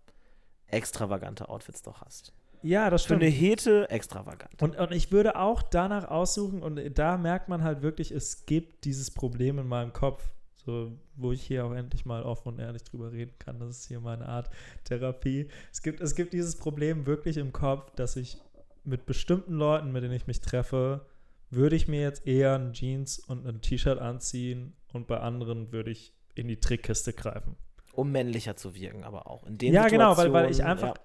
extravagante 0.67 1.49
Outfits 1.49 1.83
doch 1.83 2.03
hast. 2.03 2.33
Ja, 2.63 2.91
das 2.91 3.03
Für 3.03 3.15
stimmt. 3.15 3.23
eine 3.23 3.31
Hete 3.31 3.89
extravagant. 3.89 4.61
Und, 4.63 4.77
und 4.77 4.93
ich 4.93 5.13
würde 5.13 5.37
auch 5.37 5.63
danach 5.63 6.09
aussuchen, 6.09 6.63
und 6.63 6.81
da 6.99 7.17
merkt 7.17 7.49
man 7.49 7.63
halt 7.63 7.83
wirklich, 7.83 8.11
es 8.11 8.47
gibt 8.47 8.85
dieses 8.85 9.13
Problem 9.13 9.59
in 9.61 9.69
meinem 9.69 9.93
Kopf, 9.93 10.29
so, 10.69 10.93
wo 11.17 11.33
ich 11.33 11.43
hier 11.43 11.65
auch 11.65 11.73
endlich 11.73 12.05
mal 12.05 12.23
offen 12.23 12.49
und 12.49 12.59
ehrlich 12.59 12.85
drüber 12.85 13.11
reden 13.11 13.33
kann. 13.39 13.59
Das 13.59 13.71
ist 13.71 13.89
hier 13.89 14.01
meine 14.01 14.29
Art 14.29 14.51
Therapie. 14.85 15.49
Es 15.73 15.81
gibt, 15.81 16.03
es 16.03 16.15
gibt 16.15 16.35
dieses 16.35 16.57
Problem 16.57 17.07
wirklich 17.07 17.39
im 17.39 17.53
Kopf, 17.53 17.91
dass 17.93 18.17
ich 18.17 18.37
mit 18.85 19.07
bestimmten 19.07 19.55
Leuten, 19.55 19.93
mit 19.93 20.03
denen 20.03 20.13
ich 20.13 20.27
mich 20.27 20.43
treffe, 20.43 21.07
würde 21.49 21.75
ich 21.75 21.89
mir 21.89 22.03
jetzt 22.03 22.27
eher 22.27 22.55
ein 22.55 22.75
Jeans 22.75 23.19
und 23.19 23.47
ein 23.47 23.63
T-Shirt 23.63 23.99
anziehen 23.99 24.75
und 24.93 25.07
bei 25.07 25.19
anderen 25.21 25.73
würde 25.73 25.91
ich 25.91 26.13
in 26.35 26.49
die 26.49 26.61
Trickkiste 26.61 27.15
greifen. 27.15 27.57
Um 27.95 28.13
männlicher 28.13 28.55
zu 28.57 28.75
wirken, 28.75 29.05
aber 29.05 29.27
auch. 29.27 29.47
In 29.47 29.57
den 29.57 29.73
Ja, 29.73 29.89
genau, 29.89 30.19
weil, 30.19 30.35
weil 30.35 30.51
ich 30.51 30.63
einfach 30.63 30.97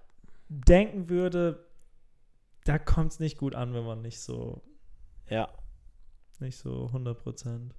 denken 0.49 1.07
würde, 1.07 1.65
da 2.65 2.77
kommt 2.77 3.13
es 3.13 3.19
nicht 3.21 3.37
gut 3.37 3.55
an, 3.55 3.73
wenn 3.73 3.85
man 3.85 4.01
nicht 4.01 4.19
so, 4.19 4.61
Ja, 5.29 5.35
ja. 5.35 5.49
nicht 6.41 6.57
so 6.57 6.87
100 6.87 7.17
Prozent. 7.17 7.73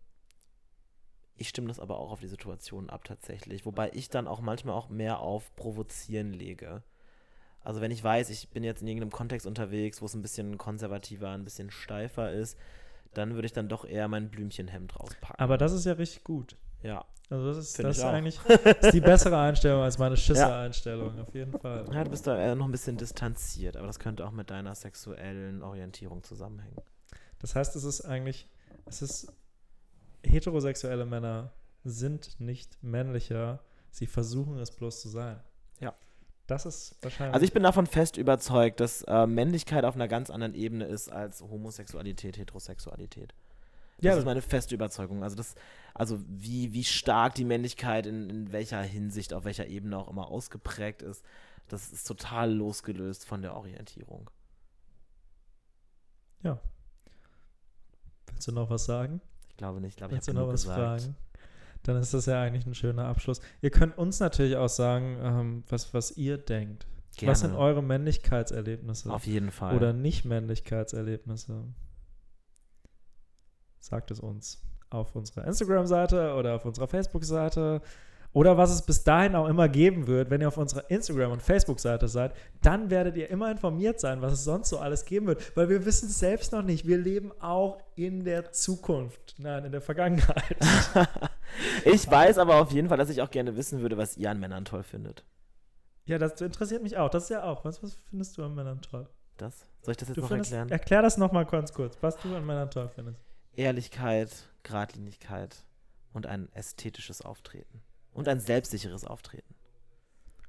Ich 1.37 1.49
stimme 1.49 1.69
das 1.69 1.81
aber 1.81 1.99
auch 1.99 2.13
auf 2.13 2.21
die 2.21 2.29
Situation 2.29 2.91
ab 2.91 3.05
tatsächlich. 3.05 3.67
Wobei 3.67 3.91
ich 3.93 4.09
dann 4.09 4.29
auch 4.29 4.41
manchmal 4.41 4.75
auch 4.75 4.89
mehr 4.89 5.21
auf 5.21 5.55
Provozieren 5.57 6.33
lege. 6.33 6.83
Also 7.63 7.81
wenn 7.81 7.91
ich 7.91 8.05
weiß, 8.05 8.31
ich 8.31 8.51
bin 8.51 8.63
jetzt 8.63 8.83
in 8.83 8.89
irgendeinem 8.89 9.11
Kontext 9.11 9.47
unterwegs, 9.47 10.03
wo 10.03 10.07
es 10.07 10.15
ein 10.15 10.23
bisschen 10.23 10.59
konservativer, 10.59 11.31
ein 11.31 11.45
bisschen 11.45 11.71
steifer 11.71 12.31
ist, 12.31 12.59
dann 13.15 13.35
würde 13.35 13.47
ich 13.47 13.53
dann 13.53 13.69
doch 13.69 13.85
eher 13.85 14.07
mein 14.09 14.29
Blümchenhemd 14.31 14.99
rauspacken. 14.99 15.39
Aber 15.39 15.57
das 15.57 15.73
ist 15.73 15.87
ja 15.87 15.95
richtig 15.95 16.25
gut. 16.25 16.57
ja. 16.83 17.05
Also 17.31 17.47
das 17.47 17.57
ist, 17.57 17.83
das 17.83 17.97
ist 17.97 18.05
eigentlich 18.05 18.39
ist 18.83 18.93
die 18.93 19.01
bessere 19.01 19.39
Einstellung 19.39 19.83
als 19.83 19.97
meine 19.97 20.15
Schisser-Einstellung, 20.19 21.19
auf 21.19 21.35
jeden 21.35 21.59
Fall. 21.59 21.87
ja, 21.91 22.05
du 22.05 22.11
bist 22.11 22.27
da 22.27 22.39
eher 22.39 22.55
noch 22.55 22.67
ein 22.67 22.71
bisschen 22.71 22.99
distanziert, 22.99 23.79
aber 23.79 23.87
das 23.87 23.99
könnte 23.99 24.27
auch 24.27 24.31
mit 24.31 24.51
deiner 24.51 24.75
sexuellen 24.75 25.63
Orientierung 25.63 26.23
zusammenhängen. 26.23 26.77
Das 27.39 27.57
heißt, 27.57 27.77
es 27.77 27.85
ist 27.85 28.03
eigentlich, 28.03 28.47
es 28.85 29.01
ist, 29.01 29.33
heterosexuelle 30.25 31.05
Männer 31.05 31.53
sind 31.85 32.41
nicht 32.41 32.83
männlicher, 32.83 33.61
sie 33.91 34.07
versuchen 34.07 34.59
es 34.59 34.71
bloß 34.71 35.01
zu 35.01 35.09
sein. 35.09 35.41
Ja. 35.81 35.95
Das 36.47 36.67
ist 36.67 36.97
wahrscheinlich. 37.03 37.35
Also 37.35 37.45
ich 37.45 37.53
bin 37.53 37.63
davon 37.63 37.87
fest 37.87 38.17
überzeugt, 38.17 38.81
dass 38.81 39.03
äh, 39.03 39.27
Männlichkeit 39.27 39.85
auf 39.85 39.95
einer 39.95 40.09
ganz 40.09 40.31
anderen 40.31 40.55
Ebene 40.55 40.85
ist 40.85 41.11
als 41.11 41.41
Homosexualität, 41.41 42.37
Heterosexualität. 42.37 43.35
Das 43.99 44.05
ja, 44.05 44.19
ist 44.19 44.25
meine 44.25 44.43
feste 44.43 44.75
Überzeugung. 44.75 45.23
Also 45.23 45.37
das, 45.37 45.55
also 45.95 46.21
wie, 46.27 46.73
wie 46.73 46.85
stark 46.85 47.35
die 47.35 47.45
Männlichkeit 47.45 48.07
in, 48.07 48.29
in 48.29 48.53
welcher 48.53 48.83
Hinsicht, 48.83 49.33
auf 49.33 49.45
welcher 49.45 49.67
Ebene 49.67 49.97
auch 49.97 50.09
immer 50.09 50.29
ausgeprägt 50.29 51.01
ist, 51.01 51.25
das 51.69 51.93
ist 51.93 52.07
total 52.07 52.53
losgelöst 52.53 53.25
von 53.25 53.41
der 53.41 53.55
Orientierung. 53.57 54.29
willst 58.45 58.49
du 58.49 58.53
noch 58.53 58.69
was 58.69 58.85
sagen? 58.85 59.21
Ich 59.55 59.59
glaube 59.59 59.81
nicht, 59.81 59.91
ich 59.91 59.97
glaube, 59.97 60.17
ich 60.17 60.21
habe 60.21 60.35
noch 60.35 60.49
was 60.49 60.63
gesagt. 60.63 60.81
fragen? 60.81 61.17
Dann 61.85 61.97
ist 61.99 62.13
das 62.13 62.27
ja 62.27 62.43
eigentlich 62.43 62.67
ein 62.67 62.75
schöner 62.75 63.05
Abschluss. 63.05 63.41
Ihr 63.61 63.71
könnt 63.71 63.97
uns 63.97 64.19
natürlich 64.19 64.57
auch 64.57 64.69
sagen, 64.69 65.17
ähm, 65.23 65.65
was, 65.69 65.95
was 65.95 66.17
ihr 66.17 66.39
denkt. 66.39 66.89
Gerne. 67.17 67.31
Was 67.31 67.41
sind 67.41 67.55
eure 67.55 67.85
Männlichkeitserlebnisse? 67.85 69.13
Auf 69.13 69.27
jeden 69.27 69.53
Fall. 69.53 69.77
oder 69.77 69.93
Nicht-Männlichkeitserlebnisse? 69.93 71.63
Sagt 73.79 74.11
es 74.11 74.19
uns 74.19 74.61
auf 74.91 75.15
unserer 75.15 75.47
Instagram-Seite 75.47 76.35
oder 76.35 76.57
auf 76.57 76.65
unserer 76.65 76.89
Facebook-Seite 76.89 77.81
oder 78.35 78.59
was 78.59 78.71
es 78.71 78.83
bis 78.83 79.03
dahin 79.05 79.35
auch 79.35 79.49
immer 79.49 79.69
geben 79.71 80.07
wird. 80.07 80.29
Wenn 80.29 80.43
ihr 80.43 80.49
auf 80.49 80.59
unserer 80.59 80.91
Instagram- 80.91 81.33
und 81.33 81.41
Facebook-Seite 81.43 82.09
seid, 82.09 82.35
dann 82.61 82.91
werdet 82.91 83.17
ihr 83.17 83.31
immer 83.31 83.51
informiert 83.51 83.99
sein, 84.01 84.21
was 84.21 84.33
es 84.35 84.45
sonst 84.45 84.69
so 84.69 84.79
alles 84.79 85.07
geben 85.07 85.27
wird, 85.29 85.57
weil 85.57 85.71
wir 85.71 85.87
wissen 85.87 86.09
es 86.11 86.19
selbst 86.19 86.53
noch 86.53 86.63
nicht. 86.63 86.87
Wir 86.87 86.99
leben 86.99 87.33
auch 87.41 87.79
in 87.95 88.25
der 88.25 88.53
Zukunft, 88.53 89.37
nein, 89.39 89.65
in 89.65 89.73
der 89.73 89.81
Vergangenheit. 89.81 90.57
ich 91.87 92.11
weiß 92.11 92.39
aber 92.39 92.57
auf 92.57 92.73
jeden 92.73 92.89
Fall, 92.89 92.99
dass 92.99 93.09
ich 93.09 93.23
auch 93.23 93.31
gerne 93.31 93.57
wissen 93.57 93.81
würde, 93.81 93.97
was 93.97 94.17
ihr 94.17 94.31
an 94.31 94.41
Männern 94.41 94.65
toll 94.67 94.83
findet. 94.83 95.25
ja, 96.07 96.19
das 96.19 96.41
interessiert 96.41 96.83
mich 96.83 96.97
auch. 96.99 97.09
Das 97.11 97.25
ist 97.25 97.29
ja 97.31 97.45
auch. 97.45 97.65
Was, 97.65 97.83
was 97.83 97.95
findest 98.11 98.37
du 98.37 98.45
an 98.45 98.55
Männern 98.55 98.83
toll? 98.83 99.09
Das? 99.37 99.61
Soll 99.83 99.93
ich 99.93 99.97
das 99.99 100.09
jetzt 100.09 100.17
Du 100.17 100.23
noch 100.23 100.29
findest, 100.29 100.53
erklären? 100.53 100.71
erklär 100.71 101.03
das 101.03 101.17
nochmal 101.19 101.47
ganz 101.47 101.73
kurz, 101.73 101.97
was 102.01 102.17
du 102.19 102.35
an 102.35 102.45
Männern 102.45 102.71
toll 102.71 102.91
findest. 102.93 103.21
Ehrlichkeit, 103.53 104.31
Gradlinigkeit 104.65 105.57
und 106.13 106.27
ein 106.27 106.49
ästhetisches 106.53 107.23
Auftreten. 107.23 107.83
Und 108.15 108.29
ein 108.29 108.41
selbstsicheres 108.41 109.05
Auftreten. 109.05 109.55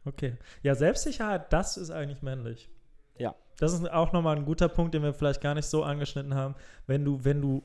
Okay. 0.06 0.38
Ja, 0.62 0.76
Selbstsicherheit, 0.76 1.52
das 1.52 1.78
ist 1.78 1.90
eigentlich 1.90 2.22
männlich. 2.22 2.70
Ja. 3.18 3.36
Das 3.58 3.74
ist 3.74 3.90
auch 3.90 4.14
nochmal 4.14 4.36
ein 4.36 4.46
guter 4.46 4.70
Punkt, 4.70 4.94
den 4.94 5.02
wir 5.04 5.14
vielleicht 5.14 5.42
gar 5.42 5.56
nicht 5.56 5.66
so 5.66 5.84
angeschnitten 5.84 6.36
haben. 6.36 6.56
Wenn 6.88 7.04
du, 7.04 7.24
wenn 7.24 7.42
du 7.42 7.64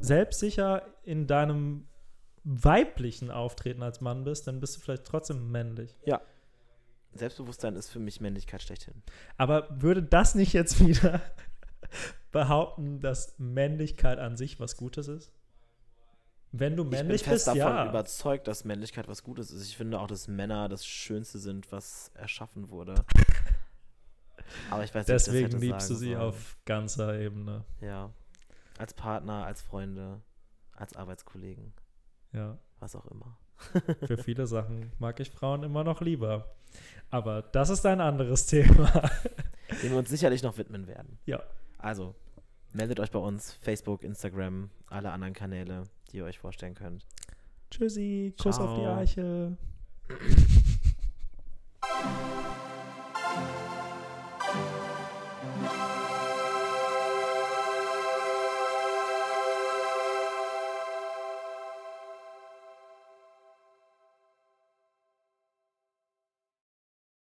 selbstsicher 0.00 0.82
in 1.04 1.26
deinem 1.26 1.86
weiblichen 2.42 3.30
Auftreten 3.30 3.82
als 3.82 4.00
Mann 4.00 4.24
bist, 4.24 4.46
dann 4.46 4.60
bist 4.60 4.76
du 4.76 4.80
vielleicht 4.80 5.04
trotzdem 5.04 5.50
männlich. 5.50 5.96
Selbstbewusstsein 7.12 7.76
ist 7.76 7.90
für 7.90 7.98
mich 7.98 8.20
Männlichkeit 8.20 8.62
schlechthin. 8.62 9.02
Aber 9.36 9.68
würde 9.70 10.02
das 10.02 10.34
nicht 10.34 10.52
jetzt 10.52 10.80
wieder 10.86 11.20
behaupten, 12.32 13.00
dass 13.00 13.34
Männlichkeit 13.38 14.18
an 14.18 14.36
sich 14.36 14.60
was 14.60 14.76
Gutes 14.76 15.08
ist? 15.08 15.32
Wenn 16.52 16.76
du 16.76 16.84
männlich 16.84 17.20
ich 17.20 17.26
bin 17.26 17.32
fest 17.32 17.46
bist, 17.46 17.58
davon 17.58 17.76
ja. 17.76 17.88
überzeugt, 17.88 18.48
dass 18.48 18.64
Männlichkeit 18.64 19.06
was 19.06 19.22
Gutes 19.22 19.50
ist. 19.52 19.66
Ich 19.68 19.76
finde 19.76 20.00
auch, 20.00 20.08
dass 20.08 20.26
Männer 20.26 20.68
das 20.68 20.84
Schönste 20.84 21.38
sind, 21.38 21.70
was 21.70 22.10
erschaffen 22.14 22.70
wurde. 22.70 23.04
Aber 24.70 24.82
ich 24.82 24.92
weiß 24.94 25.06
nicht, 25.06 25.16
ich 25.16 25.24
das 25.24 25.24
Deswegen 25.26 25.60
liebst 25.60 25.88
du 25.90 25.94
sie 25.94 26.12
sollen. 26.12 26.20
auf 26.20 26.56
ganzer 26.64 27.18
Ebene. 27.18 27.64
Ja. 27.80 28.10
Als 28.78 28.94
Partner, 28.94 29.44
als 29.44 29.62
Freunde, 29.62 30.20
als 30.74 30.96
Arbeitskollegen, 30.96 31.72
Ja. 32.32 32.58
was 32.80 32.96
auch 32.96 33.06
immer. 33.06 33.38
Für 34.06 34.16
viele 34.16 34.46
Sachen 34.46 34.90
mag 34.98 35.20
ich 35.20 35.30
Frauen 35.30 35.62
immer 35.62 35.84
noch 35.84 36.00
lieber. 36.00 36.50
Aber 37.10 37.42
das 37.42 37.68
ist 37.70 37.84
ein 37.86 38.00
anderes 38.00 38.46
Thema. 38.48 38.90
Dem 39.82 39.92
wir 39.92 39.98
uns 39.98 40.08
sicherlich 40.08 40.42
noch 40.42 40.56
widmen 40.58 40.86
werden. 40.88 41.18
Ja. 41.26 41.42
Also, 41.78 42.14
meldet 42.72 42.98
euch 42.98 43.10
bei 43.10 43.18
uns. 43.18 43.52
Facebook, 43.52 44.02
Instagram, 44.02 44.70
alle 44.86 45.10
anderen 45.12 45.34
Kanäle, 45.34 45.84
die 46.12 46.18
ihr 46.18 46.24
euch 46.24 46.38
vorstellen 46.38 46.74
könnt. 46.74 47.06
Tschüssi, 47.70 48.34
Kuss 48.40 48.56
Ciao. 48.56 48.68
auf 48.68 48.78
die 48.78 48.86
Arche. 48.86 49.56